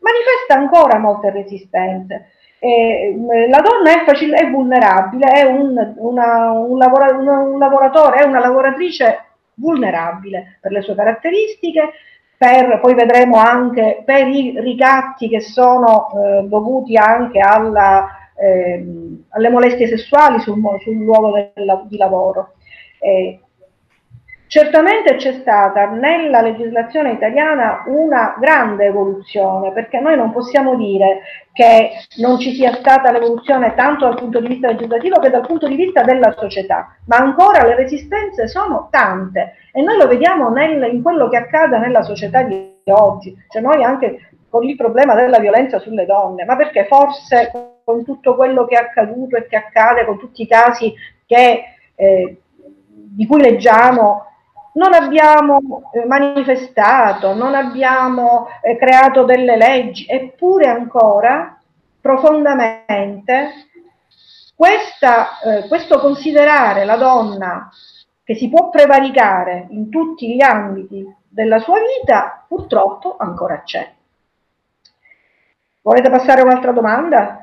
manifesta 0.00 0.54
ancora 0.54 0.98
molte 0.98 1.30
resistenze. 1.30 2.30
Eh, 2.58 3.14
la 3.48 3.60
donna 3.60 4.00
è, 4.00 4.04
facile, 4.04 4.38
è 4.38 4.50
vulnerabile, 4.50 5.26
è 5.26 5.44
un, 5.44 5.94
una, 5.98 6.50
un, 6.52 6.78
lavora, 6.78 7.14
un, 7.14 7.58
lavoratore, 7.58 8.20
è 8.20 8.24
una 8.24 8.40
lavoratrice 8.40 9.24
vulnerabile 9.54 10.58
per 10.60 10.72
le 10.72 10.80
sue 10.82 10.94
caratteristiche, 10.94 11.92
per, 12.36 12.80
poi 12.80 12.94
vedremo 12.94 13.36
anche 13.36 14.02
per 14.04 14.26
i 14.28 14.54
ricatti 14.60 15.28
che 15.28 15.40
sono 15.40 16.08
eh, 16.10 16.42
dovuti 16.44 16.96
anche 16.96 17.38
alla, 17.40 18.08
eh, 18.38 18.84
alle 19.30 19.48
molestie 19.48 19.88
sessuali 19.88 20.40
sul, 20.40 20.60
sul 20.80 20.96
luogo 20.96 21.32
del, 21.32 21.84
di 21.88 21.96
lavoro. 21.96 22.55
Eh, 22.98 23.40
certamente 24.48 25.16
c'è 25.16 25.32
stata 25.34 25.90
nella 25.90 26.40
legislazione 26.40 27.12
italiana 27.12 27.84
una 27.86 28.36
grande 28.38 28.86
evoluzione, 28.86 29.72
perché 29.72 29.98
noi 30.00 30.16
non 30.16 30.32
possiamo 30.32 30.76
dire 30.76 31.22
che 31.52 31.90
non 32.18 32.38
ci 32.38 32.54
sia 32.54 32.72
stata 32.74 33.10
l'evoluzione 33.10 33.74
tanto 33.74 34.06
dal 34.06 34.16
punto 34.16 34.40
di 34.40 34.48
vista 34.48 34.68
legislativo 34.68 35.18
che 35.18 35.30
dal 35.30 35.46
punto 35.46 35.66
di 35.66 35.76
vista 35.76 36.02
della 36.02 36.34
società, 36.38 36.96
ma 37.06 37.16
ancora 37.16 37.64
le 37.64 37.74
resistenze 37.74 38.46
sono 38.48 38.88
tante 38.90 39.54
e 39.72 39.82
noi 39.82 39.96
lo 39.96 40.06
vediamo 40.06 40.48
nel, 40.50 40.92
in 40.92 41.02
quello 41.02 41.28
che 41.28 41.36
accade 41.36 41.78
nella 41.78 42.02
società 42.02 42.42
di 42.42 42.74
oggi, 42.86 43.36
cioè 43.48 43.62
noi 43.62 43.82
anche 43.82 44.30
con 44.48 44.64
il 44.64 44.76
problema 44.76 45.14
della 45.14 45.38
violenza 45.38 45.78
sulle 45.78 46.06
donne, 46.06 46.44
ma 46.44 46.56
perché 46.56 46.86
forse 46.86 47.50
con 47.84 48.04
tutto 48.04 48.34
quello 48.36 48.64
che 48.64 48.74
è 48.76 48.78
accaduto 48.78 49.36
e 49.36 49.46
che 49.46 49.56
accade, 49.56 50.04
con 50.04 50.18
tutti 50.18 50.42
i 50.42 50.46
casi 50.46 50.94
che 51.26 51.64
eh, 51.94 52.40
di 53.16 53.26
cui 53.26 53.40
leggiamo 53.40 54.26
non 54.74 54.92
abbiamo 54.92 55.90
eh, 55.92 56.04
manifestato, 56.04 57.32
non 57.32 57.54
abbiamo 57.54 58.46
eh, 58.60 58.76
creato 58.76 59.24
delle 59.24 59.56
leggi, 59.56 60.04
eppure 60.06 60.68
ancora 60.68 61.58
profondamente 61.98 63.68
questa, 64.54 65.40
eh, 65.40 65.66
questo 65.66 65.98
considerare 65.98 66.84
la 66.84 66.96
donna 66.96 67.70
che 68.22 68.34
si 68.34 68.50
può 68.50 68.68
prevaricare 68.68 69.66
in 69.70 69.88
tutti 69.88 70.34
gli 70.34 70.42
ambiti 70.42 71.02
della 71.26 71.58
sua 71.58 71.78
vita, 71.78 72.44
purtroppo 72.46 73.16
ancora 73.18 73.62
c'è. 73.62 73.90
Volete 75.80 76.10
passare 76.10 76.42
a 76.42 76.44
un'altra 76.44 76.72
domanda? 76.72 77.40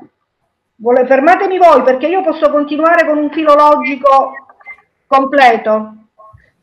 Vole, 0.76 1.04
fermatemi 1.06 1.58
voi 1.58 1.82
perché 1.82 2.06
io 2.06 2.22
posso 2.22 2.50
continuare 2.50 3.06
con 3.06 3.18
un 3.18 3.30
filologico 3.30 4.43
completo. 5.14 5.94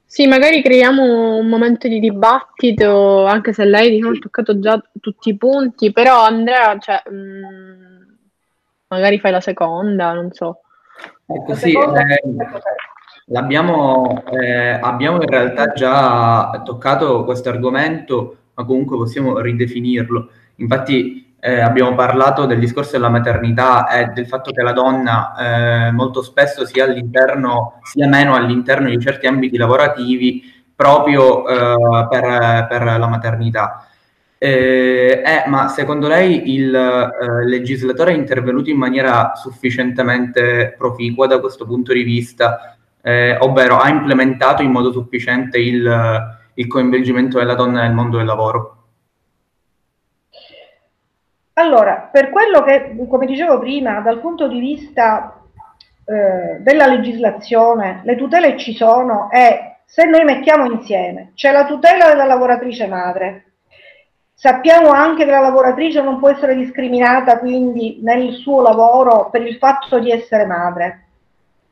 Sì, 0.06 0.28
magari 0.28 0.62
creiamo 0.62 1.38
un 1.38 1.48
momento 1.48 1.88
di 1.88 2.00
dibattito, 2.00 3.26
anche 3.26 3.54
se 3.54 3.64
lei 3.64 3.92
diciamo, 3.92 4.14
ha 4.14 4.20
toccato 4.20 4.60
già 4.60 4.84
tutti 5.00 5.30
i 5.30 5.38
punti, 5.38 5.94
però 5.94 6.26
Andrea, 6.26 6.78
cioè, 6.80 7.02
mh, 7.10 7.16
mm, 7.16 8.02
magari 8.88 9.20
fai 9.20 9.32
la 9.32 9.40
seconda, 9.40 10.12
non 10.12 10.32
so. 10.34 10.64
Ecco, 11.26 11.56
sì, 11.56 11.72
eh, 11.72 12.22
L'abbiamo, 13.28 14.22
eh, 14.32 14.72
abbiamo 14.72 15.22
in 15.22 15.30
realtà 15.30 15.72
già 15.72 16.62
toccato 16.66 17.24
questo 17.24 17.48
argomento, 17.48 18.38
ma 18.56 18.66
comunque 18.66 18.98
possiamo 18.98 19.40
ridefinirlo. 19.40 20.30
Infatti 20.58 21.31
eh, 21.44 21.60
abbiamo 21.60 21.96
parlato 21.96 22.46
del 22.46 22.60
discorso 22.60 22.92
della 22.92 23.10
maternità 23.10 23.90
e 23.90 24.08
del 24.14 24.28
fatto 24.28 24.52
che 24.52 24.62
la 24.62 24.74
donna 24.74 25.88
eh, 25.88 25.92
molto 25.92 26.22
spesso 26.22 26.66
sia 26.66 26.84
all'interno, 26.84 27.80
sia 27.82 28.08
meno 28.08 28.36
all'interno 28.36 28.90
di 28.90 29.00
certi 29.00 29.26
ambiti 29.26 29.58
lavorativi 29.58 30.44
proprio 30.76 31.48
eh, 31.48 32.08
per, 32.10 32.68
per, 32.70 32.84
la 32.84 33.08
maternità. 33.08 33.88
Eh, 34.38 35.24
eh, 35.26 35.50
ma 35.50 35.68
secondo 35.68 36.08
lei 36.08 36.54
il 36.54 36.76
eh, 36.76 37.46
legislatore 37.46 38.12
è 38.12 38.16
intervenuto 38.16 38.70
in 38.70 38.78
maniera 38.78 39.34
sufficientemente 39.36 40.76
proficua 40.78 41.26
da 41.26 41.40
questo 41.40 41.66
punto 41.66 41.92
di 41.92 42.04
vista, 42.04 42.76
ovvero 43.40 43.80
ha 43.80 43.90
implementato 43.90 44.62
in 44.62 44.70
modo 44.70 44.92
sufficiente 44.92 45.58
il, 45.58 46.38
il 46.54 46.68
coinvolgimento 46.68 47.40
della 47.40 47.56
donna 47.56 47.82
nel 47.82 47.94
mondo 47.94 48.18
del 48.18 48.28
lavoro? 48.28 48.81
Allora, 51.62 52.10
per 52.12 52.32
quello 52.32 52.64
che, 52.64 52.96
come 53.08 53.28
dicevo 53.28 53.60
prima, 53.60 54.00
dal 54.00 54.20
punto 54.20 54.48
di 54.48 54.60
vista 54.60 55.42
eh, 56.04 56.58
della 56.60 56.88
legislazione, 56.88 58.02
le 58.04 58.16
tutele 58.16 58.58
ci 58.58 58.74
sono 58.74 59.30
e 59.30 59.82
se 59.86 60.06
noi 60.06 60.24
mettiamo 60.24 60.66
insieme, 60.66 61.34
c'è 61.36 61.52
la 61.52 61.66
tutela 61.66 62.08
della 62.08 62.26
lavoratrice 62.26 62.88
madre, 62.88 63.52
sappiamo 64.34 64.90
anche 64.90 65.24
che 65.24 65.30
la 65.30 65.40
lavoratrice 65.40 66.02
non 66.02 66.18
può 66.18 66.30
essere 66.30 66.56
discriminata 66.56 67.38
quindi 67.38 68.00
nel 68.02 68.34
suo 68.34 68.64
lavoro 68.64 69.30
per 69.30 69.46
il 69.46 69.58
fatto 69.58 70.00
di 70.00 70.10
essere 70.10 70.48
madre, 70.48 71.06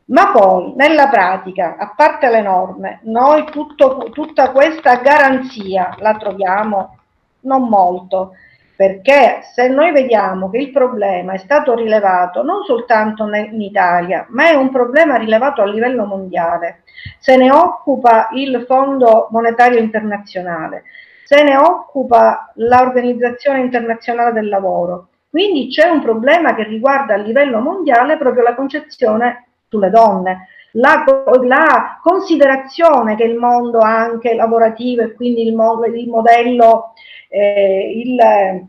ma 0.06 0.32
poi 0.32 0.74
nella 0.76 1.08
pratica, 1.08 1.78
a 1.80 1.94
parte 1.96 2.30
le 2.30 2.42
norme, 2.42 3.00
noi 3.06 3.44
tutto, 3.46 4.10
tutta 4.12 4.52
questa 4.52 4.98
garanzia 4.98 5.96
la 5.98 6.16
troviamo 6.16 6.98
non 7.42 7.68
molto, 7.68 8.34
perché 8.80 9.42
se 9.54 9.68
noi 9.68 9.92
vediamo 9.92 10.50
che 10.50 10.58
il 10.58 10.72
problema 10.72 11.34
è 11.34 11.38
stato 11.38 11.76
rilevato 11.76 12.44
non 12.44 12.64
soltanto 12.64 13.28
in 13.28 13.60
Italia, 13.60 14.26
ma 14.30 14.48
è 14.50 14.56
un 14.56 14.70
problema 14.70 15.18
rilevato 15.18 15.62
a 15.62 15.66
livello 15.66 16.06
mondiale, 16.06 16.84
se 17.20 17.36
ne 17.36 17.52
occupa 17.52 18.30
il 18.32 18.64
Fondo 18.66 19.28
Monetario 19.32 19.80
Internazionale, 19.80 20.84
se 21.26 21.44
ne 21.44 21.58
occupa 21.58 22.54
l'Organizzazione 22.56 23.60
Internazionale 23.60 24.32
del 24.32 24.48
Lavoro. 24.48 25.10
Quindi 25.30 25.68
c'è 25.68 25.90
un 25.90 26.02
problema 26.02 26.56
che 26.56 26.64
riguarda 26.64 27.16
a 27.16 27.18
livello 27.18 27.60
mondiale 27.60 28.16
proprio 28.16 28.44
la 28.44 28.56
concezione 28.56 29.48
sulle 29.68 29.90
donne, 29.90 30.48
la, 30.74 31.04
la 31.44 32.00
considerazione 32.02 33.16
che 33.18 33.24
il 33.24 33.38
mondo 33.38 33.80
anche 33.80 34.36
lavorativo 34.36 35.02
e 35.02 35.14
quindi 35.16 35.42
il, 35.42 35.58
il 35.96 36.10
modello, 36.10 36.94
eh, 37.30 37.92
il, 37.96 38.68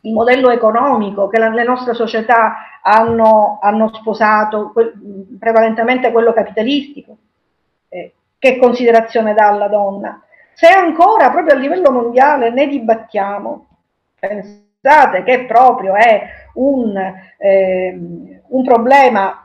il 0.00 0.12
modello 0.12 0.50
economico 0.50 1.28
che 1.28 1.38
la, 1.38 1.48
le 1.50 1.62
nostre 1.62 1.94
società 1.94 2.80
hanno, 2.82 3.58
hanno 3.62 3.92
sposato, 3.94 4.72
que, 4.72 4.92
prevalentemente 5.38 6.10
quello 6.10 6.32
capitalistico, 6.32 7.16
eh, 7.88 8.12
che 8.38 8.58
considerazione 8.58 9.34
dà 9.34 9.48
alla 9.48 9.68
donna. 9.68 10.20
Se 10.54 10.66
ancora 10.66 11.30
proprio 11.30 11.54
a 11.54 11.58
livello 11.58 11.90
mondiale 11.90 12.50
ne 12.50 12.66
dibattiamo, 12.66 13.66
pensate 14.18 15.22
che 15.22 15.44
proprio 15.46 15.94
è 15.94 16.28
un, 16.54 16.96
eh, 17.38 18.40
un 18.46 18.64
problema 18.64 19.38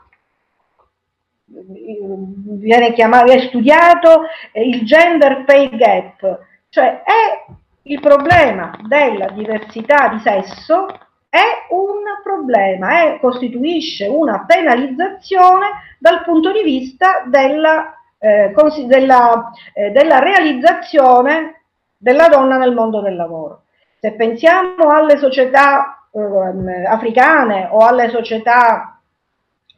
viene 1.50 2.94
chiamato, 2.94 3.32
è 3.32 3.40
studiato 3.40 4.26
il 4.54 4.86
gender 4.86 5.44
pay 5.46 5.70
gap, 5.76 6.40
cioè 6.70 7.02
è 7.02 7.46
il 7.90 8.00
problema 8.00 8.72
della 8.88 9.30
diversità 9.30 10.10
di 10.10 10.20
sesso 10.20 10.88
è 11.30 11.68
un 11.70 12.02
problema, 12.24 13.04
è, 13.04 13.20
costituisce 13.20 14.08
una 14.08 14.46
penalizzazione 14.46 15.68
dal 16.00 16.24
punto 16.24 16.52
di 16.52 16.64
vista 16.64 17.24
della 17.26 17.94
eh, 18.20 18.54
della, 18.86 19.52
eh, 19.74 19.92
della 19.92 20.20
realizzazione 20.20 21.62
della 21.98 22.28
donna 22.28 22.58
nel 22.58 22.74
mondo 22.74 23.02
del 23.02 23.16
lavoro. 23.16 23.64
Se 24.00 24.12
pensiamo 24.14 24.90
alle 24.90 25.18
società 25.18 26.08
eh, 26.12 26.86
africane 26.86 27.70
o 27.72 27.86
alle 27.86 28.10
società, 28.10 29.00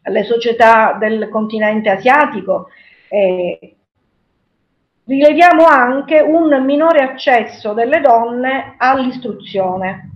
alle 0.04 0.24
società, 0.24 0.95
del 1.00 1.30
continente 1.30 1.89
asiatico, 1.89 2.69
eh, 3.10 3.76
rileviamo 5.05 5.65
anche 5.65 6.19
un 6.19 6.63
minore 6.63 6.99
accesso 6.99 7.73
delle 7.73 7.99
donne 8.01 8.75
all'istruzione. 8.77 10.11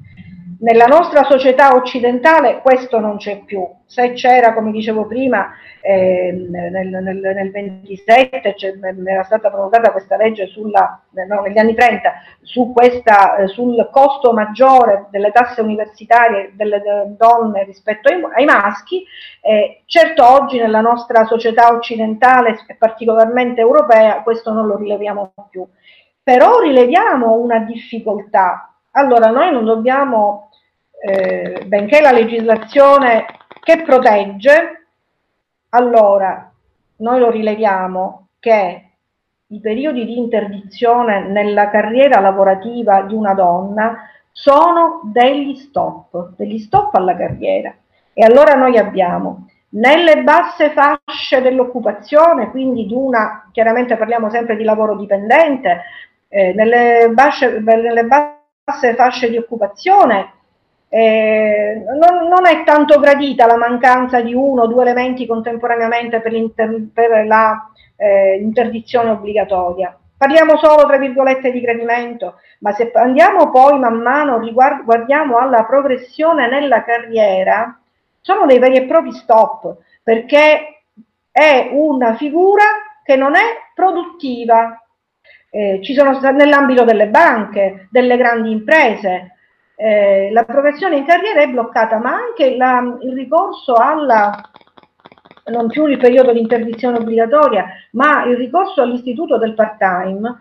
Nella 0.60 0.86
nostra 0.86 1.24
società 1.24 1.76
occidentale 1.76 2.62
questo 2.62 3.00
non 3.00 3.18
c'è 3.18 3.44
più. 3.44 3.68
Se 3.86 4.14
c'era, 4.14 4.54
come 4.54 4.72
dicevo 4.72 5.06
prima, 5.06 5.52
eh, 5.82 6.32
nel, 6.50 6.72
nel, 6.72 7.20
nel, 7.20 7.52
27 7.52 8.56
era 9.06 9.24
stata 9.24 9.50
promulgata 9.50 9.92
questa 9.92 10.16
legge 10.16 10.48
sulla, 10.48 11.02
no, 11.28 11.42
negli 11.42 11.58
anni 11.58 11.76
30 11.76 12.14
su 12.42 12.72
questa, 12.72 13.36
eh, 13.36 13.48
sul 13.48 13.90
costo 13.92 14.34
maggiore 14.34 15.08
delle 15.10 15.32
tasse 15.32 15.62
universitarie 15.62 16.54
delle, 16.56 16.80
delle 16.80 17.16
donne 17.18 17.64
rispetto 17.64 18.08
ai, 18.10 18.22
ai 18.36 18.46
maschi, 18.46 19.04
eh, 19.42 19.82
certo 19.86 20.26
oggi 20.26 20.58
nella 20.58 20.82
nostra 20.82 21.26
società 21.26 21.74
occidentale 21.74 22.64
e 22.66 22.76
particolarmente 22.76 23.62
europea 23.62 24.22
questo 24.22 24.54
non 24.54 24.68
lo 24.68 24.78
rileviamo 24.78 25.34
più, 25.50 25.68
però 26.24 26.60
rileviamo 26.60 27.34
una 27.34 27.60
difficoltà. 27.60 28.75
Allora 28.98 29.28
noi 29.28 29.52
non 29.52 29.66
dobbiamo, 29.66 30.52
eh, 31.02 31.64
benché 31.66 32.00
la 32.00 32.14
legislazione 32.14 33.26
che 33.60 33.82
protegge, 33.84 34.88
allora, 35.70 36.50
noi 36.98 37.20
lo 37.20 37.30
rileviamo 37.30 38.28
che 38.40 38.90
i 39.48 39.60
periodi 39.60 40.06
di 40.06 40.18
interdizione 40.18 41.28
nella 41.28 41.70
carriera 41.70 42.22
lavorativa 42.22 43.02
di 43.02 43.14
una 43.14 43.34
donna 43.34 44.10
sono 44.32 45.02
degli 45.04 45.56
stop, 45.56 46.30
degli 46.38 46.60
stop 46.60 46.96
alla 46.96 47.18
carriera. 47.18 47.76
E 48.14 48.24
allora 48.24 48.56
noi 48.56 48.78
abbiamo 48.78 49.48
nelle 49.72 50.24
basse 50.24 50.72
fasce 50.72 51.42
dell'occupazione, 51.42 52.50
quindi 52.50 52.86
di 52.86 52.94
una, 52.94 53.50
chiaramente 53.52 53.98
parliamo 53.98 54.30
sempre 54.30 54.56
di 54.56 54.64
lavoro 54.64 54.96
dipendente, 54.96 55.82
eh, 56.30 56.54
nelle, 56.54 57.10
basse, 57.12 57.60
nelle 57.60 58.06
basse 58.06 58.44
fasce 58.96 59.30
di 59.30 59.38
occupazione 59.38 60.34
eh, 60.90 61.84
non, 61.86 62.28
non, 62.28 62.46
è 62.46 62.64
tanto 62.64 63.00
gradita 63.00 63.46
la 63.46 63.58
mancanza 63.58 64.22
di 64.22 64.34
uno 64.34 64.62
o 64.62 64.68
due 64.68 64.84
elementi 64.84 65.26
contemporaneamente 65.26 66.22
per, 66.22 67.26
la 67.26 67.70
eh, 67.98 68.50
obbligatoria. 69.12 69.98
Parliamo 70.18 70.56
solo, 70.56 70.88
tra 70.88 70.98
virgolette, 70.98 71.52
di 71.52 71.60
gradimento, 71.60 72.40
ma 72.60 72.72
se 72.72 72.92
andiamo 72.94 73.52
poi 73.52 73.78
man 73.78 74.02
mano, 74.02 74.40
guardiamo 74.54 75.38
alla 75.38 75.66
progressione 75.66 76.48
nella 76.48 76.84
carriera, 76.86 77.78
sono 78.22 78.46
dei 78.46 78.60
veri 78.60 78.78
e 78.78 78.86
propri 78.86 79.12
stop, 79.12 79.76
perché 80.02 80.84
è 81.30 81.70
una 81.74 82.16
figura 82.16 82.64
che 83.04 83.18
non 83.18 83.36
è 83.36 83.44
produttiva. 83.74 84.80
Eh, 85.56 85.80
ci 85.82 85.94
sono 85.94 86.20
nell'ambito 86.34 86.84
delle 86.84 87.08
banche, 87.08 87.88
delle 87.90 88.18
grandi 88.18 88.52
imprese, 88.52 89.36
eh, 89.78 90.30
la 90.34 90.44
progressione 90.44 90.98
in 90.98 91.06
carriera 91.06 91.44
è 91.44 91.48
bloccata, 91.48 91.98
ma 91.98 92.12
anche 92.14 92.58
la, 92.58 92.98
il 93.00 93.14
ricorso 93.14 93.76
alla, 93.76 94.38
non 95.46 95.68
più 95.68 95.86
il 95.86 95.98
periodo 95.98 96.34
di 96.34 96.42
interdizione 96.42 96.98
obbligatoria, 96.98 97.68
ma 97.92 98.26
il 98.26 98.36
ricorso 98.36 98.82
all'istituto 98.82 99.38
del 99.38 99.54
part-time, 99.54 100.40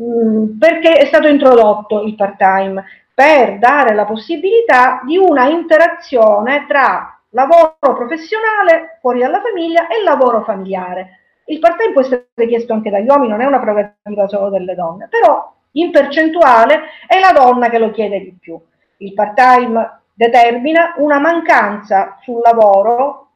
mm, 0.00 0.58
perché 0.58 0.94
è 0.96 1.04
stato 1.08 1.28
introdotto 1.28 2.02
il 2.02 2.14
part-time 2.14 2.82
per 3.12 3.58
dare 3.58 3.94
la 3.94 4.06
possibilità 4.06 5.02
di 5.04 5.18
una 5.18 5.46
interazione 5.46 6.64
tra 6.66 7.20
lavoro 7.32 7.76
professionale 7.80 8.96
fuori 9.02 9.20
dalla 9.20 9.42
famiglia 9.42 9.88
e 9.88 10.02
lavoro 10.02 10.42
familiare. 10.42 11.18
Il 11.46 11.58
part-time 11.58 11.92
può 11.92 12.00
essere 12.00 12.28
richiesto 12.34 12.72
anche 12.72 12.90
dagli 12.90 13.08
uomini, 13.08 13.30
non 13.30 13.40
è 13.40 13.46
una 13.46 13.60
prerogativa 13.60 14.28
solo 14.28 14.50
delle 14.50 14.74
donne, 14.74 15.08
però 15.08 15.52
in 15.72 15.90
percentuale 15.90 16.82
è 17.06 17.18
la 17.18 17.32
donna 17.32 17.68
che 17.68 17.78
lo 17.78 17.90
chiede 17.90 18.20
di 18.20 18.36
più 18.40 18.60
il 19.04 19.12
part-time 19.12 20.00
determina 20.14 20.94
una 20.98 21.18
mancanza 21.18 22.18
sul 22.22 22.40
lavoro 22.40 23.28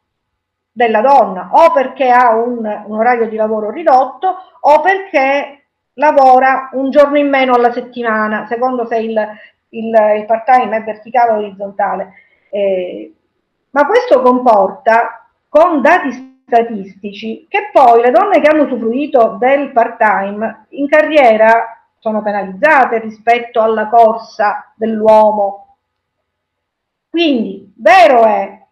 della 0.72 1.00
donna, 1.00 1.50
o 1.52 1.72
perché 1.72 2.08
ha 2.10 2.34
un, 2.34 2.58
un 2.58 2.96
orario 2.96 3.28
di 3.28 3.36
lavoro 3.36 3.70
ridotto 3.70 4.36
o 4.60 4.80
perché 4.80 5.64
lavora 5.94 6.70
un 6.72 6.90
giorno 6.90 7.18
in 7.18 7.28
meno 7.28 7.54
alla 7.54 7.72
settimana, 7.72 8.46
secondo 8.46 8.86
se 8.86 8.98
il, 8.98 9.18
il, 9.70 9.94
il 10.18 10.24
part-time 10.24 10.76
è 10.76 10.84
verticale 10.84 11.32
o 11.32 11.36
orizzontale. 11.38 12.12
Eh, 12.50 13.12
ma 13.70 13.86
questo 13.86 14.22
comporta, 14.22 15.28
con 15.48 15.82
dati 15.82 16.27
statistici 16.48 17.46
che 17.48 17.68
poi 17.70 18.00
le 18.00 18.10
donne 18.10 18.40
che 18.40 18.48
hanno 18.48 18.64
usufruito 18.64 19.36
del 19.38 19.70
part-time 19.70 20.66
in 20.70 20.88
carriera 20.88 21.86
sono 21.98 22.22
penalizzate 22.22 22.98
rispetto 23.00 23.60
alla 23.60 23.88
corsa 23.88 24.72
dell'uomo. 24.74 25.76
Quindi, 27.10 27.72
vero 27.76 28.24
è, 28.24 28.66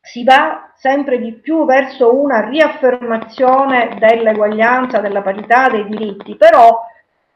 si 0.00 0.24
va 0.24 0.72
sempre 0.76 1.18
di 1.18 1.32
più 1.32 1.64
verso 1.64 2.18
una 2.18 2.40
riaffermazione 2.48 3.96
dell'eguaglianza, 3.98 5.00
della 5.00 5.22
parità 5.22 5.68
dei 5.68 5.86
diritti, 5.86 6.36
però 6.36 6.84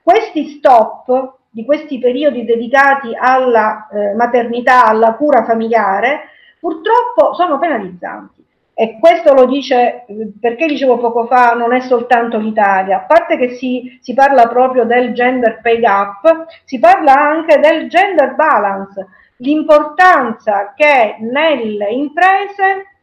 questi 0.03 0.49
stop 0.49 1.39
di 1.51 1.65
questi 1.65 1.99
periodi 1.99 2.45
dedicati 2.45 3.17
alla 3.19 3.89
eh, 3.89 4.15
maternità, 4.15 4.85
alla 4.85 5.15
cura 5.15 5.45
familiare, 5.45 6.29
purtroppo 6.61 7.35
sono 7.35 7.59
penalizzanti. 7.59 8.46
E 8.79 8.99
questo 9.01 9.33
lo 9.33 9.47
dice, 9.47 10.05
perché 10.39 10.67
dicevo 10.67 10.99
poco 10.99 11.25
fa, 11.25 11.55
non 11.55 11.73
è 11.73 11.81
soltanto 11.81 12.37
l'Italia, 12.37 12.99
a 12.99 13.05
parte 13.07 13.39
che 13.39 13.55
si, 13.55 13.99
si 14.03 14.13
parla 14.13 14.49
proprio 14.49 14.85
del 14.85 15.15
gender 15.15 15.61
pay 15.63 15.81
gap, 15.81 16.45
si 16.65 16.79
parla 16.79 17.15
anche 17.15 17.59
del 17.59 17.89
gender 17.89 18.35
balance, 18.35 19.07
l'importanza 19.39 20.75
che 20.77 21.17
nelle 21.21 21.89
imprese 21.89 22.99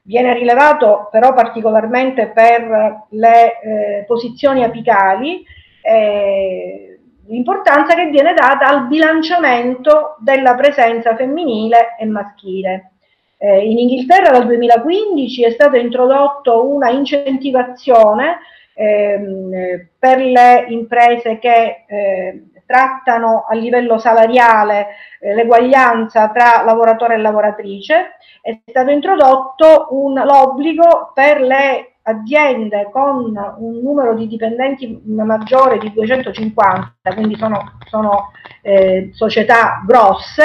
viene 0.00 0.32
rilevato 0.32 1.08
però 1.10 1.34
particolarmente 1.34 2.28
per 2.28 3.04
le 3.10 3.60
eh, 3.60 4.04
posizioni 4.06 4.64
apicali, 4.64 5.44
eh, 5.82 7.00
l'importanza 7.26 7.94
che 7.94 8.06
viene 8.06 8.32
data 8.32 8.66
al 8.66 8.86
bilanciamento 8.86 10.16
della 10.20 10.54
presenza 10.54 11.14
femminile 11.14 11.96
e 11.98 12.06
maschile. 12.06 12.92
Eh, 13.40 13.70
in 13.70 13.78
Inghilterra 13.78 14.30
dal 14.30 14.46
2015 14.46 15.44
è 15.44 15.50
stata 15.52 15.76
introdotta 15.76 16.54
una 16.56 16.90
incentivazione 16.90 18.38
ehm, 18.74 19.86
per 19.96 20.18
le 20.18 20.66
imprese 20.68 21.38
che 21.38 21.84
eh, 21.86 22.42
trattano 22.66 23.46
a 23.48 23.54
livello 23.54 23.96
salariale 23.98 24.88
eh, 25.20 25.34
l'eguaglianza 25.34 26.28
tra 26.30 26.64
lavoratore 26.64 27.14
e 27.14 27.18
lavoratrice, 27.18 28.16
è 28.42 28.58
stato 28.66 28.90
introdotto 28.90 29.86
un, 29.90 30.14
l'obbligo 30.14 31.12
per 31.14 31.40
le 31.40 31.94
aziende 32.02 32.88
con 32.90 33.34
un 33.58 33.80
numero 33.82 34.14
di 34.14 34.26
dipendenti 34.26 35.00
maggiore 35.06 35.78
di 35.78 35.92
250, 35.92 36.92
quindi 37.14 37.36
sono, 37.36 37.78
sono 37.86 38.32
eh, 38.62 39.10
società 39.12 39.82
grosse, 39.86 40.44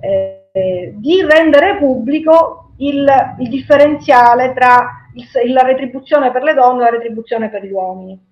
eh, 0.00 0.41
di 0.52 1.22
rendere 1.22 1.78
pubblico 1.78 2.72
il, 2.78 3.10
il 3.38 3.48
differenziale 3.48 4.52
tra 4.52 5.08
il, 5.14 5.52
la 5.52 5.62
retribuzione 5.62 6.30
per 6.30 6.42
le 6.42 6.54
donne 6.54 6.82
e 6.82 6.84
la 6.84 6.96
retribuzione 6.96 7.48
per 7.48 7.64
gli 7.64 7.72
uomini. 7.72 8.30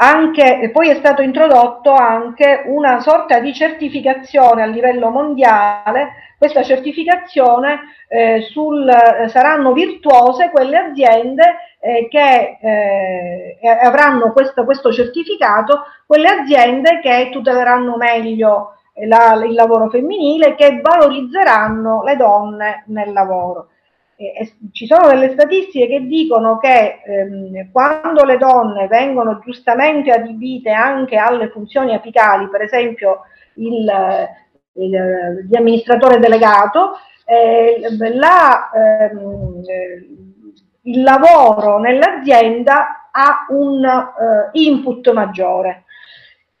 Anche, 0.00 0.70
poi 0.72 0.90
è 0.90 0.94
stato 0.94 1.22
introdotto 1.22 1.92
anche 1.92 2.62
una 2.66 3.00
sorta 3.00 3.40
di 3.40 3.52
certificazione 3.52 4.62
a 4.62 4.66
livello 4.66 5.10
mondiale, 5.10 6.10
questa 6.38 6.62
certificazione 6.62 7.80
eh, 8.06 8.42
sul, 8.42 8.88
saranno 9.26 9.72
virtuose 9.72 10.50
quelle 10.50 10.76
aziende 10.76 11.56
eh, 11.80 12.06
che 12.08 12.58
eh, 12.60 13.68
avranno 13.82 14.32
questo, 14.32 14.64
questo 14.64 14.92
certificato, 14.92 15.82
quelle 16.06 16.28
aziende 16.28 17.00
che 17.00 17.30
tuteleranno 17.32 17.96
meglio 17.96 18.77
la, 19.06 19.34
il 19.44 19.54
lavoro 19.54 19.88
femminile, 19.88 20.54
che 20.54 20.80
valorizzeranno 20.82 22.02
le 22.02 22.16
donne 22.16 22.84
nel 22.86 23.12
lavoro. 23.12 23.68
Eh, 24.16 24.52
ci 24.72 24.86
sono 24.86 25.06
delle 25.06 25.30
statistiche 25.30 25.86
che 25.86 26.00
dicono 26.06 26.58
che 26.58 27.02
ehm, 27.04 27.70
quando 27.70 28.24
le 28.24 28.36
donne 28.36 28.88
vengono 28.88 29.38
giustamente 29.44 30.10
adibite 30.10 30.70
anche 30.70 31.16
alle 31.16 31.50
funzioni 31.50 31.94
apicali, 31.94 32.48
per 32.48 32.62
esempio 32.62 33.20
il, 33.54 33.88
il, 34.72 35.56
amministratore 35.56 36.18
delegato, 36.18 36.98
eh, 37.24 37.80
la, 38.14 38.70
ehm, 38.74 39.62
il 40.82 41.02
lavoro 41.02 41.78
nell'azienda 41.78 43.10
ha 43.12 43.46
un 43.50 43.84
eh, 43.84 44.48
input 44.52 45.12
maggiore. 45.12 45.84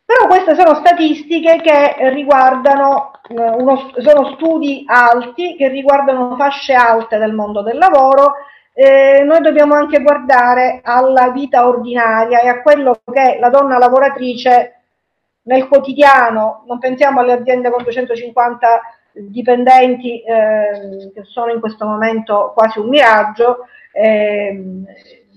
Però 0.08 0.26
queste 0.26 0.54
sono 0.54 0.76
statistiche 0.76 1.60
che 1.60 2.08
riguardano, 2.08 3.10
eh, 3.28 3.34
uno, 3.34 3.92
sono 3.98 4.32
studi 4.36 4.82
alti 4.86 5.54
che 5.54 5.68
riguardano 5.68 6.34
fasce 6.34 6.72
alte 6.72 7.18
del 7.18 7.34
mondo 7.34 7.60
del 7.60 7.76
lavoro. 7.76 8.36
Eh, 8.72 9.22
noi 9.26 9.42
dobbiamo 9.42 9.74
anche 9.74 10.00
guardare 10.00 10.80
alla 10.82 11.28
vita 11.28 11.68
ordinaria 11.68 12.40
e 12.40 12.48
a 12.48 12.62
quello 12.62 12.98
che 13.04 13.36
la 13.38 13.50
donna 13.50 13.76
lavoratrice 13.76 14.76
nel 15.42 15.68
quotidiano, 15.68 16.64
non 16.66 16.78
pensiamo 16.78 17.20
alle 17.20 17.32
aziende 17.32 17.70
con 17.70 17.82
250 17.82 18.80
dipendenti 19.12 20.22
eh, 20.22 21.10
che 21.12 21.22
sono 21.24 21.52
in 21.52 21.60
questo 21.60 21.84
momento 21.84 22.54
quasi 22.56 22.78
un 22.78 22.88
miraggio, 22.88 23.66
eh, 23.92 24.58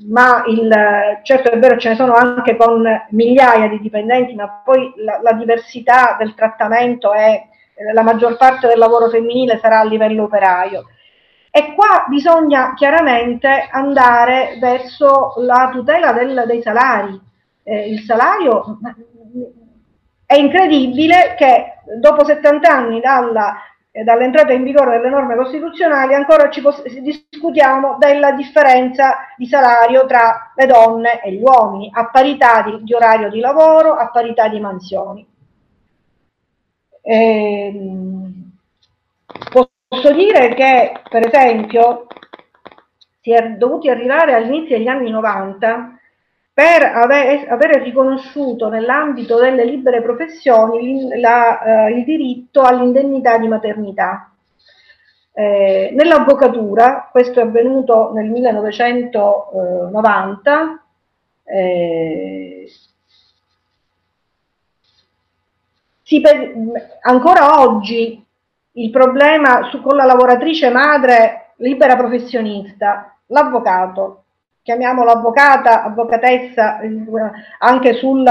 ma 0.09 0.43
il, 0.47 0.69
certo 1.23 1.51
è 1.51 1.59
vero 1.59 1.77
ce 1.77 1.89
ne 1.89 1.95
sono 1.95 2.13
anche 2.13 2.55
con 2.55 2.83
migliaia 3.09 3.67
di 3.67 3.79
dipendenti, 3.79 4.33
ma 4.35 4.61
poi 4.63 4.93
la, 4.97 5.19
la 5.21 5.33
diversità 5.33 6.15
del 6.19 6.33
trattamento 6.33 7.13
è 7.13 7.47
la 7.93 8.03
maggior 8.03 8.37
parte 8.37 8.67
del 8.67 8.77
lavoro 8.77 9.09
femminile 9.09 9.59
sarà 9.59 9.79
a 9.79 9.83
livello 9.83 10.23
operaio. 10.23 10.85
E 11.49 11.73
qua 11.73 12.05
bisogna 12.07 12.73
chiaramente 12.75 13.67
andare 13.69 14.57
verso 14.59 15.33
la 15.37 15.69
tutela 15.71 16.13
del, 16.13 16.43
dei 16.47 16.61
salari. 16.61 17.19
Eh, 17.63 17.89
il 17.89 17.99
salario 18.01 18.79
è 20.25 20.35
incredibile 20.35 21.35
che 21.37 21.73
dopo 21.99 22.23
70 22.23 22.69
anni 22.69 23.01
dalla 23.01 23.55
dall'entrata 23.91 24.53
in 24.53 24.63
vigore 24.63 24.97
delle 24.97 25.09
norme 25.09 25.35
costituzionali 25.35 26.13
ancora 26.13 26.49
ci 26.49 26.63
discutiamo 27.01 27.97
della 27.99 28.31
differenza 28.31 29.17
di 29.35 29.45
salario 29.45 30.05
tra 30.05 30.53
le 30.55 30.65
donne 30.65 31.21
e 31.21 31.33
gli 31.33 31.41
uomini, 31.41 31.89
a 31.93 32.09
parità 32.09 32.61
di, 32.61 32.83
di 32.83 32.93
orario 32.93 33.29
di 33.29 33.39
lavoro, 33.41 33.95
a 33.95 34.09
parità 34.09 34.47
di 34.47 34.59
mansioni. 34.61 35.27
Ehm, 37.01 38.51
posso 39.87 40.13
dire 40.13 40.53
che, 40.53 40.93
per 41.09 41.27
esempio, 41.27 42.07
si 43.19 43.33
è 43.33 43.51
dovuti 43.51 43.89
arrivare 43.89 44.33
all'inizio 44.33 44.77
degli 44.77 44.87
anni 44.87 45.09
90 45.09 45.99
per 46.53 46.83
aver, 46.83 47.49
avere 47.49 47.81
riconosciuto 47.81 48.69
nell'ambito 48.69 49.39
delle 49.39 49.63
libere 49.63 50.01
professioni 50.01 51.17
la, 51.19 51.87
eh, 51.87 51.93
il 51.93 52.03
diritto 52.03 52.61
all'indennità 52.61 53.37
di 53.37 53.47
maternità. 53.47 54.31
Eh, 55.33 55.91
nell'avvocatura, 55.93 57.07
questo 57.09 57.39
è 57.39 57.43
avvenuto 57.43 58.11
nel 58.13 58.29
1990, 58.29 60.83
eh, 61.45 62.69
per, 66.21 66.53
ancora 67.03 67.61
oggi 67.61 68.21
il 68.73 68.89
problema 68.89 69.69
su, 69.69 69.81
con 69.81 69.95
la 69.95 70.03
lavoratrice 70.03 70.69
madre 70.69 71.53
libera 71.57 71.95
professionista, 71.95 73.17
l'avvocato 73.27 74.23
chiamiamola 74.63 75.13
avvocata, 75.13 75.83
avvocatessa, 75.83 76.79
anche 77.59 77.93
sul, 77.93 78.25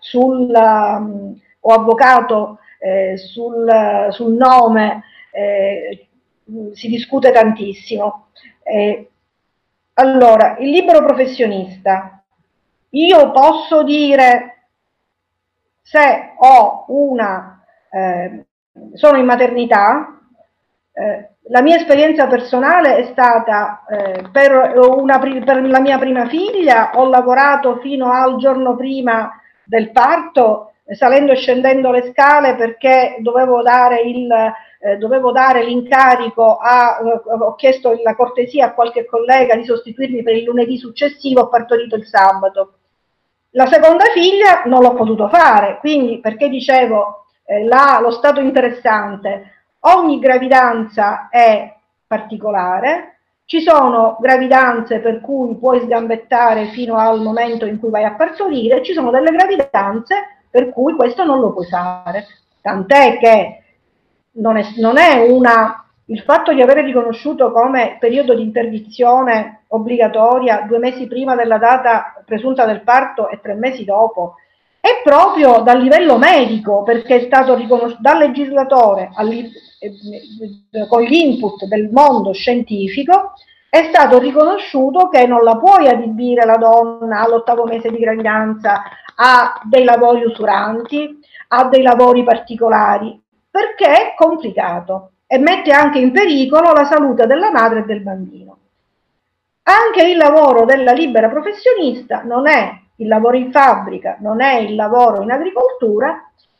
sul 0.00 0.50
um, 0.52 1.40
o 1.60 1.72
avvocato 1.72 2.58
eh, 2.78 3.16
sul, 3.16 4.08
sul, 4.10 4.34
nome 4.34 5.02
eh, 5.32 6.08
si 6.72 6.88
discute 6.88 7.32
tantissimo. 7.32 8.28
Eh, 8.62 9.10
allora, 9.94 10.56
il 10.58 10.70
libero 10.70 11.04
professionista, 11.04 12.22
io 12.90 13.30
posso 13.32 13.82
dire 13.82 14.68
se 15.82 16.34
ho 16.36 16.84
una, 16.88 17.64
eh, 17.90 18.44
sono 18.94 19.18
in 19.18 19.24
maternità, 19.24 20.20
eh, 20.92 21.35
la 21.48 21.62
mia 21.62 21.76
esperienza 21.76 22.26
personale 22.26 22.96
è 22.96 23.04
stata 23.12 23.84
eh, 23.88 24.24
per, 24.32 24.72
una, 24.76 25.18
per, 25.18 25.62
la 25.62 25.80
mia 25.80 25.98
prima 25.98 26.26
figlia, 26.26 26.90
ho 26.94 27.08
lavorato 27.08 27.78
fino 27.80 28.10
al 28.10 28.36
giorno 28.36 28.74
prima 28.74 29.40
del 29.64 29.92
parto, 29.92 30.72
salendo 30.88 31.32
e 31.32 31.36
scendendo 31.36 31.90
le 31.90 32.10
scale 32.10 32.56
perché 32.56 33.16
dovevo 33.20 33.62
dare, 33.62 34.00
il, 34.00 34.28
eh, 34.32 34.96
dovevo 34.96 35.30
dare 35.30 35.64
l'incarico, 35.64 36.56
a, 36.56 36.98
eh, 37.00 37.22
ho 37.28 37.54
chiesto 37.54 37.96
la 38.02 38.14
cortesia 38.16 38.66
a 38.66 38.72
qualche 38.72 39.04
collega 39.04 39.54
di 39.54 39.64
sostituirmi 39.64 40.22
per 40.22 40.34
il 40.34 40.44
lunedì 40.44 40.78
successivo, 40.78 41.42
ho 41.42 41.48
partorito 41.48 41.94
il 41.94 42.06
sabato. 42.06 42.78
La 43.50 43.66
seconda 43.66 44.04
figlia 44.12 44.62
non 44.64 44.82
l'ho 44.82 44.94
potuto 44.94 45.28
fare, 45.28 45.78
quindi 45.78 46.18
perché 46.18 46.48
dicevo 46.48 47.26
eh, 47.44 47.64
la, 47.64 48.00
lo 48.02 48.10
stato 48.10 48.40
interessante, 48.40 49.55
Ogni 49.88 50.18
gravidanza 50.18 51.28
è 51.28 51.74
particolare, 52.06 53.18
Ci 53.44 53.60
sono 53.60 54.16
gravidanze 54.18 54.98
per 54.98 55.20
cui 55.20 55.54
puoi 55.54 55.80
sgambettare 55.80 56.66
fino 56.70 56.96
al 56.96 57.22
momento 57.22 57.64
in 57.64 57.78
cui 57.78 57.90
vai 57.90 58.02
a 58.02 58.14
partorire, 58.14 58.82
ci 58.82 58.92
sono 58.92 59.12
delle 59.12 59.30
gravidanze 59.30 60.40
per 60.50 60.70
cui 60.70 60.94
questo 60.94 61.22
non 61.22 61.38
lo 61.38 61.52
puoi 61.52 61.66
fare. 61.66 62.26
Tant'è 62.60 63.18
che 63.18 63.62
non 64.32 64.56
è, 64.56 64.64
non 64.78 64.98
è 64.98 65.30
una 65.30 65.86
il 66.06 66.20
fatto 66.22 66.52
di 66.52 66.60
avere 66.60 66.82
riconosciuto 66.82 67.52
come 67.52 67.96
periodo 68.00 68.34
di 68.34 68.42
interdizione 68.42 69.62
obbligatoria 69.68 70.64
due 70.66 70.78
mesi 70.78 71.06
prima 71.06 71.36
della 71.36 71.58
data 71.58 72.20
presunta 72.24 72.64
del 72.64 72.82
parto 72.82 73.28
e 73.28 73.40
tre 73.40 73.54
mesi 73.54 73.84
dopo 73.84 74.34
è 74.86 75.02
proprio 75.02 75.62
dal 75.62 75.80
livello 75.80 76.16
medico, 76.16 76.84
perché 76.84 77.16
è 77.16 77.24
stato 77.26 77.54
riconosciuto 77.56 78.00
dal 78.00 78.18
legislatore 78.18 79.10
eh, 79.80 80.86
con 80.88 81.02
gli 81.02 81.14
input 81.14 81.64
del 81.64 81.90
mondo 81.90 82.32
scientifico, 82.32 83.32
è 83.68 83.88
stato 83.88 84.18
riconosciuto 84.18 85.08
che 85.08 85.26
non 85.26 85.42
la 85.42 85.56
puoi 85.56 85.88
adibire 85.88 86.44
la 86.44 86.56
donna 86.56 87.22
all'ottavo 87.22 87.64
mese 87.64 87.90
di 87.90 87.98
gravidanza 87.98 88.82
a 89.16 89.60
dei 89.64 89.82
lavori 89.82 90.24
usuranti, 90.24 91.18
a 91.48 91.64
dei 91.64 91.82
lavori 91.82 92.22
particolari, 92.22 93.20
perché 93.50 93.86
è 93.86 94.14
complicato 94.16 95.10
e 95.26 95.38
mette 95.38 95.72
anche 95.72 95.98
in 95.98 96.12
pericolo 96.12 96.72
la 96.72 96.84
salute 96.84 97.26
della 97.26 97.50
madre 97.50 97.80
e 97.80 97.84
del 97.84 98.02
bambino. 98.02 98.58
Anche 99.64 100.08
il 100.08 100.16
lavoro 100.16 100.64
della 100.64 100.92
libera 100.92 101.28
professionista 101.28 102.22
non 102.22 102.46
è 102.46 102.84
il 102.96 103.08
lavoro 103.08 103.36
in 103.36 103.50
fabbrica, 103.50 104.16
non 104.20 104.40
è 104.40 104.56
il 104.58 104.74
lavoro 104.74 105.22
in 105.22 105.30
agricoltura, 105.30 106.08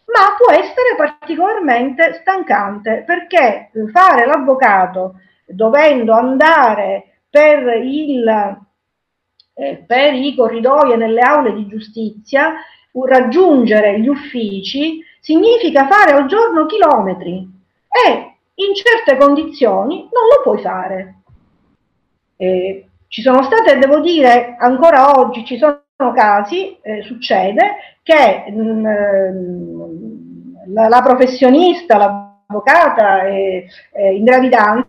ma 0.06 0.36
può 0.36 0.52
essere 0.52 0.94
particolarmente 0.96 2.14
stancante 2.20 3.02
perché 3.04 3.70
fare 3.92 4.26
l'avvocato 4.26 5.20
dovendo 5.46 6.12
andare 6.12 7.20
per, 7.28 7.82
il, 7.82 8.28
eh, 9.54 9.84
per 9.86 10.14
i 10.14 10.34
corridoi 10.34 10.92
e 10.92 10.96
nelle 10.96 11.20
aule 11.20 11.54
di 11.54 11.66
giustizia, 11.66 12.54
raggiungere 12.92 14.00
gli 14.00 14.08
uffici, 14.08 15.02
significa 15.20 15.86
fare 15.86 16.12
al 16.12 16.26
giorno 16.26 16.66
chilometri 16.66 17.46
e 17.88 18.36
in 18.54 18.74
certe 18.74 19.18
condizioni 19.18 20.08
non 20.12 20.26
lo 20.34 20.42
puoi 20.42 20.58
fare. 20.60 21.14
Eh, 22.36 22.86
ci 23.08 23.22
sono 23.22 23.42
state, 23.42 23.78
devo 23.78 24.00
dire, 24.00 24.56
ancora 24.58 25.18
oggi 25.18 25.44
ci 25.44 25.58
sono 25.58 25.84
casi, 25.96 26.78
eh, 26.82 27.02
succede, 27.02 27.76
che 28.02 28.44
mh, 28.50 28.88
mm, 28.88 30.74
la, 30.74 30.88
la, 30.88 31.02
professionista, 31.02 31.96
l'avvocata 31.96 33.22
eh, 33.22 33.66
in 33.92 34.24
gravidanza 34.24 34.84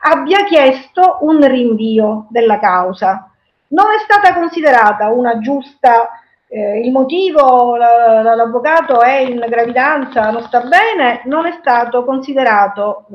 abbia 0.00 0.44
chiesto 0.44 1.18
un 1.20 1.46
rinvio 1.46 2.26
della 2.30 2.58
causa. 2.58 3.30
Non 3.68 3.86
è 3.92 3.98
stata 3.98 4.34
considerata 4.34 5.10
una 5.10 5.38
giusta 5.38 6.08
eh, 6.48 6.80
il 6.80 6.92
motivo, 6.92 7.76
la, 7.76 8.22
l'avvocato 8.34 9.00
è 9.00 9.18
in 9.18 9.44
gravidanza, 9.48 10.30
non 10.30 10.42
sta 10.42 10.60
bene, 10.60 11.22
non 11.24 11.46
è 11.46 11.56
stato 11.58 12.04
considerato 12.04 13.06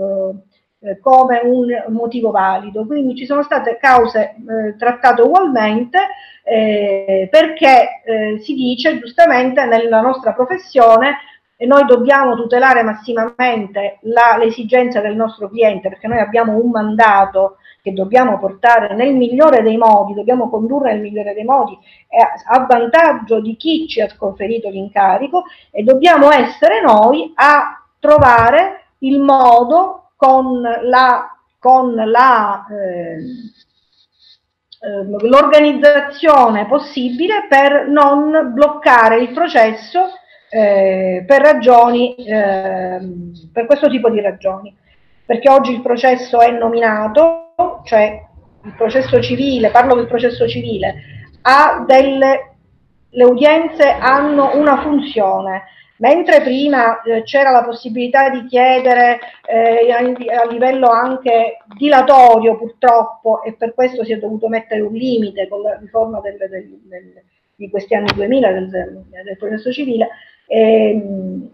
eh, 0.79 0.89
eh, 0.89 0.99
come 0.99 1.41
un 1.43 1.67
motivo 1.89 2.31
valido. 2.31 2.85
Quindi 2.85 3.15
ci 3.15 3.25
sono 3.25 3.43
state 3.43 3.77
cause 3.79 4.35
eh, 4.35 4.75
trattate 4.77 5.21
ugualmente 5.21 5.99
eh, 6.43 7.27
perché 7.29 8.01
eh, 8.05 8.39
si 8.39 8.53
dice 8.53 8.99
giustamente 8.99 9.65
nella 9.65 10.01
nostra 10.01 10.33
professione 10.33 11.17
e 11.61 11.65
noi 11.65 11.85
dobbiamo 11.85 12.35
tutelare 12.35 12.83
massimamente 12.83 13.99
l'esigenza 14.37 15.01
del 15.01 15.17
nostro 15.17 15.49
cliente 15.49 15.89
perché 15.89 16.07
noi 16.07 16.19
abbiamo 16.19 16.55
un 16.55 16.69
mandato 16.69 17.57
che 17.81 17.91
dobbiamo 17.91 18.39
portare 18.39 18.95
nel 18.95 19.13
migliore 19.13 19.61
dei 19.61 19.75
modi, 19.75 20.13
dobbiamo 20.13 20.49
condurre 20.49 20.93
nel 20.93 21.01
migliore 21.01 21.33
dei 21.33 21.43
modi 21.43 21.77
a 22.47 22.65
vantaggio 22.65 23.41
di 23.41 23.57
chi 23.57 23.87
ci 23.87 23.99
ha 23.99 24.07
conferito 24.17 24.69
l'incarico 24.69 25.43
e 25.69 25.83
dobbiamo 25.83 26.31
essere 26.31 26.81
noi 26.81 27.33
a 27.35 27.85
trovare 27.99 28.85
il 28.99 29.19
modo 29.19 30.08
con 30.19 30.59
la, 30.59 31.33
con 31.57 31.95
la 31.95 32.65
eh, 32.69 33.23
l'organizzazione 35.21 36.67
possibile 36.67 37.47
per 37.47 37.87
non 37.87 38.51
bloccare 38.53 39.21
il 39.21 39.31
processo 39.31 40.09
eh, 40.49 41.23
per 41.25 41.41
ragioni, 41.41 42.15
eh, 42.15 42.99
per 43.53 43.65
questo 43.65 43.87
tipo 43.87 44.09
di 44.09 44.19
ragioni. 44.19 44.75
Perché 45.25 45.49
oggi 45.49 45.71
il 45.71 45.81
processo 45.81 46.41
è 46.41 46.51
nominato, 46.51 47.53
cioè 47.85 48.21
il 48.65 48.73
processo 48.75 49.21
civile, 49.21 49.69
parlo 49.69 49.95
del 49.95 50.07
processo 50.07 50.49
civile, 50.49 50.95
ha 51.43 51.85
delle, 51.87 52.55
le 53.09 53.23
udienze 53.23 53.89
hanno 53.89 54.57
una 54.57 54.81
funzione, 54.81 55.63
mentre 55.99 56.41
prima 56.41 57.01
eh, 57.01 57.23
c'era 57.23 57.51
la 57.51 57.63
possibilità 57.63 58.29
di 58.29 58.45
chiedere 58.45 59.19
eh, 59.45 59.91
a, 59.91 59.97
a, 60.41 60.45
livello 60.47 60.89
anche 60.89 61.57
dilatorio 61.77 62.57
purtroppo 62.57 63.43
e 63.43 63.53
per 63.53 63.73
questo 63.73 64.03
si 64.03 64.11
è 64.11 64.17
dovuto 64.17 64.47
mettere 64.47 64.81
un 64.81 64.93
limite 64.93 65.47
con 65.47 65.61
la 65.61 65.77
riforma 65.77 66.19
del, 66.19 66.37
del, 66.37 66.49
del, 66.49 67.23
di 67.55 67.69
questi 67.69 67.93
anni 67.93 68.11
2000 68.13 68.51
del, 68.51 69.37
processo 69.37 69.71
civile, 69.71 70.09
ehm, 70.47 71.49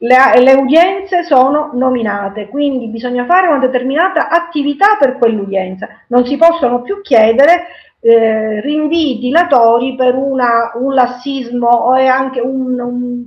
le, 0.00 0.40
le, 0.40 0.52
udienze 0.54 1.24
sono 1.24 1.70
nominate, 1.74 2.48
quindi 2.48 2.88
bisogna 2.88 3.24
fare 3.24 3.48
una 3.48 3.58
determinata 3.58 4.28
attività 4.28 4.96
per 4.98 5.16
quell'udienza. 5.18 5.88
Non 6.08 6.24
si 6.24 6.36
possono 6.36 6.82
più 6.82 7.00
chiedere 7.00 7.66
eh, 8.00 8.60
rinvii 8.60 9.18
dilatori 9.18 9.94
per 9.94 10.14
una, 10.14 10.72
un 10.74 10.94
lassismo 10.94 11.68
o 11.68 11.92
anche 11.92 12.40
un, 12.40 12.78
un, 12.78 13.26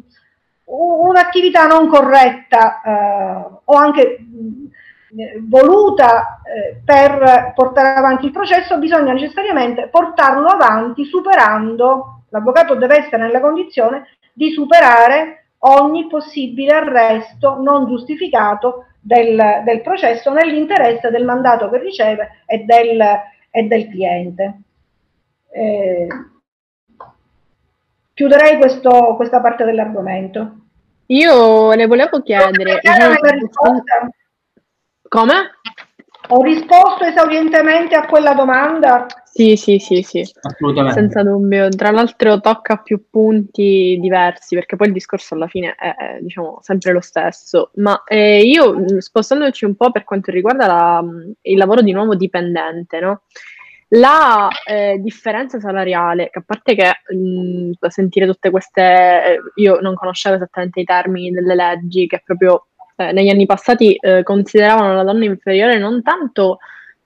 un'attività 0.66 1.68
non 1.68 1.88
corretta 1.88 2.82
eh, 2.82 3.60
o 3.64 3.74
anche 3.76 4.18
mh, 4.20 5.48
voluta 5.48 6.42
eh, 6.44 6.82
per 6.84 7.52
portare 7.54 8.00
avanti 8.00 8.26
il 8.28 8.32
processo, 8.32 8.78
bisogna 8.78 9.14
necessariamente 9.14 9.88
portarlo 9.90 10.48
avanti 10.48 11.04
superando, 11.06 12.24
l'avvocato 12.30 12.76
deve 12.76 13.00
essere 13.00 13.18
nella 13.18 13.42
condizione 13.42 14.08
di 14.32 14.52
superare 14.52 15.48
ogni 15.64 16.08
possibile 16.08 16.72
arresto 16.72 17.58
non 17.62 17.88
giustificato 17.88 18.86
del, 19.00 19.62
del 19.66 19.82
processo 19.82 20.32
nell'interesse 20.32 21.10
del 21.10 21.26
mandato 21.26 21.70
che 21.70 21.80
riceve 21.80 22.44
e 22.46 22.60
del, 22.60 23.04
e 23.52 23.64
del 23.64 23.88
cliente. 23.90 24.62
Eh, 25.54 26.08
chiuderei 28.14 28.58
questo, 28.58 29.16
questa 29.18 29.42
parte 29.42 29.66
dell'argomento. 29.66 30.56
Io 31.08 31.74
le 31.74 31.86
volevo 31.88 32.22
chiedere... 32.22 32.80
Come? 35.08 35.34
Ho 36.34 36.42
risposto 36.44 37.04
esaurientemente 37.04 37.94
a 37.94 38.06
quella 38.06 38.34
domanda? 38.34 39.06
Sì, 39.26 39.58
sì, 39.58 39.80
sì, 39.80 40.02
sì, 40.02 40.24
assolutamente. 40.42 40.98
Senza 40.98 41.24
dubbio. 41.24 41.68
Tra 41.68 41.92
l'altro 41.92 42.40
tocca 42.40 42.78
più 42.78 43.10
punti 43.10 43.98
diversi, 44.00 44.56
perché 44.56 44.78
poi 44.78 44.88
il 44.88 44.94
discorso 44.94 45.34
alla 45.34 45.48
fine 45.48 45.76
è, 45.76 45.94
è 45.94 46.20
diciamo, 46.22 46.60
sempre 46.62 46.94
lo 46.94 47.02
stesso. 47.02 47.72
Ma 47.76 48.04
eh, 48.06 48.44
io, 48.44 49.02
spostandoci 49.02 49.66
un 49.66 49.76
po' 49.76 49.92
per 49.92 50.06
quanto 50.06 50.32
riguarda 50.32 50.68
la, 50.68 51.04
il 51.42 51.58
lavoro 51.58 51.82
di 51.82 51.92
nuovo 51.92 52.16
dipendente, 52.16 53.02
no? 53.02 53.24
La 53.94 54.48
eh, 54.66 55.00
differenza 55.00 55.60
salariale, 55.60 56.30
che 56.30 56.40
a 56.40 56.44
parte 56.46 56.76
che 56.76 57.14
mh, 57.14 57.72
sentire 57.90 58.26
tutte 58.26 58.50
queste, 58.50 58.82
eh, 58.82 59.40
io 59.56 59.82
non 59.82 59.96
conoscevo 59.96 60.36
esattamente 60.36 60.80
i 60.80 60.86
termini 60.86 61.30
delle 61.32 61.56
leggi, 61.56 62.08
che 62.08 62.22
proprio 62.24 62.68
eh, 63.10 63.12
negli 63.12 63.30
anni 63.30 63.46
passati 63.46 63.96
eh, 63.96 64.24
consideravano 64.24 64.94
la 64.94 65.04
donna 65.04 65.26
inferiore 65.26 65.78
non 65.78 66.02
tanto, 66.02 66.60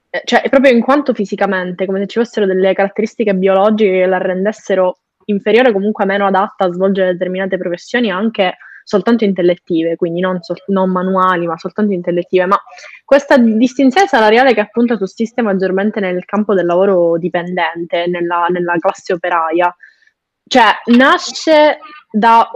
eh, 0.09 0.21
cioè 0.25 0.47
proprio 0.49 0.71
in 0.71 0.81
quanto 0.81 1.13
fisicamente, 1.13 1.85
come 1.85 1.99
se 1.99 2.07
ci 2.07 2.19
fossero 2.19 2.45
delle 2.45 2.73
caratteristiche 2.73 3.35
biologiche 3.35 3.91
che 3.91 4.05
la 4.05 4.17
rendessero 4.17 4.97
inferiore, 5.25 5.71
comunque 5.71 6.05
meno 6.05 6.25
adatta 6.25 6.65
a 6.65 6.71
svolgere 6.71 7.13
determinate 7.13 7.57
professioni 7.57 8.11
anche 8.11 8.57
soltanto 8.83 9.23
intellettive, 9.23 9.95
quindi 9.95 10.19
non, 10.19 10.41
sol- 10.41 10.61
non, 10.67 10.91
manuali, 10.91 11.47
ma 11.47 11.57
soltanto 11.57 11.91
intellettive. 11.91 12.45
Ma 12.45 12.57
questa 13.03 13.37
distinzione 13.37 14.07
salariale 14.07 14.53
che 14.53 14.59
appunto 14.59 14.95
sussiste 14.95 15.41
maggiormente 15.41 15.99
nel 15.99 16.23
campo 16.23 16.53
del 16.53 16.67
lavoro 16.67 17.17
dipendente, 17.17 18.05
nella, 18.07 18.45
nella 18.49 18.75
classe 18.79 19.13
operaia, 19.13 19.75
cioè 20.47 20.65
nasce 20.95 21.79
da, 22.11 22.49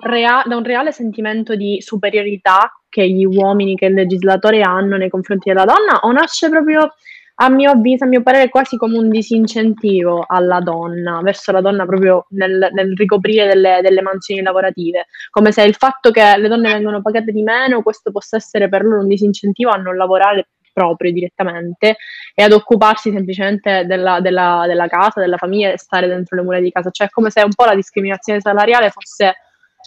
rea- 0.00 0.42
da, 0.46 0.56
un 0.56 0.64
reale 0.64 0.90
sentimento 0.90 1.54
di 1.54 1.76
superiorità 1.80 2.72
che 2.94 3.10
gli 3.10 3.24
uomini, 3.24 3.74
che 3.74 3.86
il 3.86 3.94
legislatore 3.94 4.60
hanno 4.60 4.96
nei 4.96 5.08
confronti 5.08 5.48
della 5.48 5.64
donna, 5.64 5.98
o 6.02 6.12
nasce 6.12 6.48
proprio, 6.48 6.94
a 7.36 7.48
mio 7.48 7.72
avviso, 7.72 8.04
a 8.04 8.06
mio 8.06 8.22
parere, 8.22 8.48
quasi 8.48 8.76
come 8.76 8.96
un 8.96 9.10
disincentivo 9.10 10.24
alla 10.24 10.60
donna, 10.60 11.20
verso 11.20 11.50
la 11.50 11.60
donna 11.60 11.86
proprio 11.86 12.26
nel, 12.30 12.68
nel 12.72 12.94
ricoprire 12.94 13.48
delle, 13.48 13.80
delle, 13.82 14.00
mansioni 14.00 14.42
lavorative, 14.42 15.06
come 15.30 15.50
se 15.50 15.64
il 15.64 15.74
fatto 15.74 16.12
che 16.12 16.36
le 16.36 16.46
donne 16.46 16.72
vengono 16.72 17.02
pagate 17.02 17.32
di 17.32 17.42
meno, 17.42 17.82
questo 17.82 18.12
possa 18.12 18.36
essere 18.36 18.68
per 18.68 18.84
loro 18.84 19.00
un 19.00 19.08
disincentivo 19.08 19.70
a 19.70 19.76
non 19.76 19.96
lavorare 19.96 20.50
proprio 20.72 21.10
direttamente 21.10 21.96
e 22.32 22.42
ad 22.44 22.52
occuparsi 22.52 23.10
semplicemente 23.10 23.86
della, 23.86 24.20
della, 24.20 24.64
della 24.68 24.86
casa, 24.86 25.20
della 25.20 25.36
famiglia 25.36 25.72
e 25.72 25.78
stare 25.78 26.06
dentro 26.06 26.36
le 26.36 26.42
mura 26.42 26.60
di 26.60 26.70
casa. 26.70 26.90
Cioè, 26.90 27.08
come 27.10 27.30
se 27.30 27.42
un 27.42 27.54
po' 27.54 27.64
la 27.64 27.74
discriminazione 27.74 28.40
salariale 28.40 28.90
fosse 28.90 29.34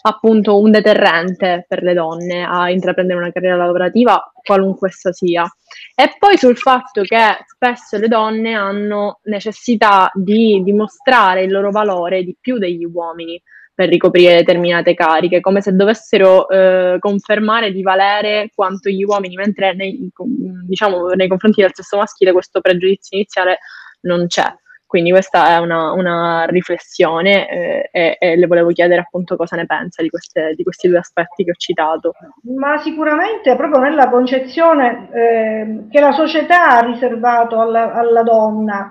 appunto 0.02 0.60
un 0.60 0.70
deterrente 0.70 1.64
per 1.66 1.82
le 1.82 1.94
donne 1.94 2.44
a 2.44 2.70
intraprendere 2.70 3.18
una 3.18 3.32
carriera 3.32 3.56
lavorativa, 3.56 4.32
qualunque 4.42 4.88
essa 4.88 5.12
sia. 5.12 5.44
E 5.94 6.14
poi 6.18 6.36
sul 6.38 6.56
fatto 6.56 7.02
che 7.02 7.18
spesso 7.46 7.98
le 7.98 8.08
donne 8.08 8.54
hanno 8.54 9.20
necessità 9.24 10.10
di 10.14 10.62
dimostrare 10.62 11.42
il 11.42 11.50
loro 11.50 11.70
valore 11.70 12.22
di 12.22 12.36
più 12.40 12.58
degli 12.58 12.84
uomini 12.84 13.40
per 13.74 13.88
ricoprire 13.88 14.34
determinate 14.34 14.94
cariche, 14.94 15.40
come 15.40 15.60
se 15.60 15.72
dovessero 15.72 16.48
eh, 16.48 16.96
confermare 16.98 17.70
di 17.70 17.82
valere 17.82 18.50
quanto 18.52 18.90
gli 18.90 19.04
uomini, 19.04 19.36
mentre 19.36 19.72
nei, 19.72 20.10
diciamo, 20.66 21.10
nei 21.10 21.28
confronti 21.28 21.60
del 21.60 21.70
sesso 21.72 21.96
maschile 21.96 22.32
questo 22.32 22.60
pregiudizio 22.60 23.16
iniziale 23.16 23.58
non 24.00 24.26
c'è. 24.26 24.52
Quindi 24.88 25.10
questa 25.10 25.50
è 25.50 25.58
una, 25.58 25.92
una 25.92 26.46
riflessione 26.46 27.46
eh, 27.46 27.90
e, 27.92 28.16
e, 28.18 28.36
le 28.36 28.46
volevo 28.46 28.70
chiedere 28.70 29.02
appunto 29.02 29.36
cosa 29.36 29.54
ne 29.54 29.66
pensa 29.66 30.00
di, 30.00 30.08
queste, 30.08 30.54
di, 30.56 30.62
questi 30.62 30.88
due 30.88 30.96
aspetti 30.96 31.44
che 31.44 31.50
ho 31.50 31.54
citato. 31.54 32.14
Ma 32.56 32.78
sicuramente 32.78 33.54
proprio 33.54 33.82
nella 33.82 34.08
concezione 34.08 35.10
eh, 35.12 35.86
che 35.90 36.00
la 36.00 36.12
società 36.12 36.78
ha 36.78 36.86
riservato 36.86 37.60
alla, 37.60 37.92
alla 37.92 38.22
donna, 38.22 38.90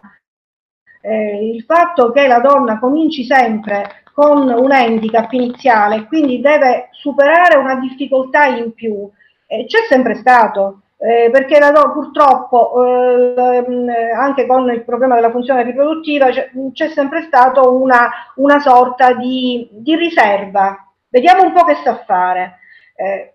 eh, 1.02 1.52
il 1.52 1.64
fatto 1.64 2.12
che 2.12 2.28
la 2.28 2.42
donna 2.42 2.78
cominci 2.78 3.26
sempre 3.26 4.04
con 4.14 4.48
un 4.50 4.72
handicap 4.72 5.32
iniziale, 5.32 6.06
quindi 6.06 6.42
deve 6.42 6.90
superare 6.92 7.58
una 7.58 7.80
difficoltà 7.80 8.46
in 8.46 8.72
più, 8.76 9.10
eh, 9.48 9.66
c'è 9.66 9.80
sempre 9.90 10.14
stato 10.14 10.82
eh, 11.00 11.30
perché 11.32 11.60
la, 11.60 11.72
purtroppo 11.94 12.84
eh, 12.84 14.12
anche 14.18 14.48
con 14.48 14.70
il 14.72 14.84
problema 14.84 15.16
della 15.16 15.30
funzione 15.30 15.64
riproduttiva 15.64 16.30
c'è, 16.30 16.90
sempre 16.90 17.24
stato 17.24 17.80
una, 17.80 18.10
una 18.36 18.60
sorta 18.60 19.14
di, 19.14 19.68
di, 19.72 19.96
riserva. 19.96 20.92
Vediamo 21.10 21.44
un 21.44 21.54
po' 21.54 21.66
che 21.66 21.76
sa 21.84 22.04
fare. 22.04 22.60
Eh, 22.96 23.34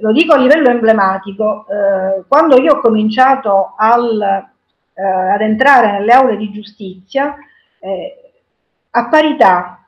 lo 0.00 0.12
dico 0.12 0.34
a 0.34 0.38
livello 0.38 0.68
emblematico, 0.70 1.66
eh, 1.68 2.24
quando 2.26 2.60
io 2.60 2.74
ho 2.74 2.80
cominciato 2.80 3.74
al, 3.76 4.48
eh, 4.94 5.02
ad 5.02 5.40
entrare 5.40 5.92
nelle 5.92 6.12
aule 6.12 6.36
di 6.36 6.50
giustizia, 6.50 7.36
eh, 7.80 8.32
a 8.90 9.08
parità, 9.08 9.86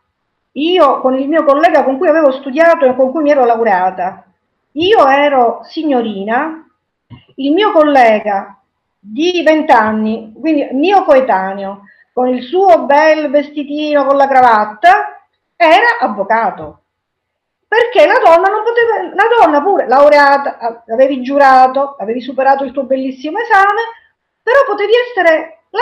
io 0.53 1.01
con 1.01 1.15
il 1.19 1.29
mio 1.29 1.45
collega 1.45 1.85
con 1.85 1.99
cui 1.99 2.09
avevo 2.09 2.33
studiato 2.33 2.85
e 2.85 2.95
con 2.95 3.11
cui 3.11 3.23
mi 3.23 3.31
ero 3.31 3.45
laureata, 3.45 4.26
io 4.77 5.07
ero 5.07 5.61
signorina, 5.65 6.67
il 7.37 7.53
mio 7.53 7.73
collega 7.73 8.61
di 8.99 9.43
20 9.43 9.73
anni, 9.73 10.33
quindi 10.39 10.69
mio 10.73 11.05
coetaneo, 11.05 11.83
con 12.13 12.29
il 12.29 12.43
suo 12.43 12.85
bel 12.85 13.31
vestitino 13.31 14.05
con 14.05 14.17
la 14.17 14.27
cravatta, 14.27 15.21
era 15.57 15.99
avvocato. 16.01 16.81
Perché 17.69 18.07
la 18.07 18.19
donna 18.23 18.49
non 18.49 18.63
poteva, 18.63 19.15
la 19.15 19.29
donna 19.39 19.63
pure 19.63 19.87
laureata, 19.87 20.83
avevi 20.89 21.23
giurato, 21.23 21.97
avevi 21.99 22.21
superato 22.21 22.65
il 22.65 22.73
tuo 22.73 22.85
bellissimo 22.85 23.39
esame, 23.39 23.81
però 24.43 24.59
potevi 24.67 24.93
essere 25.09 25.63
la 25.71 25.81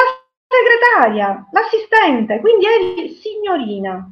segretaria, 0.48 1.46
l'assistente, 1.50 2.40
quindi 2.40 2.66
eri 2.66 3.08
signorina. 3.10 4.08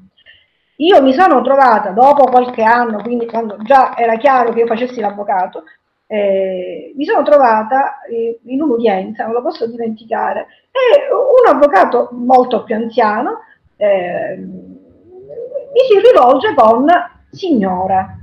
Io 0.77 1.03
mi 1.03 1.13
sono 1.13 1.43
trovata 1.43 1.91
dopo 1.91 2.25
qualche 2.25 2.63
anno, 2.63 3.03
quindi 3.03 3.27
quando 3.27 3.57
già 3.63 3.97
era 3.97 4.17
chiaro 4.17 4.53
che 4.53 4.61
io 4.61 4.67
facessi 4.67 5.01
l'avvocato, 5.01 5.65
eh, 6.07 6.93
mi 6.97 7.05
sono 7.05 7.23
trovata 7.23 8.03
eh, 8.03 8.41
in 8.45 8.61
un'udienza, 8.63 9.25
non 9.25 9.35
lo 9.35 9.43
posso 9.43 9.67
dimenticare, 9.67 10.47
e 10.71 11.13
un 11.13 11.55
avvocato 11.55 12.09
molto 12.13 12.65
più 12.65 12.75
anziano 12.75 13.41
eh, 13.77 14.37
mi 14.37 15.81
si 15.89 15.99
rivolge 15.99 16.55
con 16.55 16.87
signora. 17.31 18.17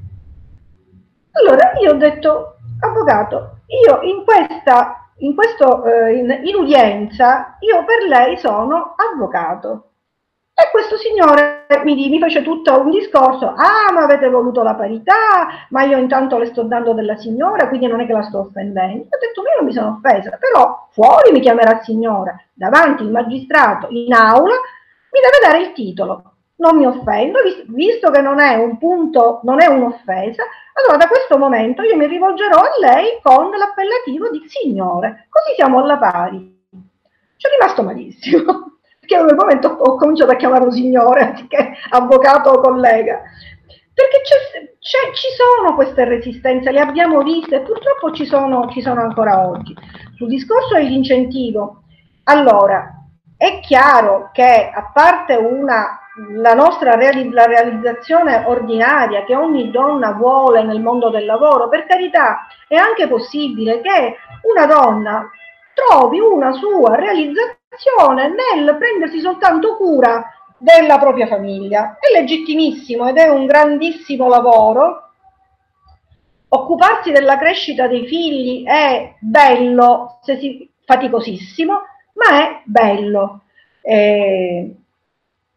Allora 1.31 1.73
io 1.81 1.91
ho 1.91 1.95
detto, 1.95 2.55
avvocato, 2.79 3.59
io 3.67 4.01
in 4.03 4.23
questa, 4.23 5.09
in, 5.17 5.35
questo, 5.35 5.83
eh, 5.85 6.13
in, 6.15 6.39
in 6.43 6.55
udienza, 6.55 7.57
io 7.59 7.83
per 7.85 8.07
lei 8.07 8.37
sono 8.37 8.95
avvocato. 8.95 9.88
E 10.61 10.71
questo 10.71 10.97
signore 10.97 11.67
mi, 11.85 12.09
mi, 12.09 12.19
fece 12.19 12.41
tutto 12.41 12.81
un 12.81 12.89
discorso, 12.89 13.53
ah 13.55 13.93
ma 13.93 14.01
avete 14.03 14.27
voluto 14.27 14.61
la 14.61 14.75
parità, 14.75 15.47
ma 15.69 15.83
io 15.83 15.97
intanto 15.97 16.37
le 16.37 16.47
sto 16.47 16.63
dando 16.63 16.91
della 16.91 17.15
signora, 17.15 17.69
quindi 17.69 17.87
non 17.87 18.01
è 18.01 18.05
che 18.05 18.11
la 18.11 18.23
sto 18.23 18.39
offendendo. 18.39 19.03
Ho 19.03 19.17
detto, 19.17 19.41
io 19.41 19.55
non 19.55 19.65
mi 19.65 19.71
sono 19.71 20.01
offesa, 20.03 20.35
però 20.37 20.89
fuori 20.91 21.31
mi 21.31 21.39
chiamerà 21.39 21.81
signora, 21.81 22.37
davanti 22.53 23.03
il 23.03 23.09
magistrato, 23.11 23.87
in 23.91 24.11
aula, 24.11 24.55
mi 25.11 25.19
deve 25.21 25.39
dare 25.41 25.61
il 25.61 25.71
titolo. 25.71 26.23
Non 26.57 26.75
mi 26.75 26.85
offendo, 26.85 27.39
visto 27.67 28.11
che 28.11 28.19
non 28.19 28.41
è 28.41 28.55
un 28.55 28.77
punto, 28.77 29.39
non 29.43 29.61
è 29.61 29.67
un'offesa, 29.67 30.43
allora 30.73 30.97
da 30.97 31.07
questo 31.07 31.37
momento 31.37 31.83
io 31.83 31.95
mi 31.95 32.05
rivolgerò 32.05 32.57
a 32.57 32.69
lei 32.81 33.17
con 33.23 33.49
l'appellativo 33.49 34.29
di 34.29 34.43
signore, 34.45 35.27
così 35.29 35.55
siamo 35.55 35.79
alla 35.79 35.97
pari. 35.97 36.57
Ci 37.37 37.47
è 37.47 37.49
rimasto 37.49 37.81
malissimo 37.81 38.78
che 39.09 39.15
a 39.15 39.23
quel 39.23 39.35
momento 39.35 39.69
ho 39.69 39.95
cominciato 39.95 40.31
a 40.31 40.35
chiamarlo 40.35 40.71
signore 40.71 41.21
anziché 41.33 41.73
avvocato 41.89 42.51
o 42.51 42.61
collega. 42.61 43.21
Perché 43.91 44.21
c'è, 44.21 44.71
c'è, 44.79 45.13
ci 45.13 45.27
sono 45.35 45.75
queste 45.75 46.05
resistenze, 46.05 46.71
le 46.71 46.79
abbiamo 46.79 47.21
viste 47.21 47.55
e 47.55 47.61
purtroppo 47.61 48.13
ci 48.13 48.25
sono, 48.25 48.69
ci 48.69 48.81
sono 48.81 49.01
ancora 49.01 49.45
oggi. 49.45 49.75
Sul 50.15 50.29
discorso 50.29 50.75
dell'incentivo, 50.75 51.83
allora, 52.25 52.93
è 53.35 53.59
chiaro 53.61 54.29
che 54.31 54.71
a 54.73 54.91
parte 54.93 55.35
una, 55.35 55.99
la 56.35 56.53
nostra 56.53 56.95
reali, 56.95 57.29
la 57.29 57.45
realizzazione 57.45 58.43
ordinaria 58.45 59.25
che 59.25 59.35
ogni 59.35 59.71
donna 59.71 60.13
vuole 60.13 60.63
nel 60.63 60.81
mondo 60.81 61.09
del 61.09 61.25
lavoro, 61.25 61.67
per 61.67 61.85
carità, 61.85 62.47
è 62.67 62.75
anche 62.75 63.07
possibile 63.07 63.81
che 63.81 64.15
una 64.43 64.65
donna 64.65 65.29
trovi 65.73 66.19
una 66.19 66.51
sua 66.53 66.95
realizzazione 66.95 67.58
nel 68.23 68.77
prendersi 68.77 69.19
soltanto 69.19 69.75
cura 69.75 70.25
della 70.57 70.97
propria 70.97 71.27
famiglia. 71.27 71.97
È 71.99 72.11
legittimissimo 72.11 73.07
ed 73.07 73.17
è 73.17 73.29
un 73.29 73.45
grandissimo 73.45 74.27
lavoro. 74.27 75.03
Occuparsi 76.49 77.11
della 77.11 77.37
crescita 77.37 77.87
dei 77.87 78.07
figli 78.07 78.65
è 78.65 79.15
bello, 79.19 80.19
se 80.23 80.37
si, 80.39 80.69
faticosissimo, 80.83 81.73
ma 82.13 82.41
è 82.41 82.61
bello. 82.65 83.43
Eh, 83.81 84.75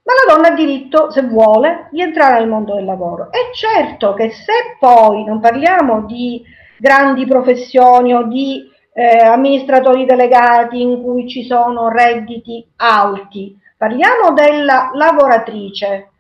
ma 0.03 0.13
la 0.13 0.35
donna 0.35 0.49
ha 0.49 0.55
diritto, 0.55 1.11
se 1.11 1.23
vuole, 1.23 1.89
di 1.91 2.03
entrare 2.03 2.39
nel 2.39 2.49
mondo 2.49 2.75
del 2.75 2.85
lavoro. 2.85 3.31
È 3.31 3.51
certo 3.55 4.15
che 4.15 4.31
se 4.31 4.77
poi 4.79 5.25
non 5.25 5.41
parliamo 5.41 6.03
di 6.05 6.43
grandi 6.79 7.25
professioni 7.27 8.13
o 8.13 8.25
di 8.25 8.71
eh, 8.93 9.19
amministratori 9.19 10.05
delegati 10.05 10.81
in 10.81 11.03
cui 11.03 11.29
ci 11.29 11.45
sono 11.45 11.89
redditi 11.89 12.67
alti, 12.77 13.59
parliamo 13.77 14.33
della 14.33 14.91
lavoratrice. 14.95 16.11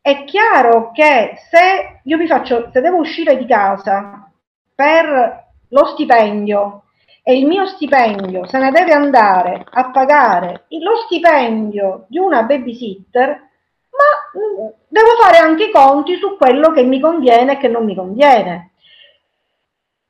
È 0.00 0.24
chiaro 0.24 0.92
che 0.92 1.36
se 1.50 2.00
io 2.02 2.16
mi 2.16 2.26
faccio, 2.26 2.70
se 2.72 2.80
devo 2.80 2.98
uscire 2.98 3.36
di 3.36 3.46
casa 3.46 4.30
per 4.74 5.44
lo 5.68 5.84
stipendio 5.86 6.82
e 7.22 7.36
il 7.38 7.46
mio 7.46 7.66
stipendio 7.66 8.46
se 8.46 8.58
ne 8.58 8.70
deve 8.70 8.92
andare 8.92 9.64
a 9.68 9.90
pagare 9.90 10.66
lo 10.80 10.96
stipendio 11.04 12.04
di 12.08 12.18
una 12.18 12.44
babysitter, 12.44 13.28
ma 13.28 14.40
mm, 14.40 14.68
devo 14.86 15.10
fare 15.20 15.38
anche 15.38 15.64
i 15.64 15.70
conti 15.72 16.16
su 16.16 16.36
quello 16.36 16.70
che 16.70 16.84
mi 16.84 17.00
conviene 17.00 17.54
e 17.54 17.56
che 17.56 17.66
non 17.66 17.84
mi 17.84 17.96
conviene. 17.96 18.70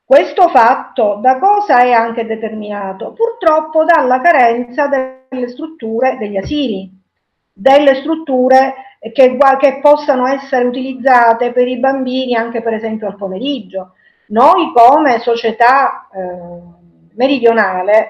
Questo 0.07 0.47
fatto 0.47 1.19
da 1.21 1.37
cosa 1.37 1.81
è 1.81 1.91
anche 1.91 2.25
determinato? 2.25 3.11
Purtroppo 3.11 3.83
dalla 3.83 4.21
carenza 4.21 4.87
delle 4.87 5.49
strutture 5.49 6.15
degli 6.17 6.37
asili, 6.37 6.89
delle 7.51 7.95
strutture 7.95 8.73
che, 9.11 9.37
che 9.59 9.79
possano 9.81 10.25
essere 10.27 10.63
utilizzate 10.63 11.51
per 11.51 11.67
i 11.67 11.77
bambini 11.77 12.35
anche 12.35 12.61
per 12.61 12.75
esempio 12.75 13.07
al 13.07 13.17
pomeriggio. 13.17 13.95
Noi 14.27 14.71
come 14.73 15.19
società 15.19 16.07
eh, 16.09 17.09
meridionale 17.15 18.07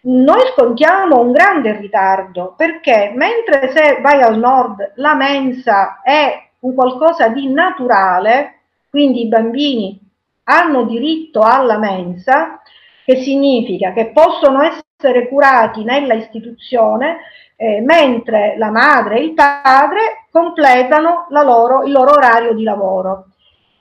noi 0.00 0.40
scontiamo 0.52 1.20
un 1.20 1.30
grande 1.30 1.76
ritardo 1.78 2.54
perché 2.56 3.12
mentre 3.14 3.70
se 3.70 4.00
vai 4.00 4.20
al 4.20 4.36
nord 4.36 4.94
la 4.96 5.14
mensa 5.14 6.00
è 6.02 6.48
un 6.58 6.74
qualcosa 6.74 7.28
di 7.28 7.52
naturale, 7.52 8.62
quindi 8.90 9.22
i 9.22 9.28
bambini 9.28 10.05
hanno 10.48 10.84
diritto 10.84 11.40
alla 11.40 11.78
mensa, 11.78 12.60
che 13.04 13.22
significa 13.22 13.92
che 13.92 14.10
possono 14.10 14.62
essere 14.62 15.28
curati 15.28 15.84
nella 15.84 16.14
istituzione 16.14 17.18
eh, 17.56 17.80
mentre 17.80 18.56
la 18.58 18.70
madre 18.70 19.16
e 19.18 19.24
il 19.24 19.34
padre 19.34 20.26
completano 20.30 21.26
loro, 21.30 21.82
il 21.84 21.92
loro 21.92 22.12
orario 22.12 22.52
di 22.54 22.62
lavoro. 22.62 23.26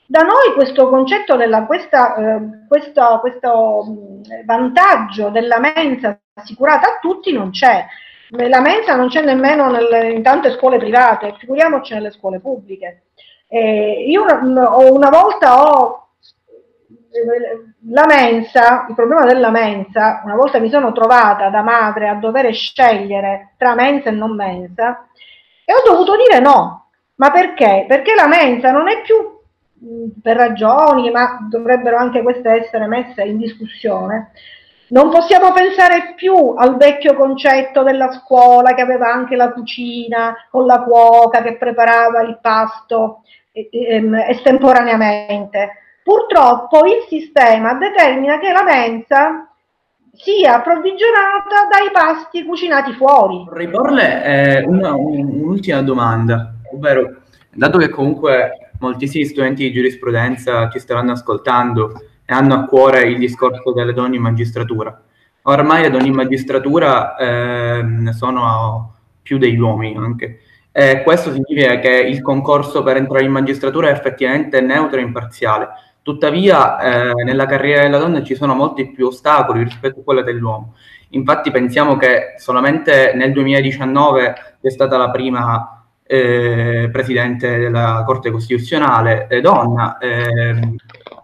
Da 0.08 0.22
noi 0.22 0.54
questo 0.54 0.88
concetto, 0.88 1.36
della, 1.36 1.66
questa, 1.66 2.16
eh, 2.16 2.40
questo, 2.68 3.18
questo 3.20 3.86
vantaggio 4.46 5.30
della 5.30 5.60
mensa 5.60 6.20
assicurata 6.36 6.88
a 6.88 7.00
tutti 7.00 7.32
non 7.32 7.50
c'è. 7.50 7.86
La 8.30 8.62
mensa 8.62 8.96
non 8.96 9.08
c'è 9.08 9.24
nemmeno 9.24 9.70
nelle, 9.70 10.12
in 10.12 10.22
tante 10.22 10.52
scuole 10.52 10.78
private, 10.78 11.36
figuriamoci 11.38 11.94
nelle 11.94 12.12
scuole 12.12 12.40
pubbliche. 12.40 13.04
Eh, 13.48 14.06
io 14.08 14.24
una, 14.24 14.76
una 14.78 15.10
volta 15.10 15.64
ho 15.64 16.05
la 17.90 18.06
mensa, 18.06 18.86
il 18.90 18.96
problema 18.96 19.26
della 19.26 19.50
mensa, 19.50 20.22
una 20.26 20.36
volta 20.36 20.60
mi 20.60 20.70
sono 20.70 20.92
trovata 20.92 21.50
da 21.50 21.62
madre 21.62 22.10
a 22.10 22.16
dover 22.16 22.54
scegliere 22.54 23.54
tra 23.58 23.76
mensa 23.76 24.10
e 24.10 24.14
non 24.14 24.36
mensa 24.36 25.08
e 25.64 25.74
ho 25.74 25.82
dovuto 25.86 26.18
dire 26.18 26.40
no. 26.40 26.90
Ma 27.16 27.32
perché? 27.32 27.86
Perché 27.88 28.14
la 28.14 28.28
mensa 28.28 28.72
non 28.72 28.90
è 28.90 29.02
più 29.02 29.16
per 30.22 30.36
ragioni, 30.36 31.10
ma 31.12 31.48
dovrebbero 31.50 31.98
anche 31.98 32.22
queste 32.22 32.50
essere 32.50 32.88
messe 32.88 33.24
in 33.24 33.38
discussione. 33.38 34.32
Non 34.88 35.10
possiamo 35.10 35.52
pensare 35.52 36.14
più 36.16 36.54
al 36.56 36.78
vecchio 36.78 37.16
concetto 37.16 37.84
della 37.84 38.12
scuola 38.12 38.74
che 38.74 38.82
aveva 38.82 39.12
anche 39.12 39.36
la 39.36 39.52
cucina 39.52 40.36
con 40.52 40.66
la 40.66 40.84
cuoca 40.84 41.42
che 41.42 41.58
preparava 41.58 42.22
il 42.22 42.38
pasto 42.42 43.24
estemporaneamente 43.52 45.85
Purtroppo 46.06 46.86
il 46.86 47.04
sistema 47.08 47.74
determina 47.74 48.38
che 48.38 48.52
la 48.52 48.62
mensa 48.62 49.50
sia 50.14 50.58
approvvigionata 50.58 51.66
dai 51.68 51.90
pasti 51.92 52.46
cucinati 52.46 52.94
fuori. 52.94 53.44
Vorrei 53.44 53.68
porle 53.68 54.24
eh, 54.24 54.64
una, 54.68 54.94
un'ultima 54.94 55.82
domanda, 55.82 56.54
ovvero, 56.72 57.22
dato 57.52 57.80
che 57.80 57.90
comunque 57.90 58.70
moltissimi 58.82 59.26
studenti 59.26 59.64
di 59.64 59.74
giurisprudenza 59.74 60.70
ci 60.70 60.78
staranno 60.78 61.14
ascoltando 61.14 61.94
e 62.24 62.32
hanno 62.32 62.54
a 62.54 62.66
cuore 62.66 63.02
il 63.08 63.18
discorso 63.18 63.72
delle 63.72 63.94
donne 63.94 64.18
in 64.18 64.22
magistratura, 64.22 65.02
ormai 65.42 65.82
le 65.82 65.90
donne 65.90 66.06
in 66.06 66.14
magistratura 66.14 67.16
eh, 67.16 67.84
sono 68.12 68.94
più 69.24 69.40
degli 69.40 69.58
uomini 69.58 69.98
anche. 69.98 70.42
E 70.72 71.02
questo 71.02 71.32
significa 71.32 71.80
che 71.80 71.90
il 71.90 72.22
concorso 72.22 72.84
per 72.84 72.98
entrare 72.98 73.24
in 73.24 73.32
magistratura 73.32 73.88
è 73.88 73.92
effettivamente 73.92 74.62
neutro 74.62 75.00
e 75.00 75.04
imparziale. 75.04 75.70
Tuttavia, 76.06 76.78
eh, 76.78 77.24
nella 77.24 77.48
carriera 77.48 77.82
della 77.82 77.98
donna 77.98 78.22
ci 78.22 78.36
sono 78.36 78.54
molti 78.54 78.92
più 78.92 79.08
ostacoli 79.08 79.64
rispetto 79.64 80.02
a 80.02 80.04
quella 80.04 80.22
dell'uomo. 80.22 80.76
Infatti, 81.10 81.50
pensiamo 81.50 81.98
che 81.98 82.36
solamente 82.38 83.14
nel 83.16 83.32
2019 83.32 84.36
è 84.62 84.70
stata 84.70 84.98
la 84.98 85.10
prima 85.10 85.84
eh, 86.04 86.90
presidente 86.92 87.58
della 87.58 88.04
Corte 88.06 88.30
Costituzionale 88.30 89.26
eh, 89.30 89.42
donna, 89.42 89.98
ehm, 89.98 90.76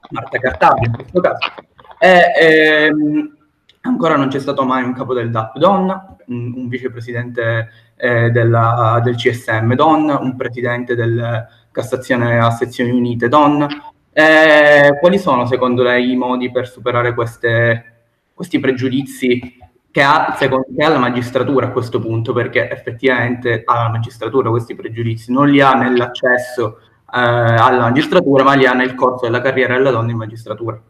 Marta 0.10 0.40
Cartabia 0.40 0.88
in 0.88 0.96
questo 0.96 1.22
caso. 1.22 1.52
E, 2.00 2.32
ehm, 2.42 3.38
ancora 3.82 4.16
non 4.16 4.30
c'è 4.30 4.40
stato 4.40 4.66
mai 4.66 4.82
un 4.82 4.94
capo 4.94 5.14
del 5.14 5.30
DAP 5.30 5.60
donna, 5.60 6.16
un, 6.26 6.54
un 6.56 6.68
vicepresidente 6.68 7.70
eh, 7.98 8.32
della, 8.32 9.00
del 9.04 9.14
CSM 9.14 9.76
donna, 9.76 10.18
un 10.18 10.36
presidente 10.36 10.96
del 10.96 11.46
Cassazione 11.72 12.40
a 12.40 12.50
sezioni 12.50 12.90
unite 12.90 13.28
donna 13.28 13.68
eh, 14.14 14.98
quali 15.00 15.18
sono 15.18 15.46
secondo 15.46 15.84
lei 15.84 16.12
i 16.12 16.16
modi 16.16 16.52
per 16.52 16.68
superare 16.68 17.14
queste, 17.14 18.04
questi 18.34 18.60
pregiudizi 18.60 19.60
che 19.92 20.02
ha, 20.02 20.36
secondo, 20.38 20.68
che 20.76 20.84
ha 20.84 20.90
la 20.90 20.98
magistratura 20.98 21.68
a 21.68 21.72
questo 21.72 22.00
punto? 22.00 22.34
Perché 22.34 22.70
effettivamente 22.70 23.62
ha 23.66 23.84
la 23.84 23.90
magistratura 23.90 24.50
questi 24.50 24.74
pregiudizi, 24.76 25.32
non 25.32 25.50
li 25.50 25.60
ha 25.60 25.74
nell'accesso 25.74 26.80
eh, 27.14 27.20
alla 27.20 27.82
magistratura, 27.82 28.44
ma 28.44 28.54
li 28.54 28.66
ha 28.66 28.74
nel 28.74 28.96
corso 28.96 29.26
della 29.26 29.42
carriera 29.42 29.76
della 29.76 29.92
donna 29.92 30.12
in 30.12 30.18
magistratura. 30.18 30.82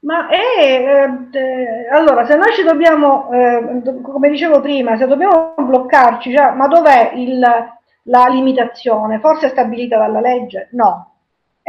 Ma 0.00 0.28
è, 0.28 1.06
eh, 1.32 1.88
allora, 1.92 2.24
se 2.24 2.34
noi 2.34 2.52
ci 2.54 2.62
dobbiamo, 2.62 3.30
eh, 3.32 3.82
come 4.02 4.30
dicevo 4.30 4.60
prima, 4.60 4.96
se 4.96 5.06
dobbiamo 5.06 5.54
bloccarci, 5.56 6.34
cioè, 6.34 6.52
ma 6.52 6.66
dov'è 6.66 7.12
il, 7.14 7.38
la 7.38 8.26
limitazione? 8.28 9.20
Forse 9.20 9.46
è 9.46 9.50
stabilita 9.50 9.98
dalla 9.98 10.20
legge? 10.20 10.68
No, 10.72 11.09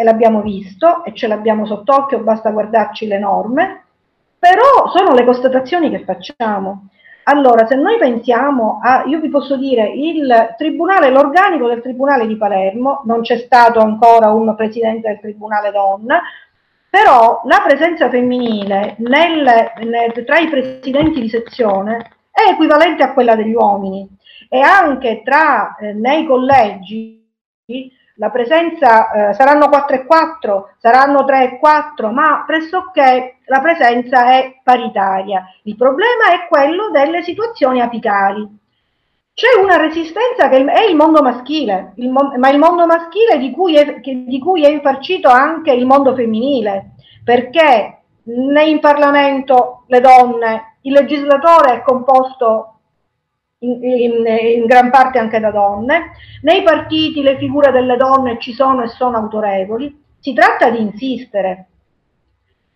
e 0.02 0.04
l'abbiamo 0.04 0.42
visto 0.42 1.06
e 1.06 1.14
ce 1.14 1.28
l'abbiamo 1.28 1.68
sott'occhio, 1.68 2.20
basta 2.20 2.50
guardarci 2.50 3.06
le 3.06 3.20
norme, 3.20 3.84
però 4.40 4.90
sono 4.90 5.14
le 5.14 5.24
constatazioni 5.24 5.92
che 5.92 6.04
facciamo. 6.04 6.88
Allora, 7.26 7.68
se 7.68 7.76
noi 7.76 8.00
pensiamo 8.00 8.80
a, 8.82 9.04
io 9.06 9.20
vi 9.20 9.30
posso 9.30 9.58
dire, 9.58 9.88
il 9.90 10.56
tribunale, 10.58 11.12
l'organico 11.12 11.68
del 11.68 11.84
tribunale 11.84 12.26
di 12.26 12.36
Palermo, 12.36 13.04
non 13.06 13.22
c'è 13.22 13.38
stato 13.38 13.80
ancora 13.80 14.32
un 14.32 14.56
presidente 14.56 15.08
del 15.08 15.20
tribunale 15.20 15.70
donna, 15.70 16.20
però 16.90 17.44
la 17.46 17.62
presenza 17.64 18.10
femminile 18.10 18.96
nel, 18.98 19.72
nel, 19.84 20.26
tra 20.26 20.40
i 20.40 20.50
presidenti 20.50 21.22
di 21.22 21.30
sezione 21.30 22.10
è 22.32 22.50
equivalente 22.50 23.04
a 23.04 23.14
quella 23.14 23.36
degli 23.36 23.54
uomini 23.54 24.10
e 24.50 24.60
anche 24.60 25.22
tra, 25.24 25.76
eh, 25.76 25.94
nei 25.94 26.26
collegi 26.26 27.20
la 28.16 28.30
presenza 28.30 29.12
eh, 29.30 29.34
saranno 29.34 29.70
4 29.70 29.96
e 29.96 30.06
4, 30.06 30.76
saranno 30.78 31.24
3 31.24 31.44
e 31.44 31.60
4, 31.60 32.12
ma 32.12 32.44
pressoché 32.46 33.38
la 33.46 33.60
presenza 33.62 34.34
è 34.34 34.60
paritaria. 34.64 35.46
Il 35.64 35.76
problema 35.76 36.32
è 36.34 36.48
quello 36.48 36.90
delle 36.90 37.24
situazioni 37.24 37.82
apicali. 37.82 38.60
C'è 39.34 39.60
una 39.62 39.78
resistenza 39.78 40.50
che 40.50 40.64
è 40.66 40.84
il 40.84 40.96
mondo 40.96 41.22
maschile, 41.22 41.94
il 41.96 42.10
mo- 42.10 42.34
ma 42.38 42.50
il 42.50 42.60
mondo 42.60 42.86
maschile 42.86 43.38
di 43.38 43.52
cui, 43.52 43.76
è, 43.76 44.02
che, 44.02 44.26
di 44.28 44.40
cui 44.40 44.64
è 44.64 44.70
infarcito 44.70 45.30
anche 45.30 45.72
il 45.72 45.86
mondo 45.86 46.14
femminile, 46.14 46.92
perché 47.24 48.02
in 48.26 48.80
Parlamento 48.80 49.86
le 49.88 50.00
donne, 50.00 50.78
il 50.82 50.94
legislatore 50.94 51.76
è 51.76 51.82
composto 51.82 52.81
in, 53.64 53.84
in, 53.84 54.26
in, 54.26 54.66
gran 54.66 54.90
parte 54.90 55.20
anche 55.20 55.40
da 55.40 55.52
donne. 55.52 56.12
Nei 56.42 56.64
partiti 56.64 57.22
le 57.22 57.38
figure 57.38 57.72
delle 57.72 57.98
donne 57.98 58.40
ci 58.40 58.54
sono 58.54 58.84
e 58.84 58.88
sono 58.88 59.18
autorevoli. 59.18 60.04
Si 60.20 60.34
tratta 60.34 60.70
di 60.70 60.82
insistere. 60.82 61.68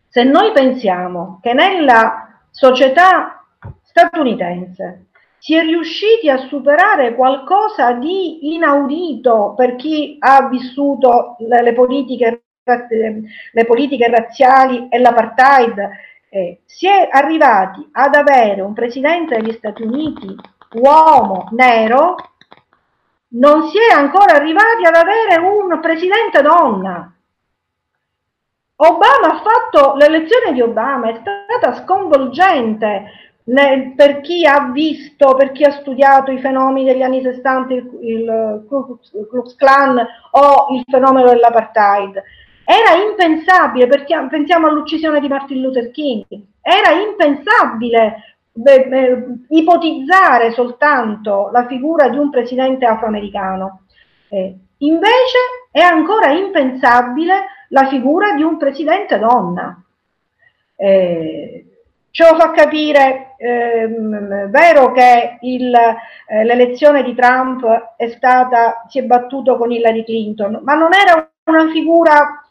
Se 0.07 0.23
noi 0.23 0.51
pensiamo 0.51 1.39
che 1.41 1.53
nella 1.53 2.45
società 2.49 3.43
statunitense 3.83 5.07
si 5.37 5.55
è 5.55 5.61
riusciti 5.61 6.29
a 6.29 6.37
superare 6.47 7.13
qualcosa 7.15 7.91
di 7.93 8.53
inaudito 8.53 9.53
per 9.55 9.75
chi 9.75 10.15
ha 10.19 10.47
vissuto 10.47 11.35
le, 11.39 11.61
le, 11.61 11.73
politiche, 11.73 12.45
le 12.63 13.65
politiche 13.65 14.09
razziali 14.09 14.87
e 14.89 14.97
l'apartheid, 14.99 15.89
eh, 16.29 16.61
si 16.65 16.87
è 16.87 17.09
arrivati 17.11 17.87
ad 17.91 18.15
avere 18.15 18.61
un 18.61 18.73
presidente 18.73 19.37
degli 19.37 19.53
Stati 19.53 19.83
Uniti 19.83 20.35
uomo 20.75 21.47
nero, 21.51 22.15
non 23.29 23.67
si 23.69 23.77
è 23.77 23.93
ancora 23.93 24.35
arrivati 24.35 24.85
ad 24.85 24.95
avere 24.95 25.37
un 25.37 25.79
presidente 25.79 26.41
donna. 26.41 27.11
Obama 28.77 29.27
ha 29.27 29.41
fatto, 29.41 29.95
l'elezione 29.95 30.53
di 30.53 30.61
Obama 30.61 31.09
è 31.09 31.19
stata 31.21 31.81
sconvolgente 31.83 33.25
per 33.45 34.21
chi 34.21 34.45
ha 34.45 34.71
visto, 34.71 35.35
per 35.35 35.51
chi 35.51 35.63
ha 35.63 35.71
studiato 35.71 36.31
i 36.31 36.39
fenomeni 36.39 36.85
degli 36.85 37.03
anni 37.03 37.21
60, 37.21 37.73
il, 37.73 37.85
il 38.01 38.65
Klux 39.29 39.55
Klan 39.55 40.03
o 40.31 40.67
il 40.73 40.83
fenomeno 40.89 41.29
dell'apartheid. 41.29 42.21
Era 42.65 42.99
impensabile, 42.99 43.85
perché 43.85 44.25
pensiamo 44.29 44.67
all'uccisione 44.67 45.19
di 45.19 45.27
Martin 45.27 45.61
Luther 45.61 45.91
King, 45.91 46.25
era 46.61 46.89
impensabile 46.99 48.34
beh, 48.55 48.87
beh, 48.87 49.25
ipotizzare 49.49 50.51
soltanto 50.51 51.49
la 51.51 51.65
figura 51.67 52.07
di 52.07 52.17
un 52.17 52.29
presidente 52.29 52.85
afroamericano. 52.85 53.81
Eh, 54.29 54.55
invece 54.77 55.37
è 55.71 55.81
ancora 55.81 56.31
impensabile 56.31 57.33
la 57.69 57.87
figura 57.87 58.33
di 58.33 58.43
un 58.43 58.57
presidente 58.57 59.19
donna. 59.19 59.81
Eh, 60.77 61.65
ce 62.11 62.23
fa 62.37 62.51
capire, 62.51 63.35
ehm, 63.37 64.49
vero 64.49 64.91
che 64.93 65.37
il, 65.41 65.75
eh, 65.75 66.43
l'elezione 66.45 67.03
di 67.03 67.13
Trump 67.13 67.93
è 67.97 68.07
stata, 68.07 68.85
si 68.87 68.99
è 68.99 69.03
battuto 69.03 69.57
con 69.57 69.71
Hillary 69.71 70.05
Clinton, 70.05 70.61
ma 70.63 70.75
non 70.75 70.93
era 70.93 71.29
una 71.43 71.69
figura, 71.71 72.41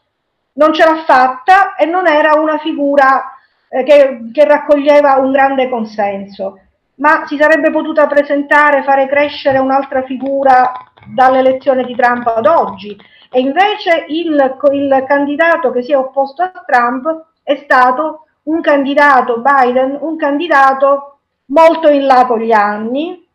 non 0.53 0.71
ce 0.71 0.85
l'ha 0.85 1.03
fatta 1.03 1.75
e 1.75 1.85
non 1.85 2.07
era 2.07 2.35
una 2.39 2.59
figura 2.59 3.34
eh, 3.75 3.83
che, 3.83 4.29
che 4.31 4.45
raccoglieva 4.45 5.15
un 5.17 5.33
grande 5.33 5.67
consenso, 5.67 6.59
ma 6.95 7.25
si 7.27 7.35
sarebbe 7.35 7.71
potuta 7.71 8.07
presentare, 8.07 8.83
fare 8.83 9.05
crescere 9.05 9.57
un'altra 9.57 10.03
figura 10.03 10.71
dall'elezione 11.13 11.83
di 11.83 11.93
Trump 11.93 12.25
ad 12.27 12.45
oggi. 12.45 12.95
E 13.29 13.39
invece 13.41 14.05
il, 14.07 14.57
il, 14.71 15.03
candidato 15.05 15.71
che 15.71 15.83
si 15.83 15.91
è 15.91 15.97
opposto 15.97 16.41
a 16.41 16.63
Trump 16.65 17.25
è 17.43 17.57
stato 17.65 18.27
un 18.43 18.61
candidato 18.61 19.41
Biden, 19.41 19.97
un 19.99 20.15
candidato 20.15 21.17
molto 21.47 21.89
in 21.89 22.05
là 22.05 22.25
con 22.25 22.39
gli 22.39 22.53
anni, 22.53 23.27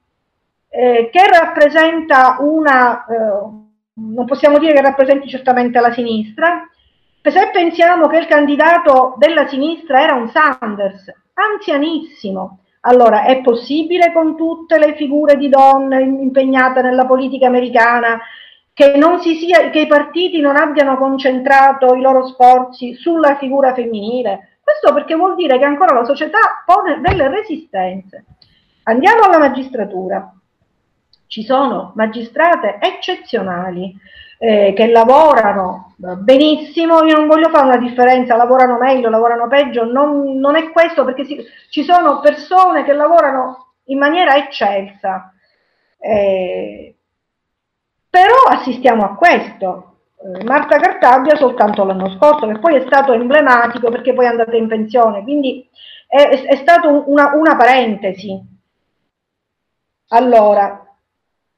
eh, 0.70 1.10
che 1.12 1.28
rappresenta 1.28 2.38
una, 2.40 3.04
eh, 3.04 3.14
non 3.92 4.24
possiamo 4.24 4.58
dire 4.58 4.72
che 4.72 4.80
rappresenti 4.80 5.28
certamente 5.28 5.78
la 5.80 5.92
sinistra, 5.92 6.66
se 7.22 7.50
pensiamo 7.52 8.06
che 8.06 8.18
il 8.18 8.26
candidato 8.26 9.14
della 9.18 9.46
sinistra 9.46 10.02
era 10.02 10.14
un 10.14 10.30
Sanders, 10.30 11.12
anzianissimo, 11.34 12.60
allora 12.80 13.24
è 13.24 13.42
possibile 13.42 14.12
con 14.12 14.36
tutte 14.36 14.78
le 14.78 14.94
figure 14.94 15.36
di 15.36 15.48
donne 15.48 16.00
impegnate 16.02 16.80
nella 16.80 17.04
politica 17.04 17.46
americana 17.46 18.18
che, 18.72 18.98
sia, 19.38 19.68
che 19.68 19.80
i 19.80 19.86
partiti 19.86 20.40
non 20.40 20.56
abbiano 20.56 20.96
concentrato 20.96 21.94
i 21.94 22.00
loro 22.00 22.26
sforzi 22.26 22.94
sulla 22.94 23.36
figura 23.36 23.74
femminile? 23.74 24.58
Questo 24.62 24.94
perché 24.94 25.14
vuol 25.14 25.34
dire 25.34 25.58
che 25.58 25.64
ancora 25.64 25.92
la 25.92 26.04
società 26.04 26.62
pone 26.64 27.00
delle 27.02 27.28
resistenze. 27.28 28.24
Andiamo 28.84 29.24
alla 29.24 29.38
magistratura. 29.38 30.32
Ci 31.26 31.42
sono 31.42 31.92
magistrate 31.94 32.78
eccezionali 32.80 33.94
eh, 34.42 34.72
che 34.74 34.86
lavorano 34.86 35.92
benissimo, 35.98 37.02
io 37.02 37.14
non 37.14 37.26
voglio 37.26 37.50
fare 37.50 37.66
una 37.66 37.76
differenza, 37.76 38.36
lavorano 38.36 38.78
meglio, 38.78 39.10
lavorano 39.10 39.48
peggio, 39.48 39.84
non, 39.84 40.38
non 40.38 40.56
è 40.56 40.70
questo 40.70 41.04
perché 41.04 41.24
si, 41.24 41.44
ci 41.68 41.84
sono 41.84 42.20
persone 42.20 42.82
che 42.84 42.94
lavorano 42.94 43.74
in 43.84 43.98
maniera 43.98 44.36
eccelsa, 44.36 45.34
eh, 45.98 46.94
però 48.08 48.34
assistiamo 48.48 49.04
a 49.04 49.14
questo. 49.14 49.98
Eh, 50.16 50.42
Marta 50.44 50.78
Cartabia 50.78 51.36
soltanto 51.36 51.84
l'anno 51.84 52.08
scorso, 52.16 52.46
che 52.46 52.58
poi 52.58 52.76
è 52.76 52.86
stato 52.86 53.12
emblematico 53.12 53.90
perché 53.90 54.14
poi 54.14 54.24
è 54.24 54.28
andata 54.28 54.56
in 54.56 54.68
pensione, 54.68 55.22
quindi 55.22 55.68
è, 56.06 56.46
è 56.46 56.56
stato 56.56 57.10
una, 57.10 57.34
una 57.34 57.56
parentesi. 57.56 58.40
Allora, 60.08 60.82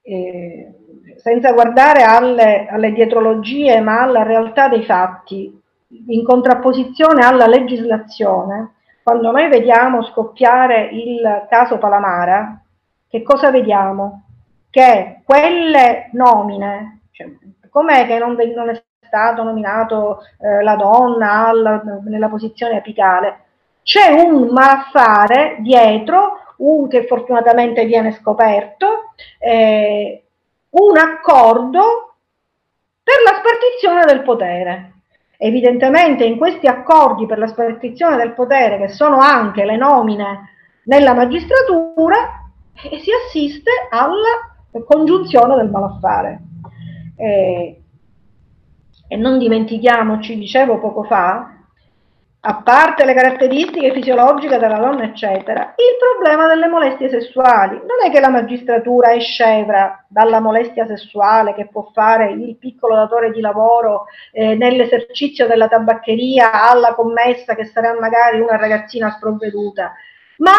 eh, 0.03 0.82
senza 1.23 1.53
guardare 1.53 2.03
alle, 2.03 2.66
alle 2.68 2.93
dietrologie 2.93 3.81
ma 3.81 4.03
alla 4.03 4.25
realtà 4.25 4.68
dei 4.68 4.83
fatti, 4.83 5.61
in 6.09 6.25
contrapposizione 6.25 7.25
alla 7.25 7.47
legislazione, 7.47 8.75
quando 9.05 9.31
noi 9.31 9.49
vediamo 9.49 10.03
scoppiare 10.03 10.89
il 10.91 11.47
caso 11.49 11.79
Palamara, 11.79 12.61
che 13.09 13.23
cosa 13.23 13.51
vediamo? 13.53 14.25
Che 14.68 15.20
quelle 15.25 16.09
nomine, 16.12 17.03
cioè, 17.12 17.29
com'è 17.70 18.07
che 18.07 18.18
non, 18.18 18.37
non, 18.55 18.70
è 18.70 18.83
stato 19.07 19.45
nominato 19.45 20.23
eh, 20.41 20.62
la 20.62 20.75
donna 20.75 21.47
alla, 21.47 21.83
nella 22.05 22.29
posizione 22.29 22.79
apicale? 22.79 23.41
C'è 23.83 24.11
un 24.11 24.49
malaffare 24.49 25.57
dietro, 25.61 26.39
un 26.59 26.89
che 26.89 27.07
fortunatamente 27.07 27.85
viene 27.85 28.12
scoperto, 28.12 29.12
eh, 29.39 30.22
un 30.73 30.97
accordo 30.97 32.16
per 33.03 33.16
la 33.25 33.39
spartizione 33.39 34.05
del 34.05 34.23
potere. 34.23 34.93
Evidentemente 35.37 36.25
in 36.25 36.37
questi 36.37 36.66
accordi 36.66 37.27
per 37.27 37.39
la 37.39 37.49
spartizione 37.49 38.16
del 38.16 38.33
potere, 38.33 38.79
che 38.79 38.89
sono 38.89 39.18
anche 39.18 39.64
le 39.64 39.77
nomine 39.77 40.51
nella 40.85 41.14
magistratura, 41.14 42.45
eh, 42.75 42.99
si 42.99 43.11
assiste 43.11 43.70
alla 43.91 44.83
congiunzione 44.85 45.57
del 45.57 45.70
malaffare. 45.70 46.41
Eh, 47.16 47.83
e 49.09 49.16
non 49.16 49.39
dimentichiamoci, 49.39 50.39
dicevo 50.39 50.79
poco 50.79 51.03
fa, 51.03 51.62
a 52.45 52.57
parte 52.57 53.05
le 53.05 53.14
caratteristiche 53.14 53.93
fisiologiche 53.93 54.59
della 54.59 54.78
donna, 54.78 55.05
eccetera, 55.05 55.74
il 55.76 55.97
problema 56.01 56.49
delle 56.49 56.66
molestie 56.66 57.09
sessuali. 57.09 57.76
Non 57.76 58.05
è 58.05 58.11
che 58.11 58.18
la 58.18 58.30
magistratura 58.30 59.12
è 59.12 59.20
scevra 59.20 60.05
dalla 60.09 60.40
molestia 60.40 60.84
sessuale 60.84 61.55
che 61.55 61.68
può 61.68 61.88
fare 61.93 62.32
il 62.32 62.57
piccolo 62.57 62.97
datore 62.97 63.30
di 63.30 63.40
lavoro 63.40 64.07
eh, 64.32 64.57
nell'esercizio 64.57 65.47
della 65.47 65.68
tabaccheria 65.68 66.68
alla 66.68 66.95
commessa 66.95 67.55
che 67.55 67.66
sarà 67.66 67.97
magari 68.01 68.40
una 68.40 68.57
ragazzina 68.57 69.12
sprovveduta, 69.12 69.93
ma 70.38 70.53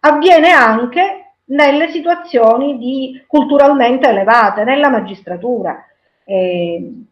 avviene 0.00 0.50
anche 0.50 1.32
nelle 1.48 1.90
situazioni 1.90 2.78
di, 2.78 3.22
culturalmente 3.26 4.08
elevate, 4.08 4.64
nella 4.64 4.88
magistratura. 4.88 5.84
Eh, 6.24 7.06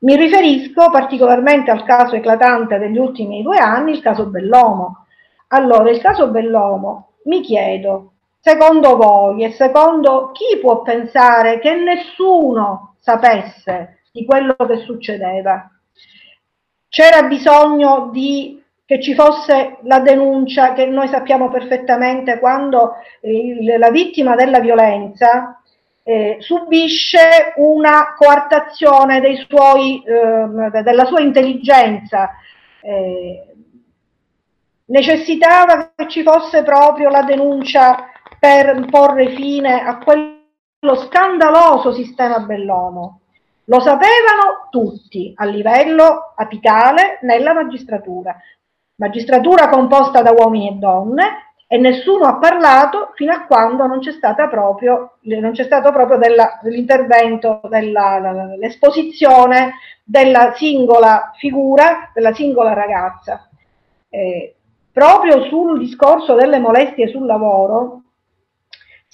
mi 0.00 0.16
riferisco 0.16 0.90
particolarmente 0.90 1.70
al 1.70 1.84
caso 1.84 2.16
eclatante 2.16 2.78
degli 2.78 2.98
ultimi 2.98 3.42
due 3.42 3.58
anni, 3.58 3.92
il 3.92 4.00
caso 4.00 4.26
Bellomo. 4.26 5.06
Allora, 5.48 5.90
il 5.90 6.00
caso 6.00 6.28
Bellomo, 6.28 7.14
mi 7.24 7.40
chiedo, 7.40 8.12
secondo 8.40 8.96
voi 8.96 9.44
e 9.44 9.52
secondo 9.52 10.30
chi 10.32 10.58
può 10.60 10.82
pensare 10.82 11.58
che 11.58 11.74
nessuno 11.74 12.94
sapesse 13.00 14.00
di 14.12 14.24
quello 14.24 14.54
che 14.54 14.78
succedeva? 14.78 15.70
C'era 16.88 17.22
bisogno 17.22 18.08
di 18.12 18.60
che 18.90 19.00
ci 19.00 19.14
fosse 19.14 19.78
la 19.82 20.00
denuncia 20.00 20.72
che 20.72 20.86
noi 20.86 21.06
sappiamo 21.06 21.48
perfettamente 21.48 22.40
quando 22.40 22.94
il, 23.20 23.78
la 23.78 23.90
vittima 23.90 24.34
della 24.34 24.58
violenza 24.58 25.59
eh, 26.02 26.36
subisce 26.40 27.52
una 27.56 28.14
coartazione 28.16 29.20
suoi, 29.48 30.02
eh, 30.02 30.82
della 30.82 31.04
sua 31.04 31.20
intelligenza. 31.20 32.30
Eh, 32.82 33.44
necessitava 34.86 35.92
che 35.94 36.08
ci 36.08 36.22
fosse 36.22 36.62
proprio 36.62 37.08
la 37.10 37.22
denuncia 37.22 38.08
per 38.38 38.86
porre 38.90 39.34
fine 39.34 39.82
a 39.82 39.98
quello 39.98 40.96
scandaloso 41.06 41.92
sistema 41.92 42.40
Bellomo. 42.40 43.20
Lo 43.64 43.80
sapevano 43.80 44.68
tutti 44.70 45.32
a 45.36 45.44
livello 45.44 46.32
apicale 46.34 47.18
nella 47.22 47.52
magistratura. 47.52 48.36
Magistratura 48.96 49.68
composta 49.68 50.22
da 50.22 50.32
uomini 50.32 50.70
e 50.70 50.72
donne, 50.72 51.49
e 51.72 51.78
nessuno 51.78 52.24
ha 52.24 52.34
parlato 52.38 53.12
fino 53.14 53.32
a 53.32 53.46
quando 53.46 53.86
non 53.86 54.00
c'è, 54.00 54.10
proprio, 54.48 55.18
non 55.20 55.52
c'è 55.52 55.62
stato 55.62 55.92
proprio 55.92 56.18
della, 56.18 56.58
dell'intervento, 56.60 57.60
dell'esposizione 57.68 59.74
della 60.02 60.52
singola 60.56 61.30
figura, 61.36 62.10
della 62.12 62.34
singola 62.34 62.72
ragazza. 62.72 63.48
Eh, 64.08 64.56
proprio 64.92 65.44
sul 65.44 65.78
discorso 65.78 66.34
delle 66.34 66.58
molestie 66.58 67.06
sul 67.06 67.24
lavoro 67.24 68.02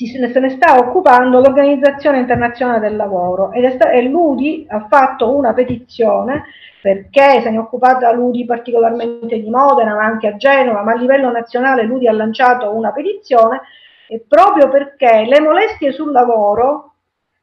se 0.04 0.40
ne 0.40 0.50
sta 0.50 0.78
occupando 0.78 1.40
l'Organizzazione 1.40 2.18
Internazionale 2.18 2.80
del 2.80 2.96
Lavoro 2.96 3.50
ed 3.52 3.64
e 3.64 4.02
l'UDI 4.02 4.66
ha 4.68 4.86
fatto 4.90 5.34
una 5.34 5.54
petizione 5.54 6.44
perché 6.82 7.40
se 7.40 7.48
ne 7.48 7.56
è 7.56 7.58
occupata 7.58 8.12
l'UDI 8.12 8.44
particolarmente 8.44 9.40
di 9.40 9.48
Modena, 9.48 9.94
ma 9.94 10.04
anche 10.04 10.26
a 10.26 10.36
Genova, 10.36 10.82
ma 10.82 10.92
a 10.92 10.96
livello 10.96 11.30
nazionale 11.30 11.84
l'UDI 11.84 12.08
ha 12.08 12.12
lanciato 12.12 12.74
una 12.74 12.92
petizione 12.92 13.62
proprio 14.28 14.68
perché 14.68 15.24
le 15.26 15.40
molestie 15.40 15.92
sul 15.92 16.12
lavoro 16.12 16.92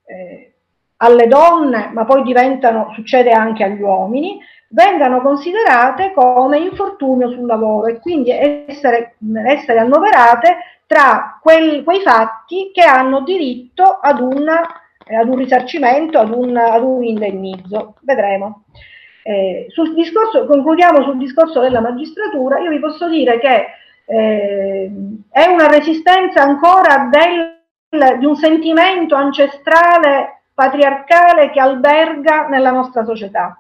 eh, 0.05 0.53
alle 0.97 1.27
donne, 1.27 1.89
ma 1.91 2.05
poi 2.05 2.21
diventano, 2.21 2.91
succede 2.93 3.31
anche 3.31 3.63
agli 3.63 3.81
uomini, 3.81 4.39
vengano 4.69 5.21
considerate 5.21 6.13
come 6.13 6.57
infortunio 6.59 7.29
sul 7.31 7.45
lavoro 7.45 7.87
e 7.87 7.99
quindi 7.99 8.31
essere, 8.31 9.15
essere 9.45 9.79
annoverate 9.79 10.57
tra 10.93 11.39
quel, 11.41 11.83
quei 11.83 12.01
fatti 12.01 12.69
che 12.71 12.83
hanno 12.83 13.21
diritto 13.21 13.83
ad, 13.83 14.19
una, 14.19 14.61
ad 15.07 15.27
un 15.27 15.37
risarcimento, 15.37 16.19
ad 16.19 16.29
un, 16.29 16.55
ad 16.55 16.83
un 16.83 17.03
indennizzo. 17.03 17.95
Vedremo. 18.01 18.65
Eh, 19.23 19.65
sul 19.69 19.95
discorso, 19.95 20.45
concludiamo 20.45 21.01
sul 21.01 21.17
discorso 21.17 21.61
della 21.61 21.81
magistratura, 21.81 22.59
io 22.59 22.69
vi 22.69 22.79
posso 22.79 23.09
dire 23.09 23.39
che 23.39 23.65
eh, 24.05 24.91
è 25.31 25.45
una 25.47 25.67
resistenza 25.67 26.43
ancora 26.43 27.09
del, 27.09 28.19
di 28.19 28.25
un 28.25 28.35
sentimento 28.35 29.15
ancestrale 29.15 30.41
patriarcale 30.53 31.49
che 31.49 31.59
alberga 31.59 32.47
nella 32.49 32.69
nostra 32.69 33.03
società 33.03 33.57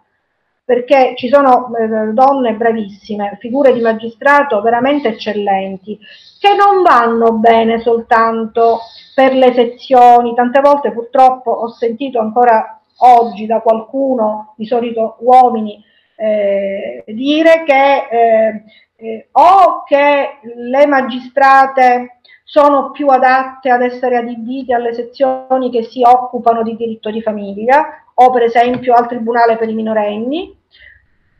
perché 0.65 1.13
ci 1.17 1.27
sono 1.27 1.75
eh, 1.75 2.13
donne 2.13 2.53
bravissime, 2.53 3.37
figure 3.39 3.73
di 3.73 3.81
magistrato 3.81 4.61
veramente 4.61 5.09
eccellenti, 5.09 5.99
che 6.43 6.53
non 6.55 6.83
vanno 6.83 7.31
bene 7.31 7.79
soltanto 7.79 8.79
per 9.15 9.33
le 9.33 9.53
sezioni, 9.53 10.35
tante 10.35 10.59
volte 10.59 10.91
purtroppo 10.91 11.51
ho 11.51 11.69
sentito 11.69 12.19
ancora 12.19 12.81
oggi 12.97 13.45
da 13.45 13.61
qualcuno, 13.61 14.53
di 14.57 14.65
solito 14.65 15.15
uomini, 15.19 15.81
eh, 16.17 17.01
dire 17.07 17.63
che 17.63 18.07
eh, 18.11 18.63
eh, 18.97 19.27
o 19.31 19.83
che 19.85 20.39
le 20.53 20.85
magistrate 20.85 22.17
sono 22.43 22.91
più 22.91 23.07
adatte 23.07 23.69
ad 23.69 23.81
essere 23.81 24.17
adibite 24.17 24.73
alle 24.73 24.93
sezioni 24.93 25.71
che 25.71 25.83
si 25.83 26.01
occupano 26.03 26.61
di 26.61 26.75
diritto 26.75 27.09
di 27.09 27.21
famiglia 27.21 28.03
o 28.15 28.31
per 28.31 28.43
esempio 28.43 28.93
al 28.95 29.07
Tribunale 29.07 29.55
per 29.55 29.69
i 29.69 29.73
minorenni. 29.73 30.53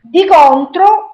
Di 0.00 0.26
contro, 0.26 1.13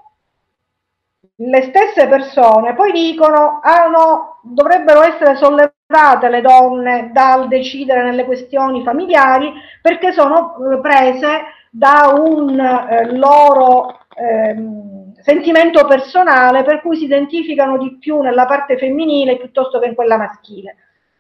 le 1.43 1.63
stesse 1.63 2.07
persone 2.07 2.75
poi 2.75 2.93
dicono 2.93 3.61
ah 3.63 3.87
no, 3.87 4.41
dovrebbero 4.43 5.03
essere 5.03 5.37
sollevate 5.37 6.29
le 6.29 6.43
donne 6.43 7.11
dal 7.13 7.49
decidere 7.49 8.03
nelle 8.03 8.25
questioni 8.25 8.83
familiari 8.83 9.53
perché 9.81 10.13
sono 10.13 10.57
eh, 10.71 10.81
prese 10.81 11.45
da 11.71 12.13
un 12.15 12.59
eh, 12.59 13.15
loro 13.17 14.01
ehm, 14.15 15.15
sentimento 15.23 15.87
personale 15.87 16.63
per 16.63 16.83
cui 16.83 16.97
si 16.97 17.05
identificano 17.05 17.79
di 17.79 17.97
più 17.99 18.21
nella 18.21 18.45
parte 18.45 18.77
femminile 18.77 19.39
piuttosto 19.39 19.79
che 19.79 19.87
in 19.87 19.95
quella 19.95 20.19
maschile. 20.19 20.77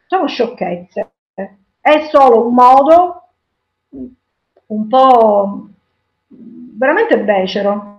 Sono 0.06 0.26
sciocchezze. 0.26 1.12
È 1.80 2.08
solo 2.10 2.46
un 2.46 2.54
modo 2.54 3.22
un 4.66 4.86
po' 4.88 5.68
veramente 6.28 7.18
becero 7.18 7.89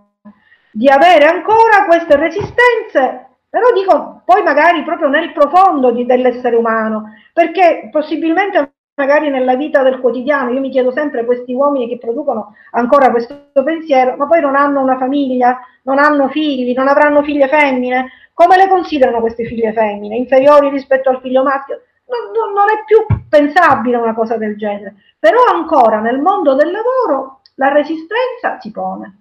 di 0.72 0.88
avere 0.88 1.26
ancora 1.26 1.86
queste 1.86 2.16
resistenze, 2.16 3.28
però 3.50 3.72
dico 3.74 4.22
poi 4.26 4.44
magari 4.44 4.84
proprio 4.84 5.10
nel 5.10 5.34
profondo 5.34 5.92
di, 5.92 6.06
dell'essere 6.06 6.56
umano, 6.56 7.14
perché 7.34 7.90
possibilmente 7.92 8.74
magari 8.96 9.30
nella 9.30 9.56
vita 9.56 9.84
del 9.84 10.00
quotidiano, 10.00 10.52
io 10.52 10.60
mi 10.60 10.70
chiedo 10.70 10.92
sempre 10.92 11.26
questi 11.26 11.54
uomini 11.54 11.88
che 11.88 11.98
producono 11.98 12.56
ancora 12.72 13.10
questo 13.10 13.50
pensiero, 13.64 14.16
ma 14.16 14.28
poi 14.28 14.42
non 14.42 14.56
hanno 14.56 14.82
una 14.82 14.98
famiglia, 14.98 15.60
non 15.84 15.98
hanno 15.98 16.30
figli, 16.30 16.74
non 16.74 16.88
avranno 16.88 17.24
figlie 17.24 17.48
femmine, 17.48 18.12
come 18.34 18.58
le 18.58 18.68
considerano 18.68 19.20
queste 19.20 19.46
figlie 19.46 19.74
femmine? 19.74 20.16
Inferiori 20.16 20.70
rispetto 20.70 21.10
al 21.10 21.20
figlio 21.22 21.44
maschio? 21.44 21.82
Non, 22.08 22.54
non 22.54 22.70
è 22.70 22.84
più 22.86 23.06
pensabile 23.30 23.98
una 23.98 24.14
cosa 24.14 24.38
del 24.38 24.58
genere, 24.58 24.96
però 25.18 25.40
ancora 25.54 26.00
nel 26.00 26.20
mondo 26.20 26.56
del 26.56 26.72
lavoro 26.72 27.42
la 27.56 27.70
resistenza 27.70 28.60
si 28.60 28.72
pone. 28.72 29.20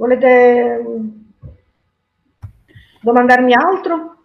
Volete 0.00 0.82
mm, 0.82 1.08
domandarmi 3.02 3.52
altro? 3.52 4.16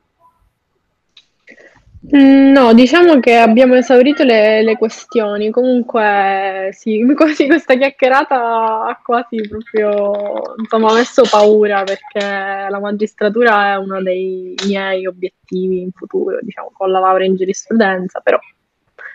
Mm, 2.16 2.52
no, 2.54 2.74
diciamo 2.74 3.20
che 3.20 3.36
abbiamo 3.36 3.74
esaurito 3.76 4.24
le, 4.24 4.64
le 4.64 4.78
questioni. 4.78 5.50
Comunque, 5.50 6.70
sì, 6.72 7.04
questa 7.14 7.76
chiacchierata 7.76 8.86
ha 8.86 9.02
quasi 9.04 9.42
proprio 9.50 10.56
insomma, 10.58 10.94
messo 10.94 11.24
paura 11.30 11.84
perché 11.84 12.26
la 12.70 12.80
magistratura 12.80 13.74
è 13.74 13.76
uno 13.76 14.02
dei 14.02 14.56
miei 14.68 15.06
obiettivi 15.06 15.82
in 15.82 15.92
futuro, 15.92 16.38
diciamo, 16.42 16.72
con 16.72 16.90
la 16.90 17.00
laurea 17.00 17.28
in 17.28 17.36
giurisprudenza, 17.36 18.22
però 18.22 18.40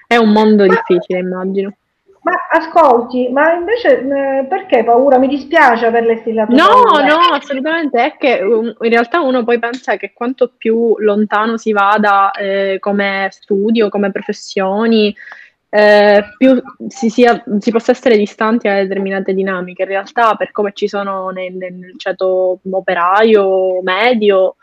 è 0.06 0.16
un 0.16 0.30
mondo 0.30 0.66
difficile, 0.66 1.20
immagino. 1.20 1.74
Ma 2.22 2.32
ascolti, 2.50 3.30
ma 3.30 3.54
invece 3.54 4.00
eh, 4.00 4.44
perché 4.44 4.84
paura? 4.84 5.16
Mi 5.16 5.26
dispiace 5.26 5.86
averle 5.86 6.18
stillato 6.18 6.54
No, 6.54 6.66
paura. 6.66 7.06
no, 7.06 7.16
assolutamente. 7.32 8.04
È 8.04 8.16
che 8.18 8.42
um, 8.42 8.74
in 8.80 8.90
realtà 8.90 9.20
uno 9.20 9.42
poi 9.42 9.58
pensa 9.58 9.96
che 9.96 10.12
quanto 10.12 10.52
più 10.56 10.94
lontano 10.98 11.56
si 11.56 11.72
vada 11.72 12.30
eh, 12.32 12.76
come 12.78 13.28
studio, 13.30 13.88
come 13.88 14.12
professioni, 14.12 15.14
eh, 15.70 16.24
più 16.36 16.60
si, 16.88 17.08
sia, 17.08 17.42
si, 17.58 17.70
possa 17.70 17.92
essere 17.92 18.18
distanti 18.18 18.68
da 18.68 18.74
determinate 18.74 19.32
dinamiche. 19.32 19.82
In 19.82 19.88
realtà, 19.88 20.34
per 20.34 20.50
come 20.50 20.72
ci 20.74 20.88
sono 20.88 21.30
nel, 21.30 21.54
nel 21.54 21.94
ceto 21.96 22.60
operaio, 22.70 23.80
medio, 23.82 24.56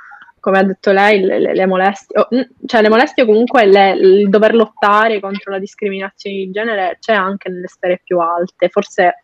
come 0.48 0.60
ha 0.60 0.64
detto 0.64 0.94
lei, 0.94 1.20
le, 1.20 1.40
le, 1.40 1.54
le 1.54 1.66
molestie, 1.66 2.18
oh, 2.18 2.28
cioè 2.66 2.82
le 2.82 2.88
molestie 2.88 3.26
comunque 3.26 3.66
le, 3.66 3.92
il 3.92 4.30
dover 4.30 4.56
lottare 4.56 5.20
contro 5.20 5.52
la 5.52 5.60
discriminazione 5.60 6.38
di 6.38 6.52
genere 6.52 7.00
c'è 7.02 7.12
anche 7.12 7.50
nelle 7.50 7.68
sfere 7.68 8.00
più 8.02 8.18
alte, 8.20 8.70
forse 8.70 9.16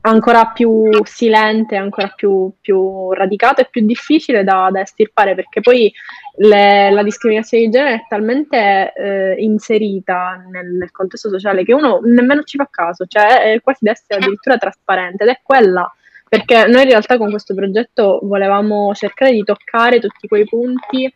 ancora 0.00 0.46
più 0.46 0.88
silente, 1.04 1.76
ancora 1.76 2.08
più, 2.08 2.50
più 2.58 3.12
radicato 3.12 3.60
e 3.60 3.68
più 3.70 3.84
difficile 3.84 4.44
da, 4.44 4.70
da 4.72 4.80
estirpare 4.80 5.34
perché 5.34 5.60
poi 5.60 5.92
le, 6.36 6.90
la 6.90 7.02
discriminazione 7.02 7.64
di 7.64 7.70
genere 7.70 7.94
è 7.96 8.06
talmente 8.08 8.94
eh, 8.94 9.34
inserita 9.38 10.42
nel, 10.50 10.70
nel, 10.70 10.90
contesto 10.90 11.28
sociale 11.28 11.64
che 11.64 11.74
uno 11.74 12.00
nemmeno 12.02 12.44
ci 12.44 12.56
fa 12.56 12.66
caso, 12.70 13.04
cioè 13.04 13.52
è 13.52 13.60
quasi 13.60 13.84
da 13.84 13.90
essere 13.90 14.20
addirittura 14.20 14.56
trasparente 14.56 15.24
ed 15.24 15.28
è 15.28 15.40
quella 15.42 15.86
perché 16.28 16.66
noi 16.66 16.82
in 16.82 16.88
realtà 16.88 17.18
con 17.18 17.30
questo 17.30 17.54
progetto 17.54 18.18
volevamo 18.22 18.92
cercare 18.94 19.32
di 19.32 19.44
toccare 19.44 20.00
tutti 20.00 20.26
quei 20.26 20.44
punti 20.44 21.12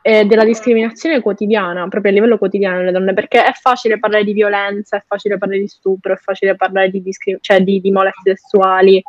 eh, 0.00 0.24
della 0.24 0.44
discriminazione 0.44 1.20
quotidiana, 1.20 1.88
proprio 1.88 2.12
a 2.12 2.14
livello 2.14 2.38
quotidiano 2.38 2.78
delle 2.78 2.92
donne, 2.92 3.12
perché 3.12 3.44
è 3.44 3.52
facile 3.52 3.98
parlare 3.98 4.24
di 4.24 4.32
violenza, 4.32 4.96
è 4.96 5.02
facile 5.06 5.36
parlare 5.36 5.60
di 5.60 5.68
stupro, 5.68 6.14
è 6.14 6.16
facile 6.16 6.54
parlare 6.54 6.90
di, 6.90 7.02
discrim- 7.02 7.40
cioè 7.40 7.60
di, 7.60 7.80
di 7.80 7.90
molestie 7.90 8.36
sessuali, 8.36 9.02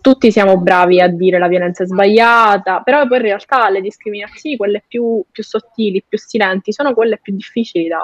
tutti 0.00 0.30
siamo 0.32 0.56
bravi 0.58 1.00
a 1.00 1.08
dire 1.08 1.38
la 1.38 1.48
violenza 1.48 1.82
è 1.82 1.86
sbagliata, 1.86 2.80
però 2.80 3.06
poi 3.06 3.18
in 3.18 3.24
realtà 3.24 3.68
le 3.68 3.82
discriminazioni, 3.82 4.56
quelle 4.56 4.84
più, 4.86 5.22
più 5.30 5.42
sottili, 5.42 6.02
più 6.06 6.18
silenti, 6.18 6.72
sono 6.72 6.94
quelle 6.94 7.18
più 7.20 7.34
difficili 7.34 7.88
da, 7.88 8.00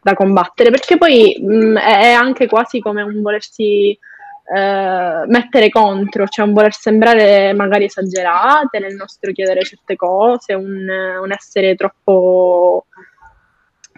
da 0.00 0.14
combattere, 0.14 0.70
perché 0.70 0.96
poi 0.96 1.36
mh, 1.40 1.78
è 1.78 2.12
anche 2.12 2.46
quasi 2.46 2.78
come 2.78 3.02
un 3.02 3.20
volersi 3.20 3.98
eh, 4.54 5.24
mettere 5.26 5.70
contro, 5.70 6.26
cioè 6.28 6.46
un 6.46 6.52
voler 6.52 6.72
sembrare 6.72 7.52
magari 7.52 7.84
esagerate 7.84 8.78
nel 8.78 8.94
nostro 8.94 9.32
chiedere 9.32 9.64
certe 9.64 9.96
cose, 9.96 10.54
un, 10.54 10.88
un 11.20 11.32
essere 11.32 11.74
troppo, 11.74 12.86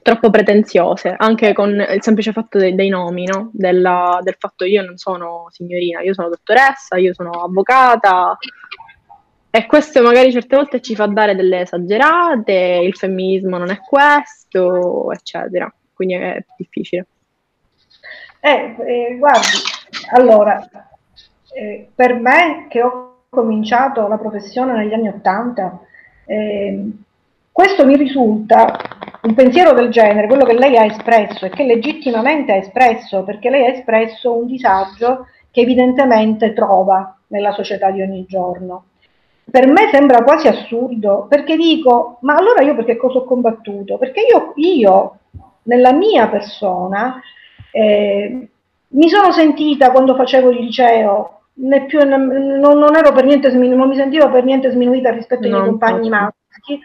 troppo 0.02 0.30
pretenziose, 0.30 1.14
anche 1.16 1.52
con 1.52 1.70
il 1.70 2.02
semplice 2.02 2.32
fatto 2.32 2.58
dei, 2.58 2.74
dei 2.74 2.88
nomi, 2.88 3.26
no? 3.26 3.50
Della, 3.52 4.20
del 4.22 4.36
fatto 4.38 4.64
io 4.64 4.82
non 4.82 4.96
sono 4.96 5.48
signorina, 5.50 6.00
io 6.00 6.14
sono 6.14 6.28
dottoressa, 6.28 6.96
io 6.96 7.12
sono 7.12 7.30
avvocata. 7.30 8.36
E 9.50 9.66
questo 9.66 10.02
magari 10.02 10.30
certe 10.32 10.56
volte 10.56 10.80
ci 10.80 10.94
fa 10.94 11.06
dare 11.06 11.34
delle 11.34 11.60
esagerate, 11.62 12.80
il 12.82 12.94
femminismo 12.94 13.58
non 13.58 13.70
è 13.70 13.80
questo, 13.80 15.12
eccetera. 15.12 15.70
Quindi 15.92 16.14
è 16.14 16.44
difficile. 16.56 17.06
Eh, 18.40 18.76
eh, 18.86 19.16
guardi, 19.18 19.46
allora, 20.10 20.68
eh, 21.54 21.88
per 21.94 22.14
me 22.14 22.66
che 22.68 22.82
ho 22.82 23.22
cominciato 23.28 24.06
la 24.08 24.18
professione 24.18 24.74
negli 24.74 24.94
anni 24.94 25.08
Ottanta, 25.08 25.80
eh, 26.26 26.90
questo 27.50 27.84
mi 27.84 27.96
risulta 27.96 28.78
un 29.22 29.34
pensiero 29.34 29.72
del 29.72 29.90
genere, 29.90 30.26
quello 30.26 30.44
che 30.44 30.56
lei 30.56 30.76
ha 30.76 30.84
espresso 30.84 31.46
e 31.46 31.50
che 31.50 31.64
legittimamente 31.64 32.52
ha 32.52 32.56
espresso, 32.56 33.24
perché 33.24 33.50
lei 33.50 33.66
ha 33.66 33.72
espresso 33.72 34.36
un 34.36 34.46
disagio 34.46 35.26
che 35.50 35.60
evidentemente 35.62 36.52
trova 36.52 37.16
nella 37.28 37.52
società 37.52 37.90
di 37.90 38.00
ogni 38.00 38.24
giorno. 38.26 38.84
Per 39.50 39.66
me 39.66 39.88
sembra 39.90 40.22
quasi 40.22 40.46
assurdo, 40.46 41.26
perché 41.28 41.56
dico, 41.56 42.18
ma 42.20 42.34
allora 42.34 42.62
io 42.62 42.76
perché 42.76 42.96
cosa 42.96 43.18
ho 43.18 43.24
combattuto? 43.24 43.98
Perché 43.98 44.20
io, 44.20 44.52
io 44.56 45.18
nella 45.64 45.92
mia 45.92 46.28
persona, 46.28 47.20
eh, 47.72 48.48
mi 48.90 49.08
sono 49.08 49.32
sentita 49.32 49.90
quando 49.90 50.14
facevo 50.14 50.50
il 50.50 50.64
liceo, 50.64 51.38
più, 51.86 52.04
non, 52.06 52.26
non, 52.26 52.96
ero 52.96 53.12
per 53.12 53.24
niente, 53.24 53.50
non 53.50 53.88
mi 53.88 53.96
sentivo 53.96 54.30
per 54.30 54.44
niente 54.44 54.70
sminuita 54.70 55.10
rispetto 55.10 55.44
ai 55.44 55.50
miei 55.50 55.64
compagni 55.64 56.08
maschi. 56.08 56.80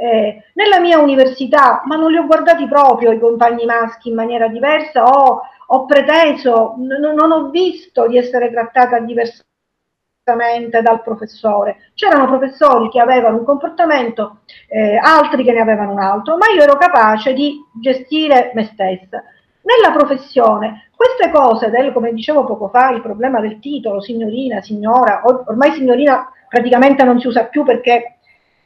Eh, 0.00 0.44
nella 0.54 0.78
mia 0.78 0.98
università, 0.98 1.82
ma 1.84 1.96
non 1.96 2.12
li 2.12 2.18
ho 2.18 2.26
guardati 2.26 2.68
proprio 2.68 3.10
i 3.10 3.18
compagni 3.18 3.64
maschi 3.64 4.10
in 4.10 4.14
maniera 4.14 4.46
diversa, 4.46 5.02
ho, 5.02 5.40
ho 5.66 5.84
preteso, 5.86 6.76
n- 6.78 7.14
non 7.14 7.32
ho 7.32 7.50
visto 7.50 8.06
di 8.06 8.16
essere 8.16 8.48
trattata 8.50 9.00
diversamente 9.00 10.82
dal 10.82 11.02
professore. 11.02 11.90
C'erano 11.94 12.26
professori 12.26 12.90
che 12.90 13.00
avevano 13.00 13.38
un 13.38 13.44
comportamento, 13.44 14.42
eh, 14.68 14.96
altri 14.96 15.42
che 15.42 15.52
ne 15.52 15.60
avevano 15.60 15.92
un 15.92 16.00
altro, 16.00 16.36
ma 16.36 16.46
io 16.54 16.62
ero 16.62 16.76
capace 16.76 17.32
di 17.32 17.58
gestire 17.80 18.52
me 18.54 18.70
stessa. 18.72 19.20
Nella 19.62 19.96
professione, 19.96 20.87
queste 20.98 21.30
cose, 21.30 21.70
del, 21.70 21.92
come 21.92 22.12
dicevo 22.12 22.44
poco 22.44 22.66
fa, 22.66 22.90
il 22.90 23.00
problema 23.00 23.38
del 23.38 23.60
titolo, 23.60 24.00
signorina, 24.00 24.60
signora, 24.60 25.20
or, 25.24 25.44
ormai 25.46 25.70
signorina 25.70 26.28
praticamente 26.48 27.04
non 27.04 27.20
si 27.20 27.28
usa 27.28 27.44
più 27.44 27.62
perché 27.62 28.16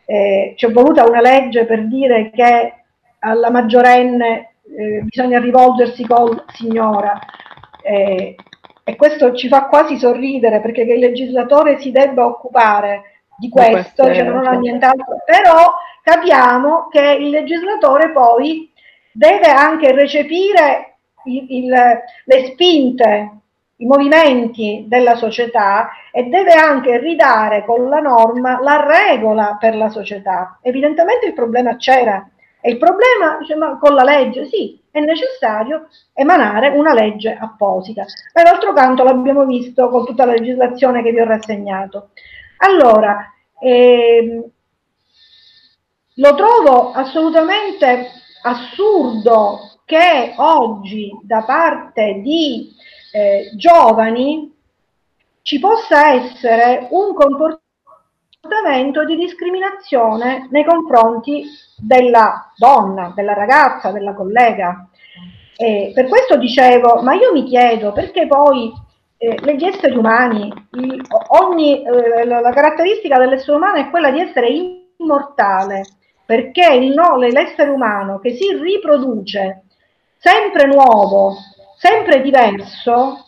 eh, 0.07 0.55
ci 0.57 0.65
è 0.65 0.73
voluta 0.73 1.05
una 1.05 1.21
legge 1.21 1.67
per 1.67 1.87
dire 1.89 2.31
che 2.31 2.73
alla 3.19 3.51
maggiorenne 3.51 4.55
eh, 4.75 5.03
bisogna 5.03 5.41
rivolgersi 5.41 6.07
col 6.07 6.43
signora. 6.55 7.19
Eh, 7.83 8.35
e 8.83 8.97
questo 8.97 9.35
ci 9.35 9.49
fa 9.49 9.67
quasi 9.67 9.99
sorridere 9.99 10.63
perché 10.63 10.87
che 10.87 10.95
il 10.95 11.01
legislatore 11.01 11.81
si 11.81 11.91
debba 11.91 12.25
occupare 12.25 13.27
di 13.37 13.51
questo, 13.51 14.05
cioè 14.05 14.23
non 14.23 14.47
ha 14.47 14.53
nient'altro, 14.53 15.19
però 15.27 15.75
capiamo 16.03 16.89
che 16.89 17.19
il 17.21 17.29
legislatore 17.29 18.11
poi 18.11 18.73
deve 19.13 19.51
anche 19.51 19.93
recepire 19.93 20.92
il, 21.25 21.69
le 22.25 22.45
spinte, 22.53 23.31
i 23.77 23.87
movimenti 23.87 24.85
della 24.87 25.17
società 25.17 25.91
e 26.13 26.25
deve 26.25 26.53
anche 26.53 26.99
ridare 26.99 27.65
con 27.65 27.89
la 27.89 27.99
norma 27.99 28.61
la 28.61 28.85
regola 28.87 29.57
per 29.59 29.75
la 29.75 29.89
società. 29.89 30.59
Evidentemente 30.63 31.27
il 31.27 31.35
problema 31.35 31.77
c'era 31.77 32.29
e 32.61 32.71
il 32.71 32.79
problema 32.79 33.39
diciamo, 33.39 33.79
con 33.79 33.95
la 33.95 34.05
legge, 34.05 34.47
sì, 34.47 34.81
è 34.91 35.01
necessario 35.01 35.89
emanare 36.13 36.69
una 36.69 36.95
legge 36.95 37.37
apposita. 37.37 38.05
Ma 38.35 38.43
d'altro 38.43 38.73
canto 38.73 39.03
l'abbiamo 39.03 39.45
visto 39.45 39.89
con 39.89 40.05
tutta 40.05 40.25
la 40.25 40.33
legislazione 40.33 41.03
che 41.03 41.11
vi 41.11 41.21
ho 41.21 41.25
rassegnato. 41.25 42.11
Allora, 42.59 43.33
ehm, 43.59 44.45
lo 46.17 46.35
trovo 46.35 46.93
assolutamente 46.93 48.11
assurdo 48.43 49.72
che 49.85 50.35
oggi 50.37 51.11
da 51.23 51.43
parte 51.43 52.21
di 52.23 52.71
eh, 53.13 53.51
giovani 53.57 54.51
ci 55.43 55.59
possa 55.59 56.13
essere 56.15 56.87
un 56.91 57.15
comportamento 57.15 59.05
di 59.05 59.17
discriminazione 59.17 60.49
nei 60.51 60.65
confronti 60.65 61.45
della 61.77 62.53
donna, 62.57 63.13
della 63.15 63.35
ragazza, 63.35 63.91
della 63.91 64.15
collega. 64.15 64.89
E 65.57 65.93
per 65.95 66.09
questo 66.09 66.37
dicevo, 66.37 67.03
ma 67.03 67.15
io 67.15 67.33
mi 67.33 67.45
chiedo 67.45 67.93
perché 67.93 68.27
poi 68.27 68.73
eh, 69.19 69.39
negli 69.45 69.65
esseri 69.65 69.97
umani, 69.97 70.53
il, 70.73 71.01
ogni, 71.41 71.85
eh, 71.85 72.25
la 72.25 72.53
caratteristica 72.53 73.19
dell'essere 73.19 73.57
umano 73.57 73.77
è 73.77 73.91
quella 73.91 74.11
di 74.11 74.21
essere 74.21 74.49
immortale, 74.99 75.85
perché 76.25 76.73
il, 76.75 76.93
no, 76.93 77.17
l'essere 77.17 77.71
umano 77.71 78.19
che 78.19 78.35
si 78.35 78.57
riproduce 78.57 79.65
sempre 80.23 80.67
nuovo, 80.67 81.35
sempre 81.77 82.23
diverso, 82.23 83.27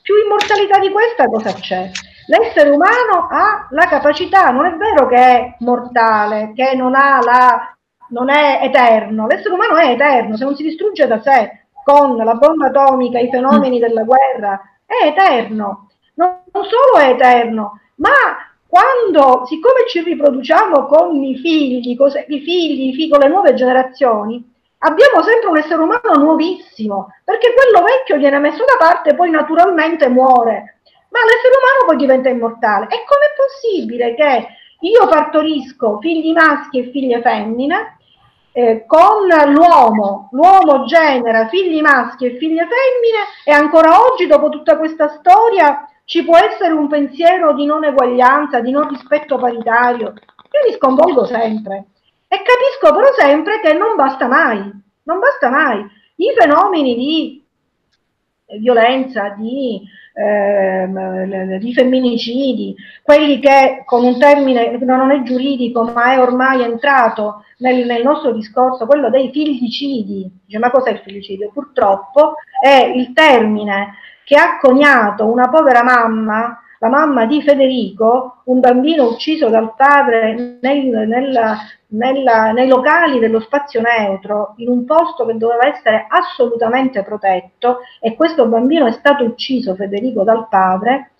più 0.00 0.14
immortalità 0.22 0.78
di 0.78 0.92
questa 0.92 1.26
cosa 1.26 1.52
c'è? 1.52 1.90
L'essere 2.28 2.70
umano 2.70 3.26
ha 3.28 3.66
la 3.70 3.86
capacità, 3.86 4.50
non 4.50 4.64
è 4.66 4.76
vero 4.76 5.08
che 5.08 5.16
è 5.16 5.56
mortale, 5.60 6.52
che 6.54 6.76
non, 6.76 6.94
ha 6.94 7.18
la, 7.20 7.76
non 8.10 8.30
è 8.30 8.60
eterno, 8.62 9.26
l'essere 9.26 9.54
umano 9.54 9.76
è 9.76 9.90
eterno, 9.90 10.36
se 10.36 10.44
non 10.44 10.54
si 10.54 10.62
distrugge 10.62 11.08
da 11.08 11.20
sé 11.20 11.66
con 11.82 12.16
la 12.16 12.34
bomba 12.34 12.66
atomica, 12.66 13.18
i 13.18 13.28
fenomeni 13.28 13.80
della 13.80 14.04
guerra, 14.04 14.60
è 14.86 15.06
eterno. 15.06 15.88
Non, 16.14 16.42
non 16.52 16.64
solo 16.64 17.04
è 17.04 17.10
eterno, 17.10 17.80
ma 17.96 18.10
quando, 18.68 19.46
siccome 19.46 19.86
ci 19.88 20.00
riproduciamo 20.00 20.86
con 20.86 21.22
i 21.22 21.36
figli, 21.38 21.96
con 21.96 22.08
i 22.08 22.40
figli, 22.40 22.88
i 22.88 22.94
figli, 22.94 23.10
con 23.10 23.18
le 23.20 23.28
nuove 23.28 23.54
generazioni, 23.54 24.54
abbiamo 24.78 25.22
sempre 25.22 25.48
un 25.48 25.58
essere 25.58 25.82
umano 25.82 26.14
nuovissimo, 26.18 27.08
perché 27.24 27.54
quello 27.54 27.84
vecchio 27.84 28.16
viene 28.16 28.38
messo 28.38 28.64
da 28.64 28.76
parte 28.78 29.10
e 29.10 29.14
poi 29.14 29.30
naturalmente 29.30 30.08
muore. 30.08 30.80
Ma 31.08 31.20
l'essere 31.24 31.54
umano 31.56 31.86
poi 31.86 31.96
diventa 31.96 32.28
immortale. 32.28 32.86
E 32.86 33.04
com'è 33.06 33.32
possibile 33.36 34.14
che 34.14 34.46
io 34.80 35.06
partorisco 35.06 35.98
figli 36.00 36.32
maschi 36.32 36.80
e 36.80 36.90
figlie 36.90 37.20
femmine, 37.22 37.98
eh, 38.52 38.84
con 38.86 39.26
l'uomo, 39.52 40.28
l'uomo 40.32 40.84
genera 40.84 41.46
figli 41.48 41.80
maschi 41.80 42.24
e 42.26 42.36
figlie 42.38 42.62
femmine 42.62 43.24
e 43.44 43.52
ancora 43.52 44.00
oggi, 44.00 44.26
dopo 44.26 44.48
tutta 44.48 44.78
questa 44.78 45.08
storia, 45.08 45.86
ci 46.04 46.24
può 46.24 46.36
essere 46.38 46.72
un 46.72 46.88
pensiero 46.88 47.52
di 47.52 47.66
non 47.66 47.84
eguaglianza, 47.84 48.60
di 48.60 48.70
non 48.70 48.88
rispetto 48.88 49.36
paritario. 49.36 50.06
Io 50.08 50.68
mi 50.68 50.74
sconvolgo 50.74 51.24
sempre. 51.26 51.86
E 52.28 52.36
capisco 52.36 52.94
però 52.94 53.12
sempre 53.16 53.60
che 53.60 53.72
non 53.72 53.94
basta 53.96 54.26
mai, 54.26 54.58
non 55.04 55.18
basta 55.18 55.48
mai. 55.48 55.84
I 56.16 56.34
fenomeni 56.36 56.94
di 56.94 57.44
violenza, 58.58 59.30
di, 59.30 59.82
eh, 60.14 61.58
di 61.60 61.72
femminicidi, 61.72 62.74
quelli 63.02 63.38
che 63.38 63.82
con 63.84 64.04
un 64.04 64.18
termine 64.18 64.78
che 64.78 64.84
non 64.84 65.10
è 65.10 65.22
giuridico 65.22 65.82
ma 65.82 66.12
è 66.12 66.20
ormai 66.20 66.62
entrato 66.62 67.44
nel, 67.58 67.86
nel 67.86 68.02
nostro 68.02 68.32
discorso, 68.32 68.86
quello 68.86 69.10
dei 69.10 69.30
filicidi. 69.30 70.30
Dice, 70.44 70.58
ma 70.58 70.70
cos'è 70.70 70.90
il 70.90 71.00
filicidio? 71.00 71.50
Purtroppo 71.52 72.34
è 72.60 72.92
il 72.94 73.12
termine 73.12 73.94
che 74.24 74.36
ha 74.36 74.58
coniato 74.58 75.26
una 75.26 75.48
povera 75.48 75.82
mamma 75.82 76.60
la 76.78 76.88
mamma 76.88 77.26
di 77.26 77.42
Federico, 77.42 78.42
un 78.44 78.60
bambino 78.60 79.08
ucciso 79.08 79.48
dal 79.48 79.74
padre 79.74 80.58
nel, 80.60 81.08
nel, 81.08 81.56
nella, 81.88 82.52
nei 82.52 82.68
locali 82.68 83.18
dello 83.18 83.40
spazio 83.40 83.80
neutro, 83.80 84.54
in 84.56 84.68
un 84.68 84.84
posto 84.84 85.24
che 85.26 85.36
doveva 85.36 85.66
essere 85.66 86.06
assolutamente 86.08 87.02
protetto, 87.02 87.78
e 88.00 88.14
questo 88.14 88.46
bambino 88.46 88.86
è 88.86 88.92
stato 88.92 89.24
ucciso, 89.24 89.74
Federico, 89.74 90.22
dal 90.22 90.48
padre, 90.48 91.12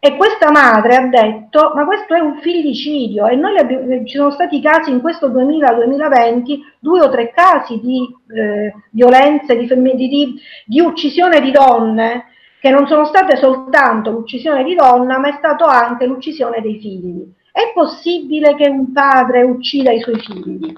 e 0.00 0.16
questa 0.16 0.52
madre 0.52 0.94
ha 0.94 1.06
detto, 1.06 1.72
ma 1.74 1.84
questo 1.84 2.14
è 2.14 2.20
un 2.20 2.38
figlicidio, 2.40 3.26
e 3.26 3.34
noi 3.34 3.58
abbiamo, 3.58 4.04
ci 4.04 4.16
sono 4.16 4.30
stati 4.30 4.60
casi 4.60 4.90
in 4.90 5.00
questo 5.00 5.28
2000-2020, 5.28 6.58
due 6.78 7.00
o 7.00 7.10
tre 7.10 7.32
casi 7.32 7.80
di 7.80 8.08
eh, 8.32 8.72
violenze, 8.90 9.56
di, 9.56 9.66
di, 9.66 10.40
di 10.66 10.80
uccisione 10.80 11.40
di 11.40 11.50
donne, 11.50 12.26
che 12.60 12.70
non 12.70 12.86
sono 12.86 13.04
state 13.04 13.36
soltanto 13.36 14.10
l'uccisione 14.10 14.64
di 14.64 14.74
donna, 14.74 15.18
ma 15.18 15.28
è 15.28 15.36
stato 15.38 15.64
anche 15.64 16.06
l'uccisione 16.06 16.60
dei 16.60 16.78
figli. 16.80 17.24
È 17.52 17.72
possibile 17.72 18.54
che 18.54 18.68
un 18.68 18.92
padre 18.92 19.42
uccida 19.42 19.90
i 19.92 20.00
suoi 20.00 20.18
figli? 20.18 20.72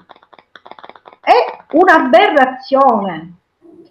È 1.19 1.75
un'aberrazione. 1.75 3.33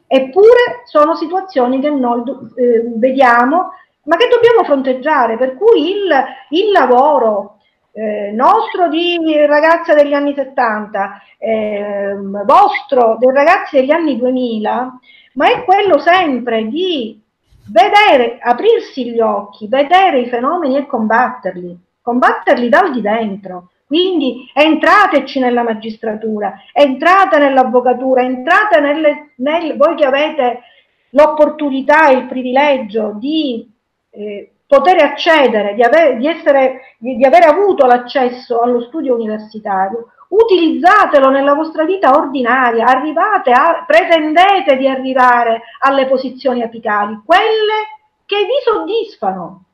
Eppure 0.06 0.82
sono 0.84 1.14
situazioni 1.14 1.80
che 1.80 1.90
noi 1.90 2.22
eh, 2.56 2.82
vediamo, 2.96 3.70
ma 4.04 4.16
che 4.16 4.28
dobbiamo 4.28 4.64
fronteggiare, 4.64 5.36
per 5.36 5.56
cui 5.56 5.90
il, 5.90 6.12
il 6.50 6.72
lavoro 6.72 7.58
eh, 7.92 8.32
nostro 8.32 8.88
di 8.88 9.18
ragazza 9.46 9.94
degli 9.94 10.12
anni 10.12 10.34
70, 10.34 11.22
eh, 11.38 12.16
vostro 12.44 13.16
dei 13.18 13.32
ragazzi 13.32 13.76
degli 13.76 13.90
anni 13.90 14.16
2000, 14.16 14.98
ma 15.34 15.50
è 15.50 15.64
quello 15.64 15.98
sempre 15.98 16.66
di 16.66 17.20
vedere, 17.70 18.38
aprirsi 18.40 19.10
gli 19.10 19.20
occhi, 19.20 19.68
vedere 19.68 20.20
i 20.20 20.28
fenomeni 20.28 20.76
e 20.76 20.86
combatterli, 20.86 21.78
combatterli 22.02 22.68
dal 22.68 22.92
di 22.92 23.00
dentro. 23.00 23.70
Quindi 23.86 24.48
entrateci 24.52 25.40
nella 25.40 25.62
magistratura, 25.62 26.54
entrate 26.72 27.38
nell'avvocatura, 27.38 28.22
entrate 28.22 28.78
nelle, 28.78 29.32
nel, 29.36 29.76
voi 29.76 29.96
che 29.96 30.04
avete 30.04 30.60
l'opportunità 31.10 32.08
e 32.08 32.18
il 32.18 32.26
privilegio 32.26 33.16
di 33.16 33.68
eh, 34.10 34.52
poter 34.64 35.02
accedere, 35.02 35.74
di, 35.74 35.82
aver, 35.82 36.18
di, 36.18 36.28
essere, 36.28 36.94
di, 36.98 37.16
di 37.16 37.24
aver 37.24 37.48
avuto 37.48 37.86
l'accesso 37.86 38.60
allo 38.60 38.82
studio 38.82 39.14
universitario, 39.14 40.12
utilizzatelo 40.30 41.30
nella 41.30 41.54
vostra 41.54 41.84
vita 41.84 42.16
ordinaria, 42.16 42.86
arrivate 42.86 43.50
a, 43.50 43.84
pretendete 43.86 44.76
di 44.76 44.86
arrivare 44.86 45.62
alle 45.80 46.06
posizioni 46.06 46.62
apicali, 46.62 47.20
quelle 47.24 47.98
che 48.26 48.36
vi 48.44 48.60
soddisfano. 48.62 49.64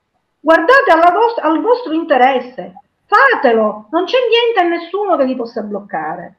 Guardate 0.41 0.93
vostra, 1.13 1.45
al 1.45 1.61
vostro 1.61 1.93
interesse, 1.93 2.75
fatelo, 3.05 3.89
non 3.91 4.05
c'è 4.05 4.17
niente 4.29 4.61
e 4.61 4.79
nessuno 4.79 5.17
che 5.17 5.27
vi 5.27 5.37
possa 5.37 5.63
bloccare. 5.63 6.37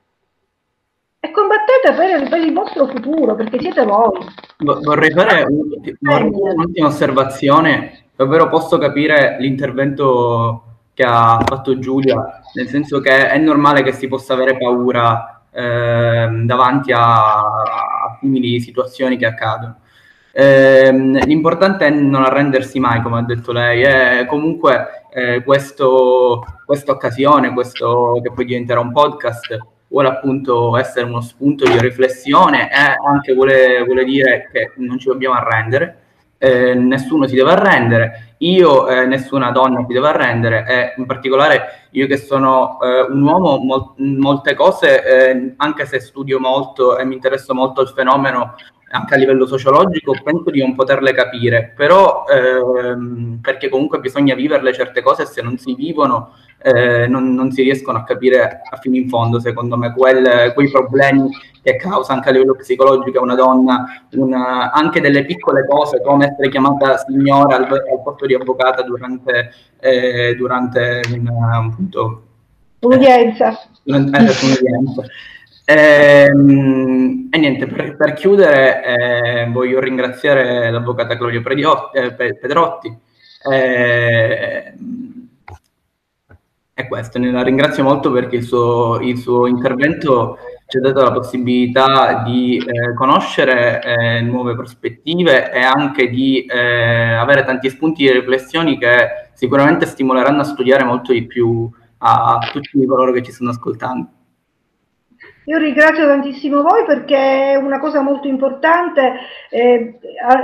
E 1.20 1.32
combattete 1.32 1.94
per, 1.94 2.30
per 2.30 2.40
il 2.40 2.54
vostro 2.54 2.88
futuro, 2.88 3.36
perché 3.36 3.60
siete 3.60 3.84
voi. 3.84 4.18
Vorrei 4.58 5.12
fare 5.12 5.44
un'ultima 5.44 6.88
osservazione, 6.88 8.06
davvero 8.16 8.50
posso 8.50 8.78
capire 8.78 9.36
l'intervento 9.40 10.64
che 10.98 11.04
ha 11.04 11.40
fatto 11.46 11.78
Giulia, 11.78 12.42
nel 12.56 12.68
senso 12.68 13.00
che 13.00 13.30
è 13.30 13.38
normale 13.38 13.84
che 13.84 13.92
si 13.92 14.08
possa 14.08 14.34
avere 14.34 14.58
paura 14.58 15.44
eh, 15.52 16.28
davanti 16.44 16.92
a, 16.92 17.36
a 17.36 18.18
simili 18.20 18.60
situazioni 18.60 19.16
che 19.16 19.28
accadono. 19.28 19.82
Eh, 20.32 20.92
l'importante 20.92 21.86
è 21.86 21.90
non 21.92 22.24
arrendersi 22.24 22.80
mai, 22.80 23.04
come 23.04 23.20
ha 23.20 23.22
detto 23.22 23.52
lei, 23.52 23.84
e 23.84 24.26
comunque 24.26 25.06
eh, 25.14 25.44
questa 25.44 25.76
occasione, 26.88 27.54
questo 27.54 28.20
che 28.24 28.32
poi 28.32 28.46
diventerà 28.46 28.80
un 28.80 28.92
podcast, 28.92 29.56
vuole 29.90 30.08
appunto 30.08 30.76
essere 30.78 31.06
uno 31.06 31.22
spunto 31.22 31.64
di 31.64 31.80
riflessione 31.80 32.72
e 32.72 32.98
anche 33.08 33.36
vuole, 33.36 33.84
vuole 33.86 34.04
dire 34.04 34.50
che 34.52 34.72
non 34.78 34.98
ci 34.98 35.10
dobbiamo 35.10 35.36
arrendere, 35.36 36.07
eh, 36.38 36.74
nessuno 36.76 37.28
si 37.28 37.36
deve 37.36 37.52
arrendere 37.52 38.28
io 38.40 38.88
eh, 38.88 39.06
nessuna 39.06 39.52
donna 39.52 39.84
si 39.88 39.94
deve 39.94 40.10
arrendere 40.10 40.66
e 40.68 40.94
in 40.98 41.06
particolare 41.06 41.88
io 41.92 42.06
che 42.06 42.18
sono 42.18 42.80
eh, 42.82 43.02
un 43.10 43.22
uomo, 43.22 43.58
mol- 43.58 43.94
molte 43.98 44.54
cose, 44.54 45.04
eh, 45.04 45.54
anche 45.58 45.86
se 45.86 46.00
studio 46.00 46.40
molto 46.40 46.98
e 46.98 47.06
mi 47.06 47.16
interesso 47.16 47.54
molto 47.54 47.82
al 47.82 47.90
fenomeno 47.90 48.56
anche 48.90 49.14
a 49.14 49.18
livello 49.18 49.46
sociologico, 49.46 50.16
penso 50.24 50.50
di 50.50 50.60
non 50.60 50.76
poterle 50.76 51.14
capire, 51.14 51.74
però 51.76 52.24
ehm, 52.26 53.40
perché 53.42 53.70
comunque 53.70 54.00
bisogna 54.00 54.34
viverle 54.34 54.74
certe 54.74 55.02
cose 55.02 55.24
e 55.24 55.26
se 55.26 55.42
non 55.42 55.58
si 55.58 55.76
vivono 55.76 56.34
eh, 56.60 57.08
non, 57.08 57.34
non, 57.34 57.52
si 57.52 57.62
riescono 57.62 58.00
a 58.00 58.04
capire 58.04 58.62
a 58.70 58.78
fino 58.78 58.96
in 58.96 59.10
fondo, 59.10 59.40
secondo 59.40 59.78
me, 59.78 59.94
quel, 59.94 60.54
quei 60.54 60.70
problemi 60.70 61.30
che 61.62 61.76
causa 61.76 62.14
anche 62.14 62.30
a 62.30 62.32
livello 62.32 62.56
psicologico 62.56 63.22
una 63.22 63.36
donna, 63.36 63.86
una, 64.12 64.72
anche 64.72 65.02
delle 65.02 65.26
piccole 65.26 65.66
cose 65.68 66.02
come 66.02 66.30
essere 66.30 66.50
chiamata 66.50 66.98
signora 66.98 67.58
al, 67.58 67.64
al 67.66 68.02
posto 68.04 68.26
di 68.26 68.34
avvocata 68.34 68.82
durante, 68.84 69.52
eh, 69.80 70.36
durante 70.36 71.02
una, 71.14 71.58
appunto, 71.58 72.24
un'udienza. 72.80 73.52
Eh, 73.52 73.58
durante, 73.84 74.18
un'udienza. 74.18 75.04
Ehm, 75.70 77.28
e 77.30 77.38
niente, 77.38 77.68
per, 77.68 77.98
per 77.98 78.14
chiudere 78.14 78.84
eh, 78.86 79.50
voglio 79.52 79.82
ringraziare 79.82 80.72
l'avvocata 80.72 81.18
Claudio 81.18 81.42
Pedrotti. 81.42 82.98
Eh, 83.52 83.54
e 83.54 84.74
è 86.74 86.88
questo. 86.88 87.20
La 87.20 87.44
ringrazio 87.44 87.84
molto 87.84 88.12
perché 88.12 88.38
il 88.38 88.44
suo, 88.44 89.00
il 89.02 89.18
suo 89.18 89.46
intervento 89.46 90.38
ci 90.68 90.78
ha 90.78 90.80
dato 90.80 91.02
la 91.02 91.12
possibilità 91.12 92.24
di 92.24 92.58
eh, 92.58 92.94
conoscere 92.94 93.82
eh, 93.84 94.22
nuove 94.22 94.56
prospettive 94.56 95.52
e 95.52 95.60
anche 95.60 96.08
di 96.08 96.46
eh, 96.46 97.14
avere 97.14 97.44
tanti 97.44 97.70
spunti 97.70 98.04
di 98.04 98.12
riflessioni 98.12 98.78
che 98.78 99.30
sicuramente 99.34 99.86
stimoleranno 99.86 100.42
a 100.42 100.46
studiare 100.46 100.86
molto 100.86 101.12
di 101.12 101.26
più 101.26 101.70
a, 101.98 102.36
a 102.36 102.50
tutti 102.54 102.86
coloro 102.86 103.12
che 103.12 103.24
ci 103.24 103.32
stanno 103.34 103.50
ascoltando. 103.50 104.10
Io 105.48 105.58
ringrazio 105.58 106.06
tantissimo 106.06 106.62
voi 106.62 106.84
perché 106.84 107.52
è 107.54 107.56
una 107.56 107.80
cosa 107.80 108.02
molto 108.02 108.28
importante, 108.28 109.14
eh, 109.50 109.98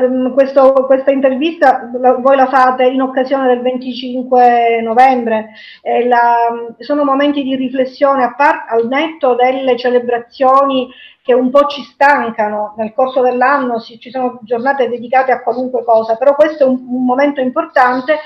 mm, 0.07 0.31
questo, 0.31 0.71
questa 0.85 1.11
intervista 1.11 1.89
la, 1.99 2.13
voi 2.13 2.37
la 2.37 2.47
fate 2.47 2.85
in 2.85 3.01
occasione 3.01 3.47
del 3.47 3.59
25 3.59 4.79
novembre, 4.81 5.49
eh, 5.81 6.07
la, 6.07 6.35
sono 6.79 7.03
momenti 7.03 7.43
di 7.43 7.53
riflessione 7.57 8.23
a 8.23 8.33
par, 8.33 8.63
al 8.69 8.87
netto 8.87 9.35
delle 9.35 9.77
celebrazioni 9.77 10.89
che 11.21 11.33
un 11.33 11.49
po' 11.49 11.65
ci 11.67 11.81
stancano. 11.81 12.73
Nel 12.77 12.93
corso 12.93 13.21
dell'anno, 13.21 13.81
ci 13.81 14.09
sono 14.09 14.39
giornate 14.43 14.87
dedicate 14.87 15.33
a 15.33 15.41
qualunque 15.41 15.83
cosa, 15.83 16.15
però 16.15 16.33
questo 16.33 16.63
è 16.63 16.67
un, 16.67 16.81
un 16.87 17.03
momento 17.03 17.41
importante 17.41 18.19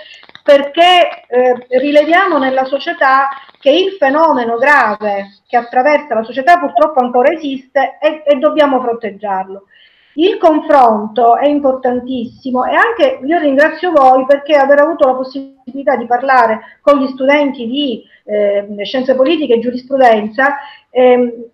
perché 0.47 1.25
eh, 1.27 1.67
rileviamo 1.77 2.37
nella 2.37 2.63
società 2.63 3.27
che 3.59 3.69
il 3.69 3.97
fenomeno 3.99 4.55
grave 4.55 5.39
che 5.45 5.57
attraversa 5.57 6.13
la 6.13 6.23
società 6.23 6.57
purtroppo 6.57 7.01
ancora 7.01 7.33
esiste 7.33 7.97
e, 7.99 8.23
e 8.25 8.37
dobbiamo 8.37 8.79
fronteggiarlo. 8.79 9.65
Il 10.13 10.37
confronto 10.37 11.35
è 11.35 11.49
importantissimo 11.49 12.63
e 12.63 12.75
anche 12.75 13.19
io 13.25 13.39
ringrazio 13.39 13.91
voi 13.91 14.25
perché 14.25 14.55
aver 14.55 14.79
avuto 14.79 15.05
la 15.05 15.15
possibilità 15.15 15.97
di 15.97 16.05
parlare 16.05 16.77
con 16.79 16.97
gli 16.97 17.07
studenti 17.07 17.67
di 17.67 18.03
eh, 18.23 18.65
scienze 18.83 19.15
politiche 19.15 19.55
e 19.55 19.59
giurisprudenza 19.59 20.55
eh, 20.89 21.49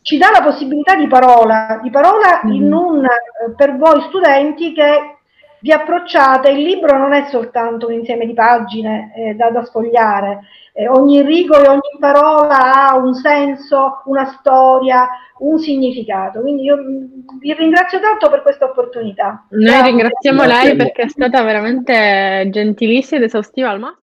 ci 0.00 0.16
dà 0.16 0.30
la 0.30 0.42
possibilità 0.42 0.94
di 0.96 1.08
parola, 1.08 1.78
di 1.82 1.90
parola 1.90 2.40
mm. 2.46 2.52
in 2.52 2.72
un, 2.72 3.06
per 3.54 3.76
voi 3.76 4.00
studenti 4.08 4.72
che 4.72 5.13
vi 5.64 5.72
approcciate, 5.72 6.50
il 6.50 6.62
libro 6.62 6.98
non 6.98 7.14
è 7.14 7.26
soltanto 7.30 7.86
un 7.86 7.94
insieme 7.94 8.26
di 8.26 8.34
pagine 8.34 9.14
eh, 9.16 9.34
da, 9.34 9.48
da, 9.48 9.64
sfogliare, 9.64 10.40
eh, 10.74 10.86
ogni 10.88 11.22
rigo 11.22 11.56
e 11.56 11.66
ogni 11.66 11.96
parola 11.98 12.90
ha 12.90 12.96
un 12.96 13.14
senso, 13.14 14.02
una 14.04 14.26
storia, 14.26 15.08
un 15.38 15.58
significato. 15.58 16.42
Quindi 16.42 16.64
io 16.64 16.76
vi 17.40 17.54
ringrazio 17.54 17.98
tanto 17.98 18.28
per 18.28 18.42
questa 18.42 18.66
opportunità. 18.66 19.46
Noi 19.48 19.82
ringraziamo 19.84 20.44
lei 20.44 20.76
perché 20.76 21.04
è 21.04 21.08
stata 21.08 21.42
veramente 21.42 22.46
gentilissima 22.50 23.20
ed 23.20 23.24
esaustiva 23.24 23.70
al 23.70 23.80
massimo. 23.80 23.92